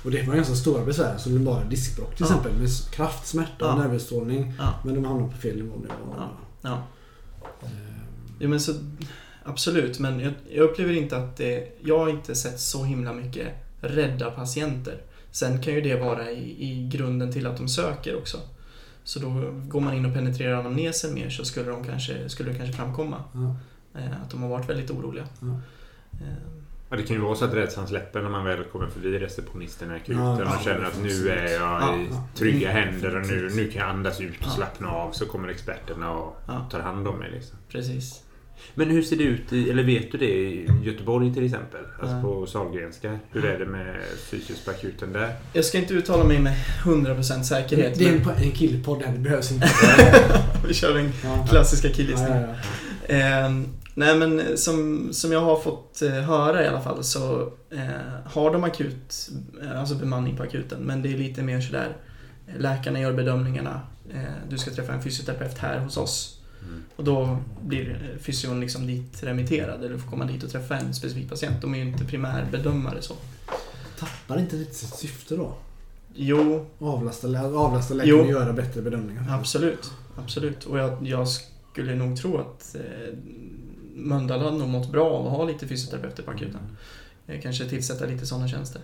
Och 0.04 0.12
det 0.12 0.28
var 0.28 0.36
ganska 0.36 0.56
stora 0.56 0.86
besvär, 0.86 1.18
det 1.26 1.38
var 1.40 1.64
diskbråck 1.70 2.16
till 2.16 2.26
Ja. 2.30 2.36
exempel. 2.36 2.52
Med 2.60 2.70
kraft, 2.92 3.28
smärta 3.28 3.66
och 3.66 3.72
Ja. 3.80 3.84
nervutstrålning. 3.84 4.54
Ja, 4.60 4.74
Men 4.86 4.96
de 4.96 5.06
hamnade 5.06 5.32
på 5.32 5.38
fel 5.38 5.56
nivå 5.56 5.76
nu. 5.82 5.88
Ja. 6.18 6.30
ja. 6.62 6.84
Ehm, 7.64 7.70
Jo, 8.40 8.50
men 8.50 8.60
så, 8.60 8.74
absolut, 9.44 10.00
men 10.00 10.20
jag, 10.20 10.34
jag 10.52 10.64
upplever 10.64 10.94
inte 10.94 11.18
att 11.18 11.38
det... 11.38 11.78
Jag 11.82 12.00
har 12.00 12.10
inte 12.10 12.36
sett 12.36 12.60
så 12.60 12.84
himla 12.84 13.14
mycket 13.14 13.48
rädda 13.82 14.32
patienter. 14.32 15.02
Sen 15.32 15.62
kan 15.62 15.74
ju 15.74 15.82
det 15.82 15.96
vara 15.96 16.32
i, 16.32 16.64
i 16.72 16.88
grunden 16.92 17.32
till 17.32 17.48
att 17.48 17.58
de 17.58 17.68
söker 17.68 18.18
också. 18.18 18.38
Så 19.04 19.20
då 19.20 19.30
går 19.68 19.82
man 19.82 19.94
in 19.94 20.06
och 20.06 20.14
penetrerar 20.14 20.60
anamnesen 20.60 21.14
mer 21.14 21.30
så 21.30 21.46
skulle, 21.46 21.70
de 21.72 21.84
kanske, 21.84 22.30
skulle 22.30 22.52
det 22.52 22.58
kanske 22.58 22.76
framkomma 22.76 23.24
Ja. 23.34 23.56
Eh, 23.96 24.22
att 24.24 24.30
de 24.32 24.42
har 24.42 24.50
varit 24.50 24.70
väldigt 24.70 24.92
oroliga. 24.92 25.26
Ja. 25.42 25.48
Eh, 26.22 26.34
Ja, 26.90 26.98
det 26.98 27.04
kan 27.04 27.16
ju 27.16 27.22
vara 27.22 27.36
så 27.36 27.46
att 27.46 27.54
rädslan 27.54 27.88
släpper 27.88 28.22
när 28.22 28.30
man 28.30 28.46
väl 28.46 28.64
kommer 28.64 28.88
förbi 28.88 29.20
receptionisten 29.20 29.92
i 29.92 29.96
akuten 29.96 30.22
Ja, 30.24 30.34
och 30.36 30.42
ja, 30.42 30.60
känner 30.64 30.86
att 30.86 31.02
nu 31.04 31.30
är 31.30 31.54
jag 31.54 31.82
Ja, 31.82 31.96
i 31.98 32.08
trygga 32.38 32.72
Mm. 32.72 32.84
händer 32.94 33.16
och 33.22 33.28
nu, 33.28 33.50
nu 33.56 33.72
kan 33.72 33.82
jag 33.82 33.90
andas 33.90 34.22
ut 34.22 34.46
och 34.46 34.52
slappna 34.52 34.90
av 34.92 35.12
så 35.12 35.26
kommer 35.26 35.48
experterna 35.48 36.12
och 36.12 36.36
tar 36.72 36.80
hand 36.80 37.08
om 37.08 37.20
mig. 37.20 37.32
Liksom. 37.32 37.58
precis. 37.70 38.24
Men 38.76 38.90
hur 38.90 39.02
ser 39.04 39.16
det 39.18 39.24
ut 39.24 39.54
i, 39.54 39.70
eller 39.70 39.84
vet 39.84 40.12
du 40.12 40.18
det 40.18 40.26
i 40.36 40.70
Göteborg 40.84 41.34
till 41.34 41.46
exempel? 41.46 41.82
Alltså 42.02 42.22
på 42.22 42.46
Sahlgrenska. 42.48 43.20
Hur 43.32 43.46
är 43.46 43.60
det 43.60 43.66
med 43.66 43.96
fysios 44.32 44.66
på 44.66 44.72
akuten 44.72 45.14
där? 45.14 45.36
Jag 45.54 45.66
ska 45.66 45.78
inte 45.78 45.94
uttala 45.94 46.24
mig 46.24 46.40
med 46.40 46.54
100% 46.84 47.42
säkerhet. 47.44 47.98
Det 48.00 48.06
är 48.10 48.14
en, 48.14 48.22
men 48.26 48.36
en 48.36 48.52
killpodd 48.52 49.04
här, 49.04 49.14
det 49.14 49.20
behövs 49.20 49.52
inte. 49.52 49.68
vi 50.68 50.74
kör 50.74 50.94
den 50.94 51.12
klassiska 51.50 51.88
Ja, 51.88 51.94
killgissningen. 51.94 52.42
ja, 53.08 53.16
ja. 53.16 53.50
Eh, 53.96 54.00
nej 54.00 54.18
men 54.18 54.58
som, 54.58 55.10
som 55.14 55.32
jag 55.32 55.42
har 55.42 55.60
fått 55.60 56.02
eh, 56.02 56.12
höra 56.12 56.64
i 56.64 56.68
alla 56.68 56.82
fall 56.82 57.04
så 57.04 57.54
eh, 57.70 58.32
har 58.34 58.54
de 58.54 58.64
akut, 58.64 59.30
eh, 59.62 59.80
alltså 59.80 59.96
bemanning 59.96 60.38
på 60.38 60.44
akuten. 60.44 60.80
Men 60.82 61.02
det 61.02 61.14
är 61.14 61.18
lite 61.18 61.42
mer 61.44 61.62
sådär, 61.62 61.98
eh, 62.48 62.60
läkarna 62.60 63.00
gör 63.00 63.14
bedömningarna. 63.14 63.82
Eh, 64.14 64.50
du 64.50 64.58
ska 64.58 64.72
träffa 64.72 64.94
en 64.94 65.02
fysioterapeut 65.02 65.58
här 65.58 65.80
hos 65.80 65.98
oss. 65.98 66.40
Mm. 66.68 66.84
Och 66.96 67.04
då 67.04 67.38
blir 67.62 67.90
eh, 67.90 68.20
fysion 68.20 68.60
liksom 68.60 68.88
dit 68.88 69.24
remitterad 69.24 69.84
eller 69.84 69.98
får 69.98 70.10
komma 70.10 70.26
dit 70.26 70.44
och 70.44 70.52
träffa 70.52 70.78
en 70.78 70.94
specifik 70.94 71.30
patient. 71.30 71.62
De 71.62 71.74
är 71.74 71.78
ju 71.78 71.84
inte 71.84 72.06
primärbedömare 72.06 73.02
så. 73.02 73.14
Tappar 74.00 74.40
inte 74.40 74.56
lite 74.56 74.74
sitt 74.74 74.96
syfte 74.96 75.36
då? 75.36 75.54
Jo, 76.16 76.66
Avlasta, 76.80 77.28
avlasta 77.42 77.94
läkaren 77.94 78.20
och 78.20 78.28
göra 78.28 78.54
bättre 78.54 78.82
bedömningar? 78.82 79.26
absolut. 79.30 79.92
Absolut. 80.18 80.66
Och 80.66 80.80
jag, 80.80 81.08
jag 81.08 81.28
skulle 81.28 81.96
nog 81.96 82.18
tro 82.18 82.38
att 82.38 82.76
eh, 82.76 83.18
Mölndal 83.96 84.40
hade 84.40 84.58
nog 84.58 84.68
mått 84.70 84.92
bra 84.92 85.10
av 85.10 85.26
att 85.28 85.32
ha 85.32 85.46
lite 85.46 85.68
fysioterapeuter 85.68 86.24
på 86.24 86.32
akuten. 86.32 86.62
Eh, 87.28 87.42
Kanske 87.42 87.66
tillsätta 87.66 88.06
lite 88.06 88.26
sådana 88.26 88.48
tjänster. 88.48 88.82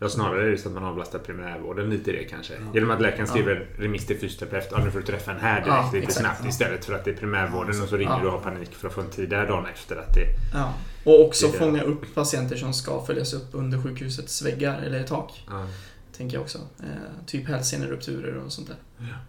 Ja, 0.00 0.08
snarare 0.08 0.46
är 0.46 0.50
det 0.50 0.58
så 0.58 0.68
att 0.68 0.74
man 0.74 0.84
avlastar 0.84 1.18
primärvården 1.18 1.90
lite 1.90 2.10
i 2.10 2.16
det 2.16 2.24
kanske. 2.24 2.54
Ja. 2.54 2.60
Genom 2.74 2.90
att 2.90 3.00
läkaren 3.02 3.24
Ja. 3.26 3.30
skriver 3.32 3.66
remiss 3.78 4.06
till 4.06 4.18
fysioterapeut. 4.18 4.68
Ja, 4.72 4.84
nu 4.84 4.90
får 4.90 4.98
du 5.00 5.06
träffa 5.06 5.32
en 5.32 5.40
här 5.40 5.54
direkt 5.54 5.66
Ja, 5.68 5.84
lite 5.92 5.98
exakt. 5.98 6.18
snabbt 6.20 6.40
Ja. 6.42 6.48
istället 6.48 6.84
för 6.84 6.94
att 6.94 7.04
det 7.04 7.10
är 7.10 7.16
primärvården 7.16 7.74
Ja. 7.76 7.82
och 7.82 7.88
så 7.88 7.96
ringer 7.96 8.12
Ja. 8.12 8.18
du 8.20 8.26
och 8.26 8.32
har 8.32 8.40
panik 8.40 8.74
för 8.74 8.88
att 8.88 8.94
få 8.94 9.00
en 9.00 9.10
tid 9.10 9.28
där 9.30 9.46
dagen 9.46 9.66
efter. 9.72 9.96
Att 9.96 10.14
det, 10.14 10.26
Ja. 10.54 10.74
Och 11.04 11.26
också 11.26 11.46
Det 11.46 11.52
fånga 11.52 11.82
upp 11.82 12.14
patienter 12.14 12.56
som 12.56 12.72
ska 12.72 13.04
följas 13.04 13.32
upp 13.32 13.48
under 13.52 13.82
sjukhusets 13.82 14.42
väggar 14.42 14.78
eller 14.82 15.02
tak. 15.02 15.44
ja. 15.50 15.66
Tänker 16.16 16.36
jag 16.36 16.42
också. 16.42 16.58
Eh, 16.82 17.26
typ 17.26 17.48
hälsenerupturer 17.48 18.36
och 18.36 18.52
sånt 18.52 18.68
där. 18.68 18.76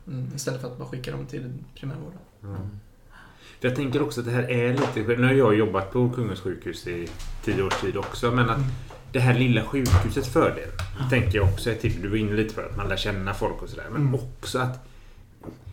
Mm, 0.08 0.30
istället 0.36 0.62
för 0.62 0.68
att 0.68 0.78
bara 0.78 0.88
skicka 0.88 1.12
dem 1.12 1.26
till 1.26 1.54
primärvården. 1.80 2.20
För 3.62 3.68
jag 3.68 3.76
tänker 3.76 4.02
också 4.02 4.20
att 4.20 4.26
det 4.26 4.32
här 4.32 4.52
är 4.52 4.72
lite... 4.72 5.16
Nu 5.22 5.28
har 5.28 5.34
jag 5.34 5.56
jobbat 5.56 5.92
på 5.94 6.10
Kungens 6.10 6.40
sjukhus 6.40 6.88
i 6.88 7.08
tio 7.46 7.64
års 7.64 7.82
tid 7.82 7.98
också, 7.98 8.32
men 8.32 8.50
att 8.50 8.58
Mm. 8.58 8.70
det 9.12 9.20
här 9.20 9.34
lilla 9.34 9.64
sjukhusets 9.64 10.30
fördel, 10.30 10.70
tänker 11.10 11.38
jag 11.38 11.48
också 11.48 11.70
är 11.72 11.76
till. 11.76 12.02
Du 12.02 12.08
var 12.08 12.18
inne 12.18 12.34
lite 12.34 12.56
på 12.56 12.62
att 12.62 12.78
man 12.78 12.88
lär 12.90 12.98
känna 12.98 13.34
folk 13.34 13.62
och 13.62 13.70
sådär. 13.70 13.86
Men 13.92 14.02
Mm. 14.02 14.16
också 14.16 14.60
att 14.60 14.88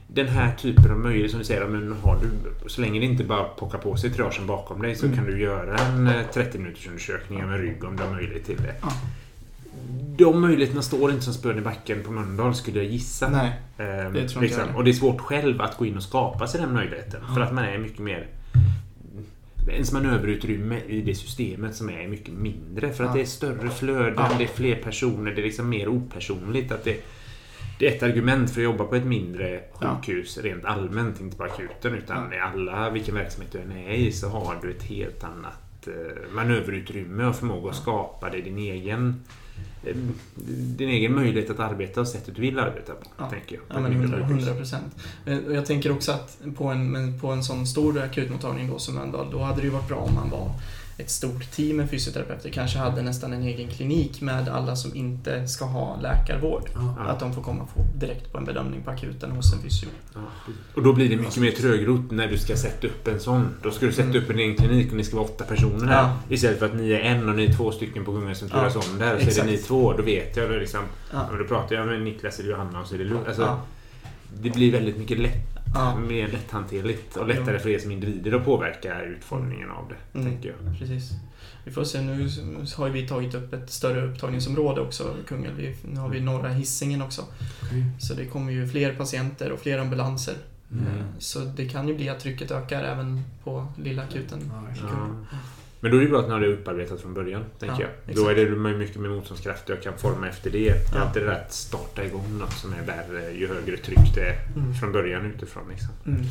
den 0.06 0.28
här 0.28 0.52
typen 0.56 0.90
av 0.90 0.98
möjlighet 0.98 1.30
som 1.30 1.38
du 1.40 1.44
säger, 1.46 1.66
men 1.66 1.92
har 2.02 2.18
du, 2.22 2.68
så 2.68 2.80
länge 2.80 3.00
det 3.00 3.06
inte 3.06 3.24
bara 3.24 3.44
pockar 3.44 3.78
på 3.78 3.96
sig 3.96 4.10
triagen 4.10 4.46
bakom 4.46 4.82
dig 4.82 4.94
så 4.94 5.06
Mm. 5.06 5.16
kan 5.18 5.26
du 5.26 5.40
göra 5.40 5.76
en 5.78 6.06
eh, 6.06 6.26
30 6.34 6.58
minuters 6.58 6.86
undersökning 6.86 7.46
med 7.46 7.60
rygg 7.60 7.84
om 7.84 7.96
du 7.96 8.02
har 8.02 8.10
möjlighet 8.10 8.44
till 8.46 8.56
det. 8.62 8.74
De 10.18 10.40
möjligheterna 10.40 10.82
står 10.82 11.10
inte 11.10 11.22
som 11.22 11.34
spön 11.34 11.58
i 11.58 11.60
backen 11.60 12.02
på 12.02 12.10
Mölndal 12.12 12.54
skulle 12.54 12.78
jag 12.82 12.92
gissa. 12.92 13.28
Nej. 13.28 13.52
Ehm, 13.78 14.12
det 14.12 14.28
tror 14.28 14.44
inte 14.44 14.56
jag 14.58 14.76
och 14.76 14.84
det 14.84 14.90
är 14.90 14.92
svårt 14.92 15.20
själv 15.20 15.60
att 15.60 15.76
gå 15.76 15.86
in 15.86 15.96
och 15.96 16.02
skapa 16.02 16.46
sig 16.46 16.60
den 16.60 16.72
möjligheten. 16.74 17.20
För 17.34 17.40
Ja. 17.40 17.46
att 17.46 17.54
man 17.54 17.64
är 17.64 17.78
mycket 17.78 17.98
mer... 17.98 18.26
Ens 19.68 19.92
manöverutrymme 19.92 20.80
i 20.86 21.00
det 21.00 21.14
systemet 21.14 21.74
som 21.74 21.90
är 21.90 22.08
mycket 22.08 22.34
mindre. 22.34 22.92
För 22.92 23.04
att 23.04 23.10
Ja. 23.10 23.14
det 23.16 23.20
är 23.20 23.26
större 23.26 23.70
flöden, 23.70 24.14
Ja. 24.16 24.30
det 24.38 24.44
är 24.44 24.48
fler 24.48 24.76
personer, 24.76 25.30
det 25.34 25.40
är 25.40 25.44
liksom 25.44 25.68
mer 25.68 25.88
opersonligt. 25.88 26.72
Att 26.72 26.84
det, 26.84 27.04
det 27.78 27.86
är 27.88 27.96
ett 27.96 28.02
argument 28.02 28.50
för 28.50 28.60
att 28.60 28.64
jobba 28.64 28.84
på 28.84 28.94
ett 28.96 29.04
mindre 29.06 29.60
sjukhus 29.72 30.38
rent 30.38 30.64
allmänt, 30.64 31.20
inte 31.20 31.36
bara 31.36 31.48
akuten. 31.48 31.94
Utan 31.94 32.32
i 32.32 32.38
alla, 32.38 32.90
vilken 32.90 33.14
verksamhet 33.14 33.52
du 33.52 33.58
än 33.58 33.72
är 33.72 33.92
i, 33.92 34.12
så 34.12 34.28
har 34.28 34.56
du 34.62 34.70
ett 34.70 34.82
helt 34.82 35.24
annat 35.24 35.86
eh, 35.86 36.32
manöverutrymme 36.34 37.24
och 37.24 37.36
förmåga 37.36 37.70
att 37.70 37.76
skapa 37.76 38.30
dig 38.30 38.42
din 38.42 38.58
egen 38.58 39.20
din 40.76 40.88
egen 40.88 41.14
möjlighet 41.14 41.50
att 41.50 41.60
arbeta 41.60 42.00
och 42.00 42.08
sättet 42.08 42.36
du 42.36 42.42
vill 42.42 42.58
arbeta 42.58 42.92
på, 42.94 43.06
Ja. 43.18 43.30
tänker 43.30 43.56
jag. 43.56 43.64
Ja, 43.68 43.80
men 43.80 43.92
100, 43.92 44.18
100 44.18 44.54
procent. 44.54 44.94
Och 45.46 45.54
jag 45.54 45.66
tänker 45.66 45.92
också 45.92 46.12
att 46.12 46.38
på 46.56 46.64
en, 46.64 47.18
på 47.20 47.28
en 47.28 47.44
sån 47.44 47.66
stor 47.66 48.02
akutmottagning 48.02 48.70
då 48.70 48.78
som 48.78 48.94
Mölndal, 48.94 49.30
då 49.30 49.38
hade 49.38 49.60
det 49.60 49.64
ju 49.64 49.70
varit 49.70 49.88
bra 49.88 49.96
om 49.96 50.14
man 50.14 50.30
var 50.30 50.50
ett 50.98 51.10
stort 51.10 51.50
team 51.50 51.76
med 51.76 51.90
fysioterapeuter. 51.90 52.50
Kanske 52.50 52.78
hade 52.78 53.02
nästan 53.02 53.32
en 53.32 53.42
egen 53.42 53.68
klinik 53.68 54.20
med 54.20 54.48
alla 54.48 54.76
som 54.76 54.94
inte 54.96 55.48
ska 55.48 55.64
ha 55.64 56.00
läkarvård. 56.00 56.70
Ja. 56.74 57.02
Att 57.08 57.20
de 57.20 57.34
får 57.34 57.42
komma 57.42 57.62
och 57.62 57.70
få 57.70 57.80
direkt 57.98 58.32
på 58.32 58.38
en 58.38 58.44
bedömning 58.44 58.82
på 58.82 58.90
akuten 58.90 59.30
hos 59.30 59.52
en 59.54 59.62
fysio. 59.62 59.88
Ja, 60.14 60.20
och 60.74 60.82
då 60.82 60.92
blir 60.92 61.08
det 61.08 61.16
mycket 61.16 61.36
mer 61.36 61.50
trögrott 61.50 62.10
när 62.10 62.26
du 62.28 62.38
ska 62.38 62.56
sätta 62.56 62.86
upp 62.86 63.08
en 63.08 63.20
sån. 63.20 63.48
Då 63.62 63.70
ska 63.70 63.86
du 63.86 63.92
sätta 63.92 64.08
Mm. 64.08 64.22
upp 64.22 64.30
en 64.30 64.38
egen 64.38 64.56
klinik 64.56 64.90
och 64.90 64.96
ni 64.96 65.04
ska 65.04 65.16
vara 65.16 65.26
åtta 65.26 65.44
personer 65.44 65.86
här. 65.86 66.02
Ja. 66.02 66.16
Istället 66.28 66.58
för 66.58 66.66
att 66.66 66.74
ni 66.74 66.90
är 66.92 67.00
en 67.00 67.28
och 67.28 67.34
ni 67.34 67.44
är 67.44 67.52
två 67.52 67.72
stycken 67.72 68.04
på 68.04 68.12
Gunga 68.12 68.34
som 68.34 68.48
turas 68.48 68.76
om 68.76 68.98
där. 68.98 69.18
Så 69.30 69.40
är 69.40 69.44
det 69.44 69.50
ni 69.50 69.58
två. 69.58 69.92
Då 69.92 70.02
vet 70.02 70.36
jag. 70.36 70.50
Då, 70.50 70.56
liksom, 70.56 70.80
då 71.38 71.44
pratar 71.48 71.76
jag 71.76 71.86
med 71.86 72.02
Niklas 72.02 72.38
eller 72.38 72.50
Johanna 72.50 72.80
och 72.80 72.86
så 72.86 72.94
är 72.94 72.98
det 72.98 73.04
lugnt. 73.04 73.26
Alltså. 73.28 73.56
Det 74.42 74.50
blir 74.50 74.72
väldigt 74.72 74.98
mycket 74.98 75.18
lätt, 75.18 75.57
Ja. 75.74 75.96
mer 75.98 76.28
lätthanterligt 76.28 77.16
och 77.16 77.28
lättare 77.28 77.58
för 77.58 77.68
er 77.68 77.78
som 77.78 77.90
individer 77.90 78.32
att 78.32 78.44
påverka 78.44 79.02
utformningen 79.02 79.70
av 79.70 79.88
det. 79.88 80.18
Mm. 80.18 80.32
Tänker 80.32 80.48
jag. 80.64 80.78
Precis. 80.78 81.10
Vi 81.64 81.70
får 81.72 81.84
se, 81.84 82.00
nu 82.00 82.28
har 82.76 82.88
vi 82.88 83.08
tagit 83.08 83.34
upp 83.34 83.52
ett 83.52 83.70
större 83.70 84.06
upptagningsområde 84.06 84.80
också, 84.80 85.14
Kungälv. 85.26 85.56
Vi- 85.56 85.76
Nu 85.94 86.00
har 86.00 86.08
vi 86.08 86.20
norra 86.20 86.48
Hisingen 86.48 87.02
också. 87.02 87.22
Okej. 87.62 87.84
Så 88.00 88.14
det 88.14 88.24
kommer 88.26 88.52
ju 88.52 88.68
fler 88.68 88.94
patienter 88.94 89.52
och 89.52 89.60
fler 89.60 89.78
ambulanser. 89.78 90.34
Mm. 90.72 90.84
Så 91.18 91.38
det 91.40 91.68
kan 91.68 91.88
ju 91.88 91.94
bli 91.96 92.08
att 92.08 92.20
trycket 92.20 92.50
ökar 92.50 92.84
även 92.84 93.22
på 93.44 93.66
lilla 93.82 94.02
akuten. 94.02 94.52
Ja. 94.80 95.26
Men 95.80 95.90
då 95.90 95.96
är 95.96 96.00
det 96.00 96.08
bra 96.08 96.18
att 96.20 96.26
ni 96.26 96.32
har 96.32 96.40
det 96.40 96.46
upparbetat 96.46 97.00
från 97.00 97.14
början, 97.14 97.44
tänker 97.58 97.74
Ja, 97.76 97.80
jag. 97.82 97.90
exakt. 98.10 98.16
Då 98.16 98.28
är 98.28 98.34
det 98.34 98.56
man 98.56 98.78
mycket 98.78 98.96
mer 99.00 99.08
motståndskraft 99.08 99.70
och 99.70 99.82
kan 99.82 99.98
forma 99.98 100.28
efter 100.28 100.50
det. 100.50 100.58
Det 100.58 100.68
är 100.70 100.80
Ja. 100.94 101.00
alltid 101.00 101.22
det 101.22 101.26
där 101.26 101.34
att 101.34 101.52
starta 101.52 102.04
igång 102.04 102.38
något 102.38 102.52
som 102.52 102.72
är 102.72 102.82
värre 102.86 103.30
ju 103.32 103.48
högre 103.48 103.76
tryck 103.76 104.14
det 104.14 104.20
är 104.20 104.38
Mm. 104.56 104.74
från 104.74 104.92
början 104.92 105.32
utifrån. 105.36 105.62
Liksom. 105.70 105.88
Mm. 106.06 106.22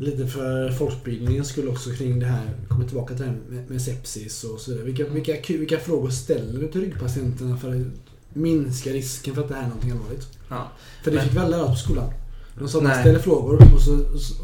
Lite 0.00 0.26
för 0.26 0.70
folkbildningens 0.70 1.48
skull 1.48 1.68
också 1.68 1.90
kring 1.90 2.20
det 2.20 2.26
här, 2.26 2.50
kommer 2.68 2.86
tillbaka 2.86 3.14
till 3.14 3.24
det 3.24 3.30
här 3.30 3.38
med, 3.48 3.70
med 3.70 3.82
sepsis 3.82 4.44
och 4.44 4.60
så 4.60 4.70
vidare. 4.70 4.84
Vilka, 4.86 5.04
vilka, 5.08 5.32
vilka 5.48 5.78
frågor 5.78 6.10
ställer 6.10 6.60
du 6.60 6.68
till 6.68 6.80
ryggpatienterna 6.80 7.56
för 7.56 7.68
att 7.70 7.86
minska 8.32 8.90
risken 8.90 9.34
för 9.34 9.42
att 9.42 9.48
det 9.48 9.54
här 9.54 9.62
är 9.62 9.66
någonting 9.66 9.90
allvarligt? 9.90 10.28
Ja. 10.48 10.68
För 11.04 11.10
det 11.10 11.16
Men- 11.16 11.24
fick 11.26 11.34
vi 11.36 11.38
alla 11.38 11.56
lära 11.56 11.64
oss 11.66 11.82
på 11.84 11.88
skolan. 11.92 12.10
De 12.58 12.68
sa 12.68 12.78
att 12.78 12.84
man 12.84 13.00
ställer 13.00 13.18
frågor 13.18 13.58
och, 13.74 13.80
så, 13.82 13.98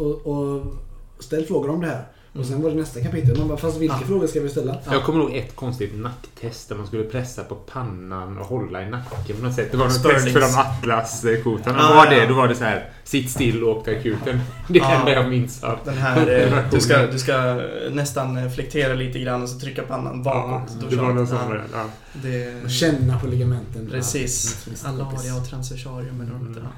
och, 0.04 0.26
och 0.26 0.74
ställ 1.18 1.44
frågor 1.44 1.70
om 1.70 1.80
det 1.80 1.86
här. 1.86 2.04
Och 2.34 2.46
sen 2.46 2.62
var 2.62 2.70
det 2.70 2.76
nästa 2.76 3.00
kapitel. 3.00 3.38
Man 3.38 3.48
bara, 3.48 3.58
fast 3.58 3.78
vilka 3.78 3.96
Ja. 4.00 4.06
frågor 4.06 4.26
ska 4.26 4.40
vi 4.40 4.48
ställa? 4.48 4.76
Ja. 4.86 4.92
Jag 4.92 5.02
kommer 5.04 5.20
ihåg 5.20 5.34
ett 5.34 5.56
konstigt 5.56 5.94
nacktest 5.98 6.68
där 6.68 6.76
man 6.76 6.86
skulle 6.86 7.04
pressa 7.04 7.44
på 7.44 7.54
pannan 7.54 8.38
och 8.38 8.46
hålla 8.46 8.82
i 8.82 8.90
nacken 8.90 9.36
på 9.36 9.44
något 9.46 9.54
sätt. 9.54 9.68
Det 9.70 9.76
var 9.76 9.84
något 9.84 10.02
test 10.02 10.32
för 10.32 10.40
de 10.40 10.46
atlaskotarna. 10.56 11.78
Ah, 11.80 11.94
var 11.94 12.06
det, 12.10 12.26
då 12.26 12.34
var 12.34 12.48
det 12.48 12.54
så 12.54 12.64
här, 12.64 12.90
sitt 13.04 13.30
still 13.30 13.64
och 13.64 13.76
åk 13.76 13.84
till 13.84 13.98
akuten. 13.98 14.40
Det 14.68 14.78
är 14.78 14.82
Ja. 14.82 14.90
enda 14.98 15.12
jag 15.12 15.28
minns 15.30 15.64
av. 15.64 15.78
Den 15.84 15.96
här, 15.98 16.40
eh, 16.52 16.58
du 16.70 16.80
ska, 16.80 17.06
du 17.06 17.18
ska 17.18 17.60
nästan 17.90 18.36
eh, 18.36 18.50
flektera 18.50 18.94
lite 18.94 19.18
grann 19.18 19.42
och 19.42 19.48
så 19.48 19.58
trycka 19.60 19.82
pannan 19.82 20.22
bakåt. 20.22 20.68
Då 20.80 20.86
det 20.88 20.96
var 20.96 21.08
du. 21.08 21.14
någon 21.14 21.26
sån 21.26 21.38
Ja, 21.50 21.56
ja. 21.72 21.84
det, 22.12 22.70
känna 22.70 23.18
på 23.18 23.26
ligamenten. 23.26 23.88
Precis. 23.90 24.66
Ja, 24.84 24.88
Alaria 24.88 25.34
och 25.36 25.48
transversarium 25.50 26.20
eller 26.20 26.30
Mm. 26.32 26.44
något 26.44 26.54
där. 26.54 26.68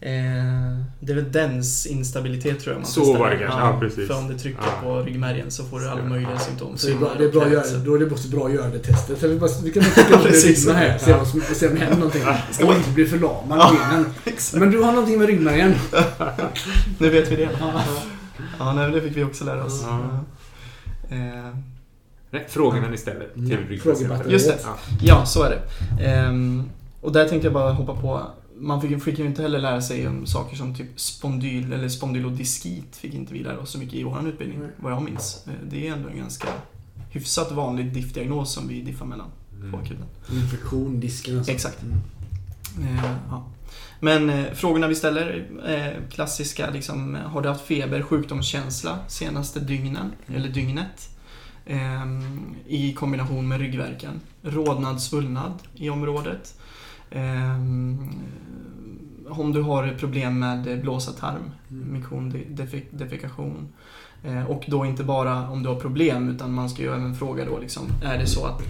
Eh, 0.00 0.10
det 1.00 1.12
är 1.12 1.16
väl 1.16 1.32
dens 1.32 1.86
instabilitet 1.86 2.60
tror 2.60 2.74
jag 2.74 2.80
man 2.80 2.90
Så 2.90 3.18
var 3.18 3.30
det 3.30 3.38
kanske, 3.38 3.60
ja, 3.60 3.76
precis. 3.80 4.08
För 4.08 4.18
om 4.18 4.28
du 4.28 4.38
trycker 4.38 4.62
Ja. 4.62 4.82
på 4.82 5.00
ryggmärgen 5.02 5.50
så 5.50 5.64
får 5.64 5.80
du 5.80 5.88
alla 5.88 6.02
möjliga 6.02 6.38
symptom. 6.38 6.76
Så 6.78 6.86
det 6.86 6.92
är 6.92 6.96
bra, 6.98 7.10
det 7.18 7.24
är 7.24 7.28
bra 7.32 7.48
göra, 7.48 7.78
då 7.84 7.94
är 7.94 7.98
det 7.98 8.06
också 8.10 8.28
bra 8.28 8.46
att 8.46 8.52
göra 8.52 8.68
det 8.70 8.78
testet. 8.78 9.20
Så 9.20 9.28
vi, 9.28 9.38
bara, 9.38 9.50
vi 9.64 9.70
kan 9.70 9.82
bara 9.82 9.90
trycka 9.92 10.16
på 10.18 10.22
Precis. 10.24 10.66
ryggen 10.66 10.76
här 10.76 10.98
se, 10.98 11.12
vad 11.12 11.26
som, 11.28 11.40
se 11.40 11.68
om 11.68 11.74
det 11.74 11.80
händer 11.80 11.96
någonting. 11.96 12.22
Ska 12.50 12.66
man 12.66 12.76
inte 12.76 12.90
bli 12.90 13.06
förlamad 13.06 13.60
av 13.60 13.74
benen. 13.74 14.06
Men 14.54 14.70
du 14.70 14.82
har 14.82 14.92
någonting 14.92 15.18
med 15.18 15.26
ryggmärgen. 15.28 15.74
Nu 16.98 17.10
vet 17.10 17.30
vi 17.32 17.36
det. 17.36 17.48
Ja. 17.60 17.82
Ja, 18.58 18.72
nej, 18.72 18.90
det 18.90 19.00
fick 19.00 19.16
vi 19.16 19.24
också 19.24 19.44
lära 19.44 19.64
oss. 19.64 19.82
Ja. 19.86 20.24
Eh, 21.10 21.54
Nej, 22.30 22.46
frågorna 22.48 22.88
ni 22.88 22.96
ställer 22.96 23.26
Mm. 23.36 23.48
till. 23.68 23.80
Frågebatteriet. 23.80 24.32
Just 24.32 24.48
det. 24.48 24.56
Ja. 24.64 24.76
Ja, 25.02 25.26
så 25.26 25.42
är 25.42 25.50
det. 25.50 26.04
Ehm, 26.04 26.70
och 27.00 27.12
där 27.12 27.28
tänkte 27.28 27.46
jag 27.46 27.52
bara 27.54 27.72
hoppa 27.72 27.94
på. 28.00 28.22
Man 28.58 28.80
fick, 28.82 29.02
fick 29.02 29.18
ju 29.18 29.26
inte 29.26 29.42
heller 29.42 29.58
lära 29.58 29.82
sig 29.82 30.08
om 30.08 30.26
saker 30.26 30.56
som 30.56 30.74
typ 30.74 31.00
spondyl 31.00 31.72
eller 31.72 31.88
spondylodiskit 31.88 32.96
fick 32.96 33.14
inte 33.14 33.32
vi 33.32 33.38
lära 33.42 33.58
oss 33.58 33.70
så 33.70 33.78
mycket 33.78 33.94
i 33.94 34.02
vår 34.02 34.28
utbildning, 34.28 34.58
Nej. 34.60 34.70
vad 34.76 34.92
jag 34.92 35.02
minns. 35.02 35.44
Eh, 35.46 35.52
Det 35.70 35.88
är 35.88 35.92
ändå 35.92 36.08
en 36.08 36.16
ganska 36.18 36.48
hyfsat 37.10 37.52
vanlig 37.52 37.92
diff-diagnos 37.92 38.52
som 38.52 38.68
vi 38.68 38.80
diffar 38.80 39.06
mellan 39.06 39.26
på 39.50 39.56
Mm. 39.66 39.74
akuten. 39.74 40.04
Infektion, 40.32 41.00
disken 41.00 41.38
alltså. 41.38 41.52
Exakt. 41.52 41.82
Mm. 41.82 42.96
Eh, 42.98 43.04
ja. 43.30 43.44
Men 44.00 44.30
eh, 44.30 44.52
frågorna 44.54 44.86
vi 44.88 44.94
ställer, 44.94 45.46
eh, 45.66 46.08
klassiska 46.10 46.70
liksom, 46.70 47.14
har 47.14 47.42
du 47.42 47.48
haft 47.48 47.66
feber, 47.66 48.02
sjukdomskänsla 48.02 48.98
senaste 49.08 49.60
dygnen, 49.60 50.12
eller 50.34 50.48
dygnet? 50.48 51.08
Ehm, 51.66 52.54
I 52.68 52.92
kombination 52.92 53.48
med 53.48 53.60
ryggverkan. 53.60 54.20
Rodnad, 54.42 55.02
svullnad 55.02 55.52
i 55.74 55.90
området. 55.90 56.54
Ehm, 57.10 58.10
om 59.28 59.52
du 59.52 59.62
har 59.62 59.94
problem 59.98 60.38
med 60.38 60.80
blåsa 60.82 61.12
tarm, 61.12 61.50
Mm. 61.70 62.02
defek- 62.32 62.86
defekation. 62.90 63.68
Eh, 64.24 64.44
och 64.50 64.64
då 64.68 64.86
inte 64.86 65.04
bara 65.04 65.48
om 65.50 65.62
du 65.62 65.68
har 65.68 65.80
problem 65.80 66.28
utan 66.28 66.52
man 66.52 66.70
ska 66.70 66.82
ju 66.82 66.88
även 66.94 67.14
fråga 67.14 67.44
då 67.44 67.58
liksom, 67.58 67.82
är 68.04 68.18
det 68.18 68.26
så 68.26 68.46
att 68.46 68.62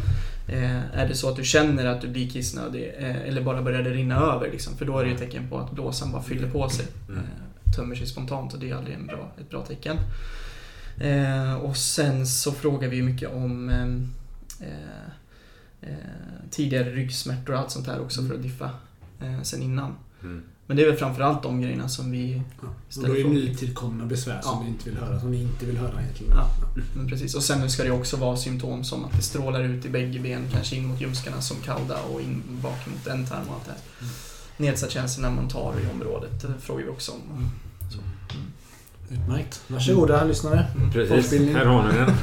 Eh, 0.49 0.99
är 1.01 1.09
det 1.09 1.15
så 1.15 1.29
att 1.29 1.37
du 1.37 1.45
känner 1.45 1.87
att 1.87 2.01
du 2.01 2.09
blir 2.09 2.29
kissnödig 2.31 2.95
eh, 2.99 3.17
eller 3.29 3.43
bara 3.43 3.63
börjar 3.63 3.83
det 3.83 3.91
rinna 3.91 4.15
över 4.21 4.51
liksom, 4.53 4.77
för 4.77 4.85
då 4.85 4.99
är 4.99 5.03
det 5.05 5.09
ju 5.09 5.15
ett 5.15 5.21
tecken 5.21 5.49
på 5.51 5.59
att 5.59 5.71
blåsan 5.73 6.13
bara 6.13 6.23
fyller 6.23 6.51
på 6.51 6.69
sig. 6.69 6.87
Mm. 7.09 7.19
Eh, 7.21 7.73
tömmer 7.77 7.95
sig 7.95 8.07
spontant 8.07 8.55
och 8.55 8.61
det 8.61 8.71
är 8.71 8.75
aldrig 8.75 8.97
en 8.97 9.07
bra, 9.07 9.33
ett 9.41 9.51
bra 9.51 9.63
tecken. 9.65 9.97
Och 11.63 11.77
sen 11.77 12.27
så 12.27 12.53
frågar 12.53 12.89
vi 12.89 13.03
mycket 13.03 13.35
om 13.35 13.69
eh, 14.61 14.67
tidigare 16.51 16.91
ryggsmärtor 16.91 17.53
och 17.53 17.59
allt 17.59 17.71
sånt 17.71 17.87
här 17.87 18.01
också 18.01 18.23
för 18.27 18.35
att 18.35 18.43
diffa 18.43 18.71
eh, 19.21 19.43
sen 19.43 19.63
innan. 19.63 19.95
Mm. 20.23 20.43
Men 20.67 20.77
det 20.77 20.83
är 20.83 20.87
väl 20.87 20.97
framförallt 20.97 21.43
de 21.43 21.61
grejerna 21.61 21.89
som 21.89 22.11
vi 22.11 22.43
Ja. 22.63 22.69
Och 22.69 22.93
Ställ 22.93 23.05
då 23.05 23.13
är 23.13 23.17
det 23.17 23.23
frågor. 23.23 23.35
nytillkomna 23.35 24.05
besvär 24.07 24.41
som 24.43 24.53
Ja. 24.53 24.63
vi 24.65 24.69
inte 24.71 24.91
vill 24.91 24.99
höra. 24.99 25.21
Som 25.21 25.31
vi 25.31 25.43
inte 25.43 25.67
vill 25.67 25.77
höra 25.79 26.03
egentligen. 26.03 26.33
Ja. 26.37 26.49
Men 26.97 27.09
precis. 27.09 27.35
Och 27.35 27.43
sen 27.43 27.71
ska 27.71 27.85
det 27.85 27.91
också 27.91 28.17
vara 28.17 28.37
symptom 28.37 28.85
som 28.85 29.05
att 29.05 29.13
det 29.17 29.23
strålar 29.23 29.63
ut 29.65 29.85
i 29.85 29.89
bägge 29.89 30.19
ben, 30.21 30.43
kanske 30.53 30.77
in 30.77 30.87
mot 30.87 31.01
ljumskarna 31.01 31.41
som 31.41 31.57
kauda 31.57 32.03
och 32.03 32.21
in 32.21 32.43
bak 32.63 32.87
mot 32.87 33.07
ändtarm 33.07 33.49
och 33.49 33.55
allt 33.55 33.65
det 33.65 33.71
här. 33.71 33.81
Mm. 34.01 34.13
Nedsatt 34.57 34.91
känsla 34.91 35.29
när 35.29 35.37
man 35.37 35.49
tar 35.49 35.75
i 35.81 35.91
området, 35.95 36.43
det 36.43 36.55
frågar 36.61 36.85
vi 36.85 36.91
också 36.91 37.13
om. 37.13 37.51
Så. 37.93 37.99
Utmärkt. 39.15 39.61
Varsågoda 39.69 40.25
lyssnare. 40.25 40.67
Mm. 40.77 40.93
Precis, 40.93 41.33
här 41.55 41.65
har 41.65 41.93
ni 41.93 41.99
den. 41.99 42.11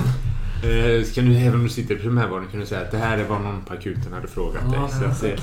Eh, 0.64 1.04
Ska 1.04 1.22
du, 1.22 1.36
även 1.38 1.54
om 1.56 1.64
du 1.64 1.70
sitter 1.70 1.96
i 1.96 1.98
primärvården, 2.00 2.48
kan 2.52 2.60
du 2.60 2.66
säga 2.66 2.82
att 2.82 2.92
det 2.92 2.98
här 2.98 3.18
är 3.18 3.24
vad 3.24 3.42
någon 3.42 3.62
på 3.66 3.74
akuten 3.74 4.14
hade 4.14 4.28
frågat 4.28 4.72
dig. 4.72 4.80
Ja, 5.02 5.12
det, 5.22 5.40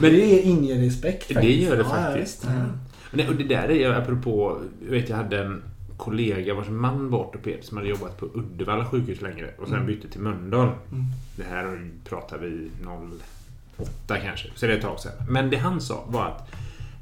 Men 0.00 0.12
det 0.12 0.40
inger 0.42 0.74
respekt 0.78 1.28
Det 1.28 1.34
faktiskt. 1.34 1.62
gör 1.62 1.76
det 1.76 1.82
Ja, 1.82 1.88
faktiskt. 1.88 2.44
ja, 2.44 2.50
ja. 2.54 2.64
Nej, 3.10 3.28
och 3.28 3.34
det 3.34 3.44
där 3.44 3.68
är 3.68 3.74
ju 3.74 3.94
apropå, 3.94 4.58
jag 4.84 4.90
vet 4.90 5.08
jag 5.08 5.16
hade 5.16 5.38
en 5.44 5.62
kollega 5.96 6.54
vars 6.54 6.68
man 6.68 7.10
var 7.10 7.18
ortoped 7.18 7.58
som 7.64 7.76
hade 7.76 7.88
jobbat 7.88 8.18
på 8.20 8.26
Uddevalla 8.34 8.84
sjukhus 8.86 9.20
längre 9.20 9.50
och 9.58 9.66
sen 9.68 9.74
Mm. 9.76 9.86
bytte 9.86 10.08
till 10.08 10.20
Mölndal. 10.20 10.66
Mm. 10.66 11.04
Det 11.36 11.42
här 11.50 11.90
pratar 12.08 12.38
vi 12.38 12.70
08 13.76 14.16
kanske, 14.22 14.48
så 14.54 14.66
det 14.66 14.72
är 14.72 14.76
ett 14.76 14.82
tag 14.82 15.00
sedan. 15.00 15.12
Men 15.28 15.50
det 15.50 15.56
han 15.56 15.80
sa 15.80 16.04
var 16.08 16.24
att 16.26 16.50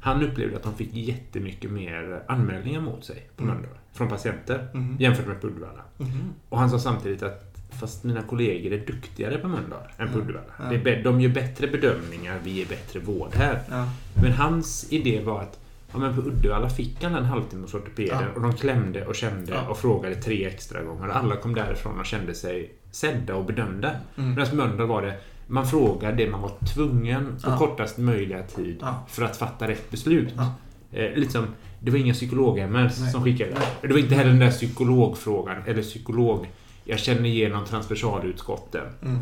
han 0.03 0.23
upplevde 0.23 0.55
att 0.57 0.63
de 0.63 0.73
fick 0.75 0.93
jättemycket 0.93 1.71
mer 1.71 2.23
anmälningar 2.27 2.81
mot 2.81 3.05
sig 3.05 3.27
på 3.37 3.43
Mm. 3.43 3.55
Mölndal. 3.55 3.77
Från 3.93 4.07
patienter 4.07 4.67
Mhm. 4.73 4.97
jämfört 4.99 5.27
med 5.27 5.41
på 5.41 5.47
Uddevalla. 5.47 5.81
Mhm. 5.97 6.33
Och 6.49 6.59
han 6.59 6.69
sa 6.69 6.79
samtidigt 6.79 7.23
att 7.23 7.57
fast 7.79 8.03
mina 8.03 8.21
kollegor 8.21 8.73
är 8.73 8.85
duktigare 8.85 9.37
på 9.37 9.47
Mölndal 9.47 9.79
än 9.97 10.09
på. 10.13 10.19
Uddevalla. 10.19 10.53
Ja. 10.85 11.01
De 11.03 11.21
gör 11.21 11.29
bättre 11.29 11.67
bedömningar, 11.67 12.39
vi 12.43 12.51
ger 12.51 12.65
bättre 12.65 12.99
vård 12.99 13.29
här. 13.35 13.61
Ja. 13.69 13.89
Men 14.21 14.31
hans 14.31 14.87
idé 14.93 15.21
var 15.23 15.41
att 15.41 15.59
ja, 15.91 15.99
men 15.99 16.15
på 16.15 16.21
Uddevalla 16.21 16.69
fick 16.69 17.03
han 17.03 17.15
en 17.15 17.25
halvtimme 17.25 17.61
hos 17.61 17.73
ortopeden 17.73 18.21
Ja. 18.21 18.27
och 18.35 18.41
de 18.41 18.53
klämde 18.53 19.05
och 19.05 19.15
kände 19.15 19.51
Ja. 19.53 19.67
och 19.67 19.77
frågade 19.77 20.15
tre 20.15 20.45
extra 20.45 20.81
gånger. 20.83 21.07
Alla 21.07 21.35
kom 21.35 21.55
därifrån 21.55 21.99
och 21.99 22.05
kände 22.05 22.33
sig 22.33 22.73
sedda 22.91 23.35
och 23.35 23.45
bedömda. 23.45 23.91
Mm. 24.17 24.35
Medan 24.35 24.57
Mölndal 24.57 24.87
var 24.87 25.01
det 25.01 25.17
man 25.53 25.67
frågade 25.67 26.15
det 26.15 26.29
man 26.29 26.41
var 26.41 26.51
tvungen 26.73 27.25
på 27.43 27.49
Ja. 27.49 27.57
kortast 27.57 27.97
möjliga 27.97 28.43
tid 28.43 28.77
Ja. 28.81 29.05
för 29.07 29.23
att 29.25 29.37
fatta 29.37 29.67
rätt 29.67 29.91
beslut. 29.91 30.33
Ja. 30.37 30.53
Eh, 30.91 31.13
lite 31.15 31.31
som, 31.31 31.45
det 31.79 31.91
var 31.91 31.97
inga 31.97 32.13
psykolog-MR 32.13 32.83
Nej. 32.99 33.11
som 33.11 33.23
skickade. 33.23 33.51
Nej. 33.53 33.67
Det 33.81 33.87
var 33.87 33.97
inte 33.99 34.15
heller 34.15 34.29
den 34.29 34.39
där 34.39 34.51
psykologfrågan, 34.51 35.57
eller 35.65 35.81
psykolog... 35.81 36.47
Jag 36.85 36.99
känner 36.99 37.25
igenom 37.25 37.65
transversalutskotten. 37.65 38.81
Mm. 39.01 39.19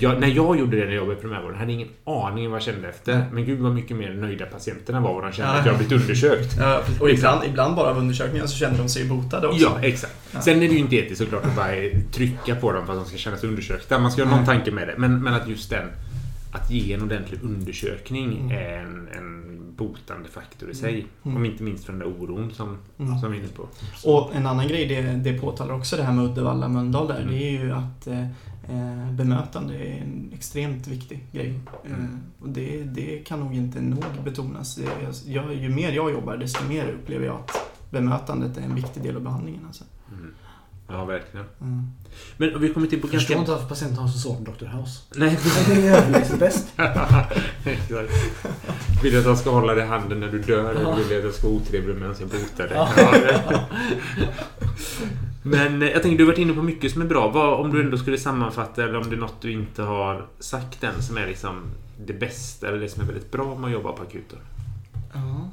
Jag, 0.00 0.20
när 0.20 0.28
jag 0.28 0.58
gjorde 0.58 0.76
det 0.76 0.84
när 0.84 0.92
jag 0.92 0.96
jobbade 0.96 1.18
i 1.18 1.20
primärvården 1.20 1.58
hade 1.58 1.72
jag 1.72 1.80
ingen 1.80 1.92
aning 2.04 2.44
om 2.46 2.50
vad 2.52 2.60
jag 2.60 2.64
kände 2.64 2.88
efter. 2.88 3.24
Men 3.32 3.44
gud 3.44 3.58
vad 3.60 3.74
mycket 3.74 3.96
mer 3.96 4.14
nöjda 4.14 4.46
patienterna 4.46 5.00
var 5.00 5.10
och 5.14 5.22
de 5.22 5.32
kände 5.32 5.52
Ja. 5.52 5.58
att 5.60 5.66
jag 5.66 5.76
blivit 5.76 5.92
undersökt. 6.02 6.56
Ja, 6.60 6.82
och 7.00 7.10
ibland, 7.10 7.44
ibland 7.44 7.76
bara 7.76 7.90
av 7.90 7.98
undersökningen 7.98 8.48
så 8.48 8.56
känner 8.56 8.78
de 8.78 8.88
sig 8.88 9.04
botade 9.08 9.46
också. 9.48 9.60
Ja, 9.62 9.78
exakt. 9.82 10.14
Ja. 10.32 10.40
Sen 10.40 10.56
är 10.56 10.68
det 10.68 10.74
ju 10.74 10.78
inte 10.78 10.96
etiskt 10.96 11.18
såklart 11.22 11.44
att 11.44 11.56
bara 11.56 11.68
trycka 12.12 12.54
på 12.56 12.72
dem 12.72 12.86
för 12.86 12.92
att 12.92 12.98
de 12.98 13.08
ska 13.08 13.16
känna 13.18 13.36
sig 13.36 13.48
undersökta. 13.48 13.98
Man 13.98 14.10
ska 14.12 14.24
ha 14.24 14.36
någon 14.36 14.46
tanke 14.46 14.70
med 14.70 14.88
det. 14.88 14.94
Men, 14.98 15.22
men 15.22 15.34
att 15.34 15.48
just 15.48 15.70
den... 15.70 15.86
Att 16.52 16.70
ge 16.70 16.92
en 16.92 17.02
ordentlig 17.02 17.40
undersökning 17.42 18.38
Mm. 18.40 18.50
är 18.50 18.78
en, 18.78 19.08
en 19.18 19.58
botande 19.76 20.28
faktor 20.28 20.70
i 20.70 20.74
sig. 20.74 21.06
Mm. 21.24 21.36
Om 21.36 21.44
inte 21.44 21.62
minst 21.62 21.84
för 21.84 21.92
den 21.92 21.98
där 21.98 22.06
oron 22.08 22.52
som, 22.54 22.76
Mm. 22.98 23.18
som 23.18 23.30
vi 23.32 23.38
är 23.38 23.40
inne 23.42 23.52
på. 23.52 23.68
Och 24.10 24.34
en 24.34 24.46
annan 24.46 24.68
grej, 24.68 24.86
det, 24.86 25.02
det 25.32 25.38
påtalar 25.40 25.74
också 25.74 25.96
det 25.96 26.02
här 26.02 26.12
med 26.12 26.24
Uddevalla 26.24 26.68
Mölndal 26.68 27.08
där, 27.08 27.16
Mm. 27.20 27.28
det 27.34 27.42
är 27.44 27.50
ju 27.50 27.72
att 27.72 28.06
eh, 28.68 29.02
eh, 29.08 29.12
bemötande 29.12 29.74
är 29.74 30.00
en 30.02 30.30
extremt 30.34 30.86
viktig 30.86 31.26
grej. 31.32 31.60
Eh, 31.84 31.90
Mm. 31.92 32.20
och 32.40 32.48
det, 32.48 32.82
det 32.82 33.18
kan 33.26 33.40
nog 33.40 33.54
inte 33.54 33.80
nog 33.80 34.04
betonas. 34.24 34.78
Jag, 34.78 34.92
jag, 35.26 35.54
ju 35.54 35.68
mer 35.68 35.92
jag 35.92 36.10
jobbar, 36.10 36.36
desto 36.36 36.64
mer 36.68 36.88
upplever 36.88 37.26
jag 37.26 37.36
att 37.36 37.50
bemötandet 37.90 38.56
är 38.58 38.62
en 38.62 38.74
viktig 38.74 39.02
del 39.02 39.16
av 39.16 39.22
behandlingen. 39.22 39.60
Alltså. 39.66 39.84
Mm. 40.12 40.34
Ja, 40.90 41.04
verkligen. 41.04 41.46
Mm. 41.60 41.82
Men 42.36 42.60
vi 42.60 42.68
kommer 42.74 42.86
till 42.86 43.00
på 43.00 43.06
Jag 43.06 43.12
förstår 43.12 43.34
ganska... 43.34 43.38
inte 43.40 43.50
varför 43.50 43.68
patienten 43.68 43.98
har 43.98 44.08
så 44.08 44.18
svårt 44.18 44.38
med 44.38 44.48
Dr. 44.58 44.66
House. 44.66 45.00
Nej, 45.16 45.38
Det 45.68 45.88
är 45.88 45.96
överlägset 45.96 46.38
bäst. 46.38 46.68
Vill 49.02 49.12
du 49.12 49.18
att 49.18 49.24
jag 49.26 49.38
ska 49.38 49.50
hålla 49.50 49.74
dig 49.74 49.84
i 49.84 49.86
handen 49.86 50.20
när 50.20 50.28
du 50.30 50.42
dör? 50.42 50.74
Ja. 50.74 50.80
Eller 50.80 50.96
vill 50.96 51.08
du 51.08 51.18
att 51.18 51.24
jag 51.24 51.34
ska 51.34 51.46
vara 51.48 51.56
otrevlig 51.56 51.94
medan 51.94 52.14
jag 52.20 52.28
botar 52.28 52.68
dig? 52.68 52.78
Men 55.48 55.82
eh, 55.82 55.88
jag 55.88 56.02
tänker, 56.02 56.18
du 56.18 56.24
har 56.24 56.32
varit 56.32 56.38
inne 56.38 56.52
på 56.52 56.62
mycket 56.62 56.92
som 56.92 57.02
är 57.02 57.06
bra. 57.06 57.28
Vad, 57.30 57.60
om 57.60 57.72
du 57.72 57.80
ändå 57.80 57.98
skulle 57.98 58.18
sammanfatta, 58.18 58.84
eller 58.84 58.96
om 58.96 59.10
det 59.10 59.16
är 59.16 59.20
något 59.20 59.40
du 59.42 59.52
inte 59.52 59.82
har 59.82 60.26
sagt 60.38 60.84
än, 60.84 61.02
som 61.02 61.16
är 61.16 61.26
liksom 61.26 61.62
det 62.06 62.12
bästa, 62.12 62.68
eller 62.68 62.78
det 62.80 62.88
som 62.88 63.02
är 63.02 63.06
väldigt 63.06 63.30
bra 63.30 63.54
med 63.58 63.66
att 63.66 63.72
jobba 63.72 63.92
på 63.92 64.02
akuten? 64.02 64.38
Ja. 65.14 65.50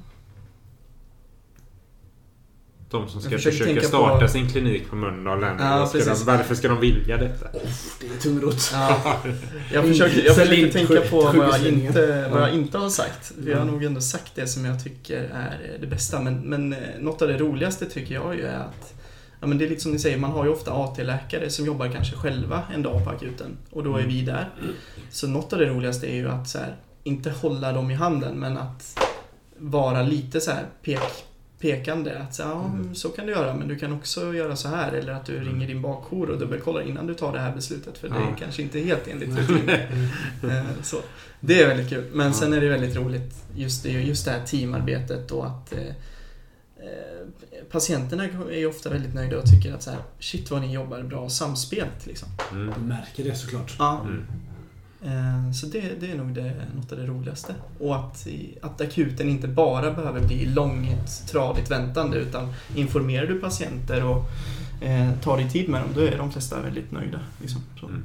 De 2.89 3.09
som 3.09 3.21
ska 3.21 3.29
försöka 3.37 3.65
tänka 3.65 3.81
starta 3.81 4.19
på- 4.21 4.27
sin 4.27 4.49
klinik 4.49 4.89
på 4.89 4.95
Mölndal. 4.95 5.43
än, 5.43 5.57
Ja, 5.59 5.89
varför 6.25 6.55
ska 6.55 6.67
de 6.67 6.79
vilja 6.79 7.17
detta? 7.17 7.47
Det 7.99 8.07
är 8.07 8.19
tungrot. 8.21 8.69
Ja. 8.73 9.17
Jag 9.73 9.85
försöker, 9.85 10.25
jag 10.25 10.35
försöker 10.35 10.71
tänka 10.71 11.01
på 11.01 11.21
vad 11.21 11.37
jag, 11.37 11.67
inte, 11.67 12.29
vad 12.31 12.41
jag 12.41 12.49
Ja. 12.49 12.53
inte 12.53 12.77
har 12.77 12.89
sagt. 12.89 13.31
Vi 13.37 13.53
har 13.53 13.61
Mm. 13.61 13.73
nog 13.73 13.83
ändå 13.83 14.01
sagt 14.01 14.31
det 14.35 14.47
som 14.47 14.65
jag 14.65 14.83
tycker 14.83 15.17
är 15.33 15.77
det 15.81 15.87
bästa. 15.87 16.21
Men, 16.21 16.35
men 16.39 16.73
eh, 16.73 16.79
något 16.99 17.21
av 17.21 17.27
det 17.27 17.37
roligaste 17.37 17.85
tycker 17.85 18.13
jag 18.15 18.35
ju 18.35 18.41
är 18.41 18.59
att 18.59 18.93
Ja, 19.45 19.49
men 19.49 19.57
det 19.57 19.65
är 19.65 19.69
lite 19.69 19.81
som 19.81 19.91
ni 19.91 19.99
säger, 19.99 20.17
man 20.17 20.31
har 20.31 20.45
ju 20.45 20.51
ofta 20.51 20.71
AT-läkare 20.73 21.49
som 21.49 21.65
jobbar 21.65 21.87
kanske 21.87 22.15
själva 22.15 22.63
en 22.73 22.81
dag 22.83 23.03
på 23.03 23.09
akuten. 23.09 23.57
Och 23.71 23.83
då 23.83 23.97
är 23.97 24.03
vi 24.07 24.21
där. 24.21 24.49
Så 25.09 25.27
något 25.27 25.53
av 25.53 25.59
det 25.59 25.65
roligaste 25.65 26.07
är 26.07 26.15
ju 26.15 26.29
att 26.29 26.49
så 26.49 26.57
här, 26.57 26.75
inte 27.03 27.29
hålla 27.29 27.71
dem 27.71 27.91
i 27.91 27.93
handen, 27.93 28.39
men 28.39 28.57
att 28.57 28.99
vara 29.57 30.01
lite 30.03 30.41
så 30.41 30.51
här 30.51 30.65
pek, 30.83 31.25
pekande. 31.59 32.17
Att 32.19 32.35
så, 32.35 32.43
här, 32.43 32.49
ja, 32.49 32.65
Mm. 32.65 32.95
så 32.95 33.09
kan 33.09 33.25
du 33.25 33.31
göra, 33.31 33.53
men 33.53 33.67
du 33.67 33.75
kan 33.75 33.93
också 33.93 34.33
göra 34.33 34.55
så 34.55 34.67
här. 34.67 34.91
Eller 34.91 35.13
att 35.13 35.25
du 35.25 35.39
ringer 35.43 35.67
din 35.67 35.81
bakjour 35.81 36.29
och 36.29 36.39
dubbelkollar 36.39 36.81
innan 36.81 37.07
du 37.07 37.13
tar 37.13 37.33
det 37.33 37.39
här 37.39 37.55
beslutet. 37.55 37.97
För 37.97 38.09
det 38.09 38.15
Ja. 38.15 38.31
är 38.31 38.35
kanske 38.39 38.61
inte 38.61 38.79
helt 38.79 39.07
enligt 39.07 39.37
rutin. 39.39 39.69
Eh, 40.43 40.63
så. 40.83 40.97
Det 41.39 41.61
är 41.61 41.67
väldigt 41.67 41.89
kul. 41.89 42.03
Men 42.13 42.33
sen 42.33 42.53
är 42.53 42.61
det 42.61 42.69
väldigt 42.69 42.95
roligt 42.95 43.35
just 43.55 43.83
det, 43.83 43.89
just 43.89 44.25
det 44.25 44.31
här 44.31 44.45
teamarbetet 44.45 45.31
och 45.31 45.45
att 45.47 45.73
eh, 45.73 45.79
patienterna 47.71 48.25
är 48.51 48.67
ofta 48.67 48.89
väldigt 48.89 49.13
nöjda 49.13 49.37
och 49.37 49.45
tycker 49.45 49.73
att 49.73 49.83
så 49.83 49.91
här, 49.91 49.99
shit 50.19 50.51
vad 50.51 50.61
ni 50.61 50.73
jobbar 50.73 51.03
bra 51.03 51.29
samspelt 51.29 52.05
liksom. 52.05 52.29
Mm. 52.51 52.73
Du 52.77 52.85
märker 52.85 53.23
det 53.23 53.35
såklart. 53.35 53.75
Ja. 53.79 54.01
Mm. 54.01 54.25
Eh, 55.05 55.51
Så 55.51 55.65
det, 55.65 55.99
det 55.99 56.11
är 56.11 56.15
nog 56.15 56.33
det, 56.33 56.53
något 56.75 56.91
av 56.91 56.97
det 56.97 57.05
roligaste. 57.05 57.55
Och 57.79 57.95
att, 57.95 58.27
att 58.61 58.81
akuten 58.81 59.29
inte 59.29 59.47
bara 59.47 59.91
behöver 59.91 60.27
bli 60.27 60.45
långt, 60.45 61.27
tradigt 61.31 61.71
väntande 61.71 62.17
utan 62.17 62.53
informerar 62.75 63.27
du 63.27 63.39
patienter 63.39 64.03
och 64.03 64.25
eh, 64.81 65.11
tar 65.23 65.37
dig 65.37 65.49
tid 65.49 65.69
med 65.69 65.81
dem, 65.81 65.89
då 65.95 66.01
är 66.01 66.17
de 66.17 66.31
flesta 66.31 66.61
väldigt 66.61 66.91
nöjda. 66.91 67.19
Liksom. 67.41 67.61
Så. 67.79 67.85
Mm. 67.85 68.03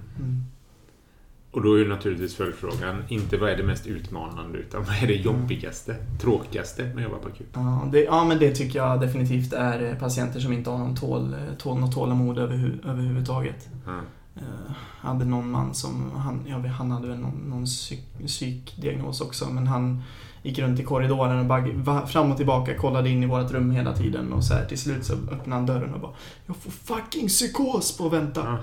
Mm. 1.53 1.59
Och 1.59 1.63
då 1.63 1.75
är 1.75 1.79
ju 1.79 1.89
naturligtvis 1.89 2.35
följdfrågan 2.35 3.03
inte 3.09 3.37
vad 3.37 3.51
är 3.51 3.57
det 3.57 3.63
mest 3.63 3.87
utmanande 3.87 4.59
utan 4.59 4.85
vad 4.85 5.03
är 5.03 5.07
det 5.07 5.15
jobbigaste, 5.15 5.97
tråkigaste 6.21 6.85
med 6.85 6.97
att 6.97 7.03
jobba 7.03 7.19
på 7.19 7.29
akut? 7.29 7.49
Ja, 7.55 7.89
det, 7.93 8.05
ja, 8.05 8.25
men 8.25 8.39
det 8.39 8.55
tycker 8.55 8.79
jag 8.79 9.01
definitivt 9.01 9.53
är 9.53 9.91
eh, 9.91 9.99
patienter 9.99 10.41
som 10.41 10.53
inte 10.53 10.71
har 10.71 10.79
någon 10.79 10.97
tål, 10.97 11.35
eh, 11.35 11.57
tål, 11.59 11.79
något 11.79 11.95
tålamod 11.95 12.39
överhu, 12.39 12.79
överhuvudtaget. 12.85 13.69
Ja. 13.87 14.01
Eh, 14.37 14.73
hade 15.01 15.25
någon 15.25 15.51
man 15.51 15.75
som, 15.75 16.11
han, 16.17 16.45
jag 16.47 16.59
vet, 16.59 16.73
han 16.73 16.91
hade 16.91 17.09
väl 17.09 17.19
någon, 17.19 17.45
någon 17.47 17.65
psyk, 17.65 18.27
psykdiagnos 18.27 19.21
också, 19.21 19.49
men 19.51 19.67
han 19.67 20.03
gick 20.43 20.59
runt 20.59 20.81
i 20.81 20.85
korridoren 20.85 21.39
och 21.39 21.47
bara 21.85 22.07
fram 22.07 22.31
och 22.31 22.37
tillbaka, 22.37 22.79
kollade 22.79 23.09
in 23.09 23.23
i 23.23 23.27
vårt 23.27 23.51
rum 23.51 23.71
hela 23.71 23.97
tiden 23.97 24.33
och 24.33 24.45
så 24.45 24.55
här, 24.55 24.65
till 24.65 24.79
slut 24.79 25.05
så 25.05 25.13
öppnade 25.13 25.55
han 25.55 25.67
dörren 25.67 25.95
och 25.95 26.01
bara 26.01 26.13
Jag 26.47 26.57
får 26.57 26.71
fucking 26.71 27.29
psykos 27.29 27.97
på 27.97 28.07
att 28.07 28.13
vänta. 28.13 28.59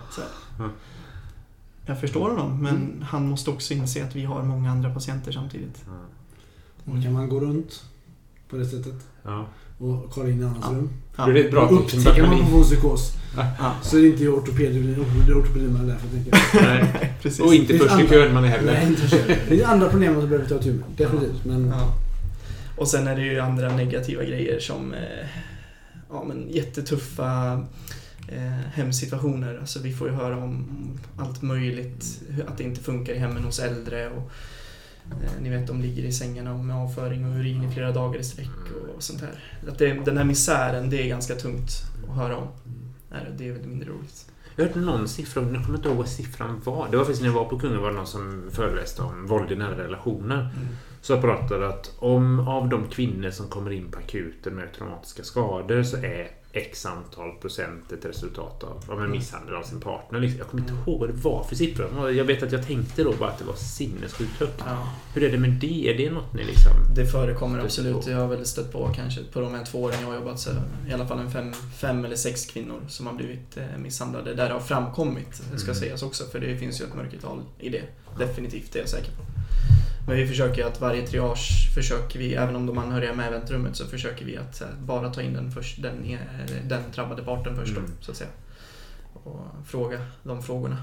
Ja. 0.60 0.70
Jag 1.90 2.00
förstår 2.00 2.30
honom, 2.30 2.64
men 2.64 3.06
han 3.10 3.28
måste 3.30 3.50
också 3.50 3.74
inse 3.74 4.04
att 4.04 4.16
vi 4.16 4.24
har 4.26 4.44
många 4.44 4.72
andra 4.72 4.94
patienter 4.94 5.32
samtidigt. 5.32 5.84
Ja. 5.86 5.92
Och 6.94 7.04
kan 7.04 7.14
man 7.14 7.30
gå 7.30 7.40
runt 7.40 7.84
på 8.50 8.56
det 8.58 8.66
sättet 8.66 8.96
Ja. 9.24 9.46
och 9.78 10.12
kolla 10.12 10.30
in 10.30 10.42
i 10.42 10.44
annans 10.44 10.66
Ja. 10.70 10.76
rum. 10.78 10.90
Ja. 11.18 11.24
Då 11.26 11.30
är 11.30 11.34
det 11.34 11.40
ett 11.40 11.52
bra 11.52 11.62
Och 11.68 11.82
tips. 11.90 11.94
upptäcker 11.94 12.22
man 12.22 12.34
att 12.34 12.42
man 12.42 12.50
får 12.52 12.58
en 12.58 12.64
psykos 12.64 13.12
Ja, 13.60 13.76
så 13.82 13.98
är 13.98 14.02
det 14.02 14.08
inte 14.08 14.28
ortopeden 14.28 15.06
ortopeden 15.36 15.74
man 15.74 15.82
är 15.82 15.88
där 15.88 15.98
för 15.98 16.08
tänker 16.08 16.32
jag. 16.54 16.64
Nej. 16.94 17.14
precis. 17.22 17.40
Och 17.40 17.54
inte 17.54 17.74
Det 17.74 17.80
först 17.80 18.00
i 18.00 18.08
kön 18.08 18.34
man 18.34 18.44
är 18.44 18.48
heller. 18.48 18.74
Nej, 18.74 18.88
inte. 18.88 19.38
Det 19.50 19.62
är 19.62 19.68
andra 19.68 19.90
problem 19.90 20.14
som 20.14 20.22
du 20.24 20.28
behöver 20.30 20.50
ta 20.50 20.58
tur 20.64 20.74
med. 20.74 20.84
Definitivt. 20.98 21.46
Men 21.46 21.68
Ja. 21.68 21.94
Och 22.78 22.88
sen 22.88 23.08
är 23.08 23.16
det 23.16 23.22
ju 23.22 23.40
andra 23.40 23.76
negativa 23.76 24.24
grejer 24.24 24.60
som 24.60 24.94
eh, 24.94 25.00
ja, 26.10 26.24
men 26.28 26.48
jättetuffa 26.50 27.64
eh, 28.28 28.52
hemsituationer. 28.74 29.58
Alltså 29.58 29.80
vi 29.80 29.94
får 29.94 30.08
ju 30.08 30.14
höra 30.14 30.38
om 30.38 30.68
allt 31.18 31.42
möjligt, 31.42 32.22
att 32.48 32.58
det 32.58 32.64
inte 32.64 32.82
funkar 32.82 33.14
i 33.14 33.18
hemmen 33.18 33.44
hos 33.44 33.60
äldre. 33.60 34.10
Och, 34.10 34.32
eh, 35.24 35.42
ni 35.42 35.50
vet, 35.50 35.68
de 35.68 35.82
ligger 35.82 36.04
i 36.04 36.12
sängarna 36.12 36.58
med 36.58 36.76
avföring 36.76 37.26
och 37.26 37.40
urin 37.40 37.64
i 37.64 37.72
flera 37.72 37.92
dagar 37.92 38.20
i 38.20 38.24
sträck 38.24 38.72
och 38.96 39.04
sånt 39.04 39.22
här. 39.22 39.44
Att 39.68 39.78
det, 39.78 39.94
den 39.94 40.18
här 40.18 40.26
misären, 40.26 40.90
det 40.90 41.04
är 41.04 41.08
ganska 41.08 41.36
tungt 41.36 41.72
att 42.10 42.16
höra 42.16 42.38
om. 42.38 42.48
Det 43.38 43.48
är 43.48 43.52
väldigt 43.52 43.70
mindre 43.70 43.90
roligt. 43.90 44.32
Jag 44.56 44.66
hörde 44.66 44.80
någon 44.80 45.08
siffra, 45.08 45.42
jag 45.42 45.66
kommer 45.66 45.78
inte 45.78 45.90
ihåg 45.90 45.98
vad 45.98 46.08
siffran 46.08 46.62
var. 46.64 46.88
Det 46.92 46.98
var 46.98 47.04
faktiskt 47.04 47.22
när 47.22 47.30
jag 47.30 47.36
var 47.36 47.46
på 47.46 47.60
Kungen 47.60 47.82
var 47.82 47.90
det 47.90 47.96
någon 47.96 48.08
som 48.08 48.44
föreläste 48.52 49.02
om 49.02 49.28
våld 49.28 49.52
i 49.52 49.56
nära 49.56 49.78
relationer. 49.78 50.50
Så 51.02 51.14
jag 51.14 51.22
pratade 51.22 51.68
att 51.68 51.96
om 52.00 52.40
av 52.40 52.70
de 52.70 52.88
kvinnor 52.88 53.30
som 53.30 53.48
kommer 53.48 53.72
in 53.72 53.92
på 53.92 54.00
akuten 54.00 54.56
med 54.56 54.74
traumatiska 54.74 55.24
skador 55.24 55.84
så 55.84 55.98
är 55.98 56.28
X 56.58 56.86
antal 56.86 57.32
procent 57.42 57.92
ett 57.92 58.06
resultat 58.06 58.64
av, 58.64 58.84
av 58.92 59.04
en 59.04 59.12
misshandel 59.12 59.56
av 59.56 59.64
sin 59.64 59.80
partner. 59.80 60.20
Liksom. 60.20 60.40
Jag 60.40 60.48
kommer 60.48 60.64
inte 60.64 60.74
ihåg 60.74 61.00
vad 61.00 61.10
det 61.10 61.14
var 61.14 61.44
för 61.44 61.56
siffror. 61.56 62.12
Jag 62.12 62.26
vet 62.26 62.44
att 62.44 62.52
jag 62.52 62.68
tänkte 62.68 63.04
då 63.04 63.14
bara 63.20 63.30
att 63.30 63.40
det 63.40 63.46
var 63.46 63.56
sinnessjukt 63.56 64.40
högt. 64.40 64.64
Ja. 64.66 64.88
Hur 65.14 65.24
är 65.24 65.32
det 65.32 65.38
med 65.38 65.50
det? 65.50 65.90
Är 65.94 65.98
det 65.98 66.10
något 66.12 66.34
ni 66.34 66.44
liksom... 66.44 66.72
Det 66.96 67.06
förekommer 67.06 67.60
absolut. 67.60 68.06
på. 68.06 68.10
Jag 68.12 68.18
har 68.18 68.28
väl 68.28 68.46
stött 68.46 68.72
på 68.72 68.94
kanske 68.96 69.24
på 69.24 69.40
de 69.42 69.54
här 69.54 69.66
två 69.66 69.82
åren 69.82 69.96
jag 70.02 70.08
har 70.08 70.16
jobbat 70.16 70.40
så 70.40 70.50
i 70.90 70.94
alla 70.94 71.08
fall 71.08 71.20
en 71.20 71.32
fem, 71.32 71.54
fem 71.54 72.06
eller 72.06 72.16
sex 72.16 72.46
kvinnor 72.46 72.82
som 72.88 73.08
har 73.08 73.14
blivit 73.14 73.58
eh, 73.58 73.64
misshandlade. 73.78 74.34
Där 74.34 74.48
det 74.48 74.54
har 74.54 74.62
framkommit, 74.62 75.36
ska 75.56 75.72
Mm. 75.72 75.76
sägas 75.76 76.04
också, 76.04 76.24
för 76.24 76.40
det 76.40 76.58
finns 76.58 76.82
ju 76.82 76.86
ett 76.86 76.96
mörkertal 76.96 77.42
i 77.60 77.70
det. 77.70 77.84
Definitivt, 78.20 78.74
det 78.74 78.80
är 78.80 78.84
jag 78.84 78.90
säker 78.90 79.12
på. 79.12 79.37
Men 80.08 80.16
vi 80.18 80.28
försöker 80.28 80.66
att 80.66 80.82
varje 80.82 81.08
triage 81.08 81.74
försöker 81.76 82.20
vi, 82.20 82.34
även 82.36 82.56
om 82.56 82.66
de 82.66 82.78
anhöriga 82.78 83.12
är 83.12 83.16
med 83.16 83.28
i 83.28 83.32
väntrummet, 83.32 83.76
så 83.76 83.86
försöker 83.86 84.26
vi 84.26 84.38
att 84.38 84.62
eh, 84.62 84.68
bara 84.80 85.10
ta 85.10 85.22
in 85.22 85.34
den, 85.34 85.52
först, 85.52 85.82
den, 85.82 86.04
eh, 86.04 86.20
den 86.68 86.82
drabbade 86.96 87.24
parten 87.24 87.56
först 87.56 87.76
då, 87.76 87.80
Mm. 87.80 87.92
så 88.02 88.12
att 88.12 88.18
säga. 88.18 88.30
Och 89.24 89.40
fråga 89.66 90.00
de 90.24 90.44
frågorna. 90.44 90.78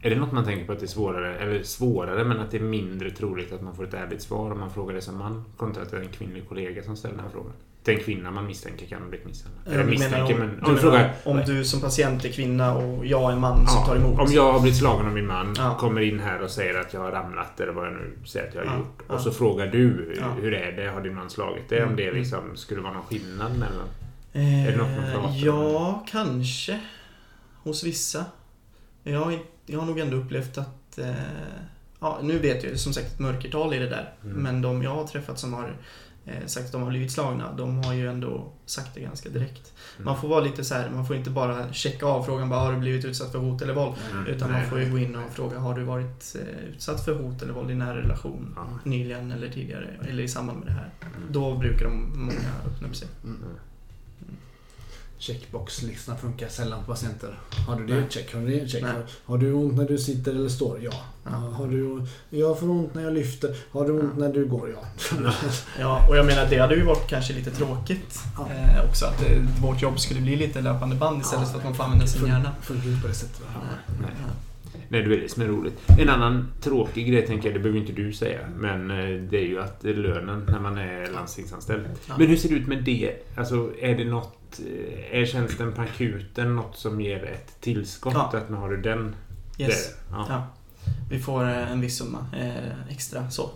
Är 0.00 0.10
det 0.10 0.16
något 0.16 0.32
man 0.32 0.44
tänker 0.44 0.66
på 0.66 0.72
att 0.72 0.78
det 0.80 0.84
är 0.84 0.88
svårare, 0.88 1.38
eller 1.38 1.62
svårare, 1.62 2.24
men 2.24 2.40
att 2.40 2.50
det 2.50 2.56
är 2.56 2.62
mindre 2.62 3.10
troligt 3.10 3.52
att 3.52 3.62
man 3.62 3.76
får 3.76 3.84
ett 3.84 3.94
ärligt 3.94 4.22
svar 4.22 4.50
om 4.50 4.60
man 4.60 4.70
frågar 4.70 4.94
det 4.94 5.00
som 5.00 5.18
man 5.18 5.44
kontra 5.56 5.82
att 5.82 5.90
det 5.90 5.96
är 5.96 6.00
en 6.00 6.08
kvinnlig 6.08 6.48
kollega 6.48 6.82
som 6.82 6.96
ställer 6.96 7.14
den 7.14 7.24
här 7.24 7.32
frågan? 7.32 7.52
Den 7.86 7.98
kvinna 8.00 8.30
man 8.30 8.46
misstänker 8.46 8.86
kan 8.86 9.02
ha 9.02 9.08
blivit 9.08 9.26
misshandlad. 9.26 9.66
Eh, 9.66 9.74
Eller 9.74 9.84
misstänker, 9.90 10.34
om, 10.34 10.40
men... 10.40 10.48
du 10.60 10.66
Om 10.66 10.74
du 10.74 10.80
frågar... 10.80 11.12
om 11.24 11.42
du 11.46 11.64
som 11.64 11.80
patient 11.80 12.24
är 12.24 12.28
kvinna 12.32 12.74
och 12.74 13.06
jag 13.06 13.32
är 13.32 13.36
man 13.36 13.66
som 13.66 13.80
Ja, 13.80 13.86
tar 13.86 13.96
emot. 13.96 14.20
Om 14.20 14.32
jag 14.32 14.52
har 14.52 14.60
blivit 14.60 14.78
slagen 14.78 15.06
av 15.06 15.12
min 15.12 15.26
man, 15.26 15.54
Ja. 15.58 15.76
kommer 15.80 16.00
in 16.00 16.20
här 16.20 16.42
och 16.42 16.50
säger 16.50 16.80
att 16.80 16.92
jag 16.94 17.00
har 17.00 17.10
ramlat 17.10 17.60
eller 17.60 17.72
vad 17.72 17.86
jag 17.86 17.92
nu 17.92 18.12
säger 18.26 18.48
att 18.48 18.54
jag 18.54 18.64
har 18.64 18.72
Ja, 18.72 18.78
gjort. 18.78 19.02
Och 19.10 19.20
så 19.20 19.30
frågar 19.30 19.66
du, 19.66 20.14
hur 20.40 20.54
är 20.54 20.72
det? 20.72 20.90
Har 20.90 21.00
din 21.00 21.14
man 21.14 21.30
slagit 21.30 21.68
dig? 21.68 21.78
Om 21.78 21.84
Mm, 21.84 21.96
det 21.96 22.02
mm. 22.08 22.16
liksom 22.16 22.40
skulle 22.56 22.80
vara 22.80 22.92
någon 22.92 23.02
skillnad 23.02 23.52
mellan... 23.52 23.88
Eh, 24.32 24.66
Är 24.66 24.70
det 24.72 24.76
något 24.76 24.90
man 24.90 25.12
pratar 25.12 25.36
Ja, 25.46 26.04
kanske. 26.10 26.80
Hos 27.62 27.84
vissa. 27.84 28.24
Jag 29.02 29.20
har, 29.20 29.38
jag 29.66 29.78
har 29.78 29.86
nog 29.86 29.98
ändå 29.98 30.16
upplevt 30.16 30.58
att... 30.58 30.98
Eh, 30.98 31.10
ja, 32.00 32.18
nu 32.22 32.38
vet 32.38 32.62
jag 32.62 32.72
ju 32.72 32.78
som 32.78 32.92
sagt 32.92 33.06
ett 33.06 33.18
mörkertal 33.18 33.74
i 33.74 33.78
det 33.78 33.88
där. 33.88 34.12
Mm. 34.24 34.36
Men 34.36 34.62
de 34.62 34.82
jag 34.82 34.90
har 34.94 35.06
träffat 35.06 35.38
som 35.38 35.52
har 35.54 35.76
eh, 36.26 36.46
sagt 36.46 36.66
att 36.66 36.72
de 36.72 36.82
har 36.82 36.88
blivit 36.90 37.12
slagna, 37.12 37.52
de 37.52 37.84
har 37.84 37.94
ju 37.94 38.08
ändå 38.10 38.52
sagt 38.66 38.94
det 38.94 39.00
ganska 39.00 39.28
direkt. 39.28 39.72
Mm. 39.96 40.04
Man 40.04 40.20
får 40.20 40.28
vara 40.28 40.40
lite 40.40 40.64
så 40.64 40.74
här, 40.74 40.90
man 40.90 41.06
får 41.06 41.16
inte 41.16 41.30
bara 41.30 41.72
checka 41.72 42.06
av 42.06 42.22
frågan 42.22 42.48
bara 42.48 42.60
har 42.60 42.72
du 42.72 42.78
blivit 42.78 43.04
utsatt 43.04 43.32
för 43.32 43.38
hot 43.38 43.62
eller 43.62 43.74
våld? 43.74 43.94
Mm. 44.12 44.26
Utan 44.26 44.50
Nej. 44.50 44.60
man 44.60 44.70
får 44.70 44.80
ju 44.80 44.90
gå 44.90 44.98
in 44.98 45.16
och 45.16 45.30
fråga 45.32 45.58
har 45.58 45.74
du 45.74 45.84
varit 45.84 46.36
eh, 46.40 46.68
utsatt 46.70 47.04
för 47.04 47.14
hot 47.14 47.42
eller 47.42 47.52
våld 47.52 47.70
i 47.70 47.74
nära 47.74 47.96
relation 47.96 48.52
Ja. 48.56 48.66
nyligen 48.84 49.32
eller 49.32 49.48
tidigare 49.48 49.88
eller 50.08 50.22
i 50.22 50.28
samband 50.28 50.58
med 50.58 50.68
det 50.68 50.72
här? 50.72 50.90
Mm. 51.00 51.32
Då 51.32 51.58
brukar 51.58 51.84
de 51.84 52.18
många 52.18 52.32
öppna 52.66 52.88
upp 52.88 52.96
sig. 52.96 53.08
Checkbox-listorna 55.18 56.18
funkar 56.18 56.48
sällan 56.48 56.80
på 56.84 56.92
patienter. 56.92 57.38
Har 57.68 57.80
du 57.80 57.86
det? 57.86 57.94
Nej. 57.94 58.04
Check. 58.10 58.34
Har 58.34 58.40
du 58.40 58.46
det? 58.60 58.68
Check. 58.68 58.82
Nej. 58.82 58.92
Har, 59.24 59.38
du 59.38 59.52
ont 59.52 59.76
när 59.76 59.84
du 59.84 59.98
sitter 59.98 60.30
eller 60.30 60.48
står? 60.48 60.78
Ja. 60.82 60.92
Ja. 61.24 61.30
Har 61.30 61.66
du, 61.66 62.06
jag 62.38 62.58
får 62.60 62.70
ont 62.70 62.94
när 62.94 63.02
jag 63.02 63.12
lyfter. 63.12 63.56
Har 63.72 63.84
du 63.86 63.92
ont 63.92 64.12
Ja. 64.16 64.20
när 64.26 64.32
du 64.34 64.44
går? 64.46 64.74
Ja. 64.76 65.32
Ja, 65.80 66.06
och 66.08 66.16
jag 66.16 66.26
menar 66.26 66.46
det 66.50 66.58
hade 66.58 66.74
ju 66.74 66.84
varit 66.84 67.06
kanske 67.08 67.32
lite 67.32 67.50
tråkigt 67.50 68.18
Ja. 68.36 68.48
eh, 68.50 68.88
också 68.88 69.06
att 69.06 69.22
eh, 69.30 69.42
vårt 69.62 69.82
jobb 69.82 70.00
skulle 70.00 70.20
bli 70.20 70.36
lite 70.36 70.60
löpande 70.60 70.96
band 70.96 71.20
istället 71.22 71.48
för 71.50 71.58
att 71.58 71.64
man 71.64 71.74
får 71.74 71.84
använda 71.84 72.06
sin 72.06 72.26
hjärna. 72.26 72.52
Funkar 72.62 72.88
inte 72.88 73.02
på 73.02 73.08
det 73.08 73.14
sättet. 73.14 73.42
Nej. 74.00 74.10
Nej, 74.88 75.02
det 75.02 75.16
är 75.16 75.20
det 75.20 75.30
som 75.30 75.42
är 75.42 75.46
roligt. 75.46 75.74
En 75.98 76.08
annan 76.08 76.48
tråkig 76.60 77.08
grej 77.08 77.26
tänker 77.26 77.48
jag, 77.48 77.54
det 77.54 77.60
behöver 77.60 77.80
inte 77.80 77.92
du 77.92 78.12
säga, 78.12 78.38
men 78.56 78.90
eh, 78.90 79.20
det 79.30 79.36
är 79.38 79.46
ju 79.46 79.60
att 79.60 79.84
är 79.84 79.94
lönen 79.94 80.44
när 80.48 80.60
man 80.60 80.78
är 80.78 81.12
landstingsanställd. 81.12 81.82
Men 82.18 82.26
hur 82.26 82.36
ser 82.36 82.48
det 82.48 82.54
ut 82.54 82.66
med 82.66 82.84
det? 82.84 83.12
Alltså, 83.36 83.70
är 83.80 83.96
det 83.96 84.04
något... 84.04 84.32
eh, 84.60 85.20
Är 85.20 85.26
tjänsten 85.26 85.72
på 85.72 85.82
akuten 85.82 86.56
något 86.56 86.76
som 86.76 87.00
ger 87.00 87.24
ett 87.24 87.60
tillskott? 87.60 88.12
Ja. 88.14 88.32
Att 88.34 88.48
man 88.50 88.60
har 88.60 88.70
du 88.70 88.76
den 88.82 89.14
Yes. 89.58 89.86
där? 89.88 90.16
Ja. 90.16 90.26
Ja. 90.28 90.46
Vi 91.10 91.18
får 91.18 91.42
eh, 91.44 91.72
en 91.72 91.80
viss 91.80 91.98
summa 91.98 92.26
eh, 92.38 92.90
extra 92.92 93.30
så. 93.30 93.50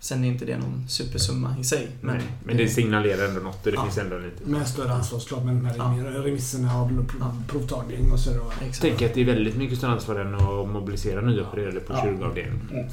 Sen 0.00 0.24
är 0.24 0.28
inte 0.28 0.44
det 0.44 0.58
någon 0.58 0.88
supersumma 0.88 1.54
i 1.60 1.64
sig. 1.64 1.88
Men, 2.00 2.16
Men, 2.16 2.24
men 2.44 2.56
det 2.56 2.68
signalerar 2.68 3.28
ändå 3.28 3.40
något 3.40 3.66
och 3.66 3.72
det 3.72 3.76
Ja. 3.76 3.82
finns 3.84 3.98
ändå 3.98 4.18
lite... 4.18 4.44
Med 4.50 4.68
större 4.68 4.92
ansvarskrav 4.92 5.46
med 5.46 5.54
de 5.54 5.66
här 5.66 5.74
Ja. 5.76 5.84
remi- 5.84 6.22
remisserna 6.22 6.74
av 6.74 7.04
provtagning 7.48 8.12
och 8.12 8.20
så. 8.20 8.30
Då. 8.30 8.52
Exakt. 8.60 8.80
Tänker 8.80 9.06
att 9.06 9.14
det 9.14 9.20
är 9.20 9.24
väldigt 9.24 9.56
mycket 9.56 9.78
större 9.78 9.90
ansvar 9.90 10.16
än 10.20 10.34
att 10.34 10.68
mobilisera 10.68 11.20
nyopererade 11.20 11.80
på 11.80 11.92
Ja. 11.92 12.02
kirurgavdelningen. 12.02 12.68
Mm. 12.72 12.88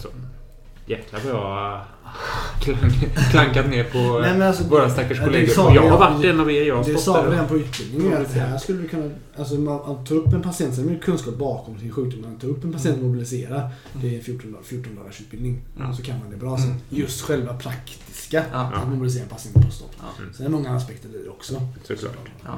Jäklar 0.85 1.19
vad 1.23 1.31
jag 1.41 1.81
klankat 3.31 3.69
ner 3.69 3.83
på 3.83 4.19
Nej, 4.21 4.31
men 4.37 4.41
alltså, 4.47 4.63
våra 4.63 4.89
stackars 4.89 5.17
det 5.19 5.25
kollegor. 5.25 5.53
sa 5.53 5.67
Och 5.69 5.75
jag 5.75 5.81
vi- 5.81 5.87
har 5.89 5.97
varit 5.99 6.25
en 6.25 6.39
av 6.39 6.51
er. 6.51 6.63
Jag 6.65 6.75
har 6.75 6.83
Det 6.83 6.97
sa 6.97 7.21
vi 7.21 7.31
redan 7.31 7.47
på 7.47 7.57
utbildningen 7.57 8.21
att 8.21 8.31
här 8.33 8.57
skulle 8.57 8.81
du 8.81 8.87
kunna... 8.87 9.09
Alltså 9.37 9.55
man, 9.55 9.79
man 9.87 10.05
tar 10.05 10.15
upp 10.15 10.33
en 10.33 10.41
patient, 10.41 10.75
sen 10.75 10.89
är 10.89 10.93
det 10.93 10.99
kunskap 10.99 11.35
bakom 11.37 11.79
sin 11.79 11.91
sjukdom. 11.91 12.21
Man 12.21 12.39
tar 12.39 12.47
upp 12.47 12.63
en 12.63 12.73
patient 12.73 12.97
och 12.97 13.03
mobiliserar. 13.03 13.69
Det 14.01 14.17
är 14.17 14.21
14, 14.21 14.51
dag- 14.51 14.61
14 14.63 14.95
dagars 14.95 15.21
utbildning. 15.21 15.61
Mm. 15.79 15.93
Så 15.93 16.03
kan 16.03 16.19
man 16.19 16.29
det 16.31 16.37
bra. 16.37 16.57
Sen 16.57 16.65
Mm. 16.67 16.79
just 16.89 17.21
själva 17.21 17.53
praktiska, 17.53 18.43
Ja. 18.51 18.59
att 18.75 18.87
mobilisera 18.89 19.23
en 19.23 19.29
patient 19.29 19.65
på 19.65 19.71
stopp. 19.71 19.91
Ja. 19.99 20.05
Sen 20.33 20.45
är 20.45 20.49
det 20.49 20.55
många 20.55 20.69
aspekter 20.75 21.09
i 21.09 21.23
det 21.23 21.29
också. 21.29 21.53
Såklart. 21.83 22.13
Ja. 22.45 22.51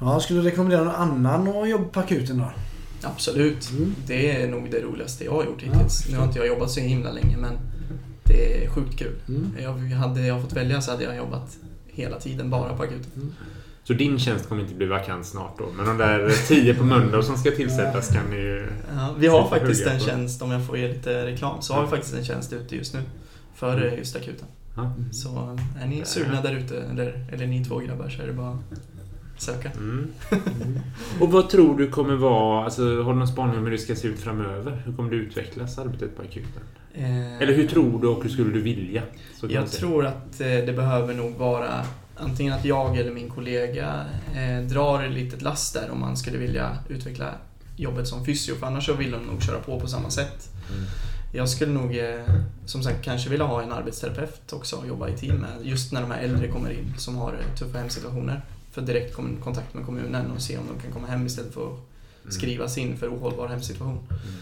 Ja, 0.00 0.20
skulle 0.20 0.40
du 0.40 0.46
rekommendera 0.50 0.84
någon 0.84 0.94
annan 1.26 1.48
att 1.62 1.68
jobba 1.70 1.84
på 1.84 2.00
akuten 2.00 2.38
då? 2.38 2.50
Absolut. 3.02 3.70
Mm. 3.70 3.94
Det 4.06 4.42
är 4.42 4.48
nog 4.48 4.68
det 4.70 4.80
roligaste 4.80 5.24
jag 5.24 5.32
har 5.32 5.44
gjort 5.44 5.62
Ja, 5.66 5.72
hittills. 5.72 6.08
nu 6.10 6.16
har 6.16 6.24
inte 6.24 6.38
jag 6.38 6.48
jobbat 6.48 6.70
så 6.70 6.80
himla 6.80 7.12
länge 7.12 7.36
men 7.36 7.52
det 8.26 8.64
är 8.64 8.68
sjukt 8.70 8.98
kul. 8.98 9.14
Mm. 9.28 9.52
Jag, 9.62 9.72
hade 9.96 10.26
jag 10.26 10.42
fått 10.42 10.52
välja 10.52 10.80
så 10.80 10.90
hade 10.90 11.04
jag 11.04 11.16
jobbat 11.16 11.56
hela 11.86 12.20
tiden 12.20 12.50
bara 12.50 12.76
på 12.76 12.82
akuten. 12.82 13.34
Så 13.84 13.92
din 13.92 14.18
tjänst 14.18 14.48
kommer 14.48 14.62
inte 14.62 14.74
bli 14.74 14.86
vakant 14.86 15.26
snart 15.26 15.58
då. 15.58 15.64
Men 15.76 15.86
de 15.86 15.98
där 15.98 16.48
tio 16.48 16.74
på 16.74 16.84
Mölndal 16.84 17.24
som 17.24 17.36
ska 17.36 17.50
tillsättas 17.50 18.08
kan 18.08 18.24
ni 18.30 18.36
ju... 18.36 18.66
Ja, 18.96 19.14
vi 19.18 19.26
har 19.26 19.48
faktiskt 19.48 19.86
en 19.86 20.00
tjänst, 20.00 20.42
om 20.42 20.50
jag 20.50 20.66
får 20.66 20.78
ge 20.78 20.88
lite 20.88 21.26
reklam, 21.26 21.62
så 21.62 21.74
har 21.74 21.82
vi 21.82 21.88
faktiskt 21.88 22.14
en 22.14 22.24
tjänst 22.24 22.52
ute 22.52 22.76
just 22.76 22.94
nu. 22.94 23.00
För 23.54 23.76
Mm. 23.76 23.98
just 23.98 24.16
akuten. 24.16 24.46
Ja. 24.76 24.92
Så 25.12 25.58
är 25.82 25.86
ni 25.86 26.04
sugna 26.04 26.42
där 26.42 26.54
ute, 26.54 26.82
eller, 26.82 27.26
eller 27.32 27.46
ni 27.46 27.64
två 27.64 27.78
grabbar, 27.78 28.08
så 28.08 28.22
är 28.22 28.26
det 28.26 28.32
bara 28.32 28.50
att 28.50 29.42
söka. 29.42 29.70
Mm. 29.70 30.06
Mm. 30.30 30.78
Och 31.20 31.32
vad 31.32 31.48
tror 31.48 31.78
du 31.78 31.90
kommer 31.90 32.16
vara... 32.16 32.64
Alltså, 32.64 33.02
har 33.02 33.12
du 33.12 33.18
någon 33.18 33.28
spaning 33.28 33.58
om 33.58 33.64
hur 33.64 33.70
det 33.70 33.78
ska 33.78 33.94
se 33.94 34.08
ut 34.08 34.18
framöver? 34.20 34.82
Hur 34.86 34.92
kommer 34.92 35.10
det 35.10 35.16
utvecklas, 35.16 35.78
arbetet 35.78 36.16
på 36.16 36.22
akuten? 36.22 36.62
Eh, 36.98 37.42
Eller 37.42 37.52
hur 37.54 37.68
tror 37.68 38.00
du 38.00 38.08
och 38.08 38.22
hur 38.22 38.30
skulle 38.30 38.50
du 38.52 38.60
vilja? 38.62 39.02
Jag 39.48 39.70
tror 39.70 40.06
att 40.06 40.40
eh, 40.40 40.46
det 40.46 40.76
behöver 40.76 41.14
nog 41.14 41.32
vara 41.34 41.84
antingen 42.16 42.52
att 42.52 42.64
jag 42.64 42.96
eller 42.98 43.12
min 43.12 43.28
kollega 43.30 44.04
eh, 44.34 44.62
drar 44.68 45.02
ett 45.02 45.12
litet 45.12 45.42
last 45.42 45.74
där 45.74 45.90
om 45.90 46.00
man 46.00 46.16
skulle 46.16 46.38
vilja 46.38 46.78
utveckla 46.88 47.30
jobbet 47.76 48.08
som 48.08 48.24
fysio, 48.24 48.54
för 48.54 48.66
annars 48.66 48.86
så 48.86 48.92
vill 48.92 49.10
de 49.10 49.22
nog 49.22 49.42
köra 49.42 49.58
på 49.58 49.80
på 49.80 49.86
samma 49.86 50.10
sätt. 50.10 50.48
Mm. 50.72 50.84
Jag 51.32 51.48
skulle 51.48 51.72
nog, 51.72 52.00
som 52.66 52.82
sagt, 52.82 53.04
kanske 53.04 53.30
vilja 53.30 53.44
ha 53.46 53.62
en 53.62 53.72
arbetsterapeut 53.72 54.52
också 54.52 54.76
och 54.76 54.86
jobba 54.86 55.08
i 55.08 55.12
team 55.12 55.36
med. 55.36 55.50
Just 55.62 55.92
när 55.92 56.00
de 56.00 56.10
här 56.10 56.22
äldre 56.22 56.48
kommer 56.48 56.70
in 56.70 56.94
som 56.98 57.16
har 57.16 57.34
tuffa 57.58 57.78
hemsituationer. 57.78 58.40
För 58.72 58.82
direkt 58.82 59.14
kontakt 59.42 59.74
med 59.74 59.86
kommunen 59.86 60.30
och 60.30 60.40
se 60.42 60.58
om 60.58 60.64
de 60.74 60.82
kan 60.82 60.92
komma 60.92 61.06
hem 61.06 61.26
istället 61.26 61.54
för 61.54 61.66
att 61.66 61.78
Mm. 62.22 62.32
skrivas 62.32 62.78
in 62.78 62.96
för 62.96 63.08
ohållbar 63.08 63.48
hemsituation. 63.48 63.98
Mm. 64.10 64.34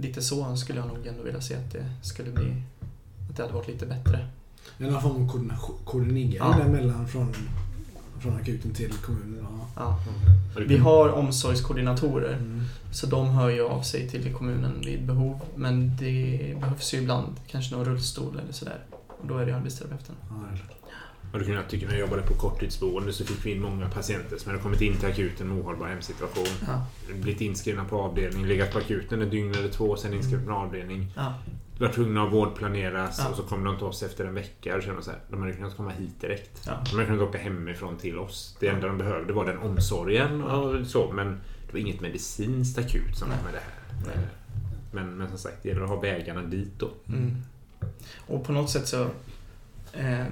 Lite 0.00 0.22
så 0.22 0.56
skulle 0.56 0.78
jag 0.78 0.88
nog 0.88 1.06
ändå 1.06 1.22
vilja 1.22 1.40
se 1.40 1.54
att 1.54 1.72
det 1.72 1.84
skulle 2.02 2.30
bli, 2.30 2.62
att 3.30 3.36
det 3.36 3.42
hade 3.42 3.54
varit 3.54 3.68
lite 3.68 3.86
bättre. 3.86 4.26
En 4.78 5.00
form 5.00 5.22
av 5.50 5.84
koordinering 5.84 6.32
Ja. 6.34 6.56
däremellan 6.58 7.08
från, 7.08 7.34
från 8.20 8.36
akuten 8.36 8.74
till 8.74 8.92
kommunen. 8.92 9.46
Ja. 9.76 9.98
Det 10.56 10.64
Vi 10.64 10.76
har 10.78 11.08
omsorgskoordinatorer, 11.08 12.32
Mm. 12.36 12.62
så 12.92 13.06
de 13.06 13.28
hör 13.28 13.48
ju 13.48 13.62
av 13.68 13.82
sig 13.82 14.08
till 14.10 14.34
kommunen 14.34 14.80
vid 14.84 15.06
behov. 15.06 15.40
Men 15.56 15.96
det 15.96 16.56
behövs 16.60 16.94
ju 16.94 16.98
ibland 16.98 17.26
kanske 17.46 17.74
någon 17.76 17.84
rullstol 17.84 18.38
eller 18.42 18.52
sådär. 18.52 18.78
Och 19.20 19.26
då 19.28 19.38
är 19.38 19.46
det 19.46 19.56
arbetsterapeuterna. 19.56 20.18
Ja, 20.30 20.58
Och 21.36 21.44
kunde 21.44 21.60
jag 21.60 21.70
tycka 21.70 21.86
när 21.86 21.92
jag 21.92 22.00
jobbade 22.00 22.22
på 22.22 22.34
korttidsboende 22.34 23.12
så 23.12 23.24
fick 23.24 23.46
vi 23.46 23.50
in 23.50 23.62
många 23.62 23.88
patienter 23.90 24.36
som 24.38 24.50
hade 24.50 24.62
kommit 24.62 24.80
in 24.80 24.96
till 24.96 25.08
akuten 25.08 25.48
med 25.48 25.58
ohållbar 25.58 25.86
hemsituation. 25.86 26.46
Ja. 26.66 26.86
Blivit 27.14 27.40
inskrivna 27.40 27.84
på 27.84 28.00
avdelning, 28.00 28.46
legat 28.46 28.72
på 28.72 28.78
akuten 28.78 29.22
ett 29.22 29.30
dygn 29.30 29.54
eller 29.54 29.68
två, 29.68 29.96
sen 29.96 30.14
inskrivna 30.14 30.46
på 30.46 30.52
avdelning. 30.58 31.12
Ja. 31.16 31.34
Var 31.78 31.88
tvungna 31.88 32.22
att 32.22 32.32
vårdplaneras 32.32 33.18
Ja. 33.18 33.28
och 33.30 33.36
så 33.36 33.42
kom 33.42 33.64
de 33.64 33.76
till 33.76 33.86
oss 33.86 34.02
efter 34.02 34.24
en 34.24 34.34
vecka 34.34 34.76
och 34.76 34.82
kände 34.82 35.02
så 35.02 35.10
här, 35.10 35.20
de 35.30 35.40
hade 35.40 35.52
kunnat 35.52 35.76
komma 35.76 35.90
hit 35.90 36.20
direkt. 36.20 36.62
Ja. 36.66 36.72
De 36.90 36.96
hade 36.96 37.06
kunnat 37.06 37.28
åka 37.28 37.38
hemifrån 37.38 37.96
till 37.96 38.18
oss. 38.18 38.56
Det 38.60 38.68
enda 38.68 38.86
de 38.86 38.98
behövde 38.98 39.32
var 39.32 39.46
den 39.46 39.58
omsorgen 39.58 40.42
och 40.42 40.86
så, 40.86 41.12
men 41.12 41.40
det 41.66 41.72
var 41.72 41.80
inget 41.80 42.00
medicinskt 42.00 42.78
akut 42.78 43.16
som 43.16 43.28
Nej. 43.28 43.38
med 43.44 43.54
det 43.54 43.60
här. 43.60 44.06
Nej. 44.16 44.26
Men, 44.92 45.16
men 45.16 45.28
som 45.28 45.38
sagt, 45.38 45.62
det 45.62 45.68
gäller 45.68 45.82
att 45.82 45.88
ha 45.88 46.00
vägarna 46.00 46.42
dit 46.42 46.72
då. 46.78 46.90
Mm. 47.08 47.36
Och 48.26 48.44
på 48.44 48.52
något 48.52 48.70
sätt 48.70 48.88
så... 48.88 49.06
Eh, 49.92 50.24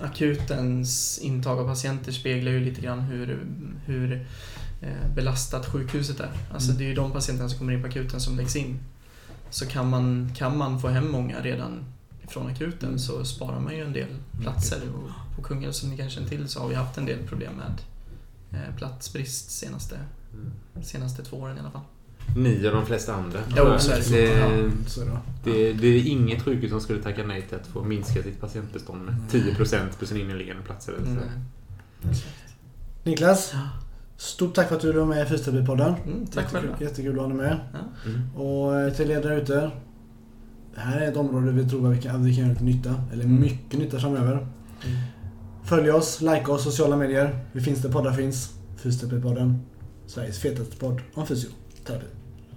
akutens 0.00 1.18
intag 1.18 1.58
av 1.58 1.66
patienter 1.66 2.12
speglar 2.12 2.52
ju 2.52 2.60
lite 2.60 2.80
grann 2.80 3.00
hur, 3.00 3.46
hur 3.86 4.26
eh, 4.82 5.14
belastat 5.14 5.66
sjukhuset 5.66 6.20
är. 6.20 6.30
Alltså 6.52 6.68
Mm. 6.70 6.78
det 6.78 6.84
är 6.84 6.88
ju 6.88 6.94
de 6.94 7.12
patienterna 7.12 7.48
som 7.48 7.58
kommer 7.58 7.72
in 7.72 7.80
på 7.82 7.88
akuten 7.88 8.20
som 8.20 8.36
läggs 8.36 8.56
in. 8.56 8.78
Så 9.50 9.66
kan 9.66 9.88
man, 9.90 10.30
kan 10.36 10.58
man 10.58 10.80
få 10.80 10.88
hem 10.88 11.10
många 11.12 11.40
redan 11.40 11.84
från 12.28 12.46
akuten 12.46 12.88
Mm. 12.88 12.98
så 12.98 13.24
sparar 13.24 13.60
man 13.60 13.76
ju 13.76 13.84
en 13.84 13.92
del 13.92 14.08
platser. 14.40 14.80
Och 14.94 15.36
på 15.36 15.42
Kungälv 15.42 15.72
som 15.72 15.90
ni 15.90 15.96
kanske 15.96 16.14
känner 16.14 16.28
till 16.28 16.48
så 16.48 16.60
har 16.60 16.68
vi 16.68 16.74
haft 16.74 16.98
en 16.98 17.06
del 17.06 17.18
problem 17.26 17.52
med 17.52 17.80
eh, 18.60 18.76
platsbrist 18.76 19.50
senaste, 19.50 19.98
senaste 20.82 21.22
två 21.24 21.36
åren 21.36 21.56
i 21.56 21.60
alla 21.60 21.70
fall. 21.70 21.82
Ni 22.36 22.68
och 22.68 22.72
de 22.72 22.86
flesta 22.86 23.14
andra. 23.14 23.38
Ja. 23.56 23.78
Det. 24.14 24.82
det, 25.44 25.72
det 25.72 25.86
är 25.86 26.06
inget 26.06 26.42
sjukhus 26.42 26.70
som 26.70 26.80
skulle 26.80 27.02
tacka 27.02 27.22
nej 27.26 27.42
till 27.42 27.56
att 27.56 27.66
få 27.66 27.84
minska 27.84 28.22
sitt 28.22 28.40
patientbestånd 28.40 29.04
med 29.04 29.14
10% 29.30 29.98
på 29.98 30.06
sina 30.06 30.20
inneliggande 30.20 30.62
platser. 30.62 30.92
eller 30.92 31.04
så. 31.04 31.10
Mm. 31.10 32.14
Niklas, 33.04 33.52
stort 34.16 34.54
tack 34.54 34.68
för 34.68 34.76
att 34.76 34.82
du 34.82 34.92
var 34.92 35.06
med 35.06 35.26
i 35.26 35.28
Fysioterapipodden. 35.28 35.94
Mm, 36.06 36.26
tack 36.26 36.50
själva. 36.52 36.74
Jättekul 36.80 37.14
att 37.14 37.20
ha 37.20 37.26
dig 37.28 37.36
med. 37.36 37.58
Ja. 37.72 37.78
Mm. 38.10 38.36
Och 38.36 38.80
eh, 38.80 38.92
till 38.92 39.10
er 39.10 39.22
där 39.22 39.36
ute. 39.36 39.70
Det 40.74 40.80
här 40.80 41.00
är 41.00 41.08
ett 41.10 41.16
område 41.16 41.52
vi 41.52 41.68
tror 41.68 41.90
att 41.90 41.96
vi 41.98 42.02
kan, 42.02 42.16
att 42.16 42.22
vi 42.26 42.34
kan 42.34 42.44
göra 42.44 42.52
lite 42.52 42.64
nytta. 42.64 42.94
Eller 43.12 43.24
Mm. 43.24 43.40
mycket 43.40 43.78
nytta 43.78 43.98
framöver. 43.98 44.32
Mm. 44.32 44.46
Följ 45.64 45.90
oss, 45.90 46.20
like 46.20 46.46
oss, 46.46 46.64
sociala 46.64 46.96
medier. 46.96 47.38
Vi 47.52 47.60
finns 47.60 47.82
där 47.82 47.92
poddar 47.92 48.12
finns. 48.12 48.52
Fysioterapipodden. 48.76 49.60
Sveriges 50.06 50.38
fetaste 50.38 50.76
podd 50.76 51.00
om 51.14 51.26
fysioterapi. 51.26 52.06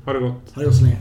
Ha 0.05 0.13
det 0.13 0.19
gott. 0.19 0.51
Ha 0.53 0.61
det 0.61 0.65
gott 0.65 0.75
så 0.75 0.83
länge. 0.83 0.97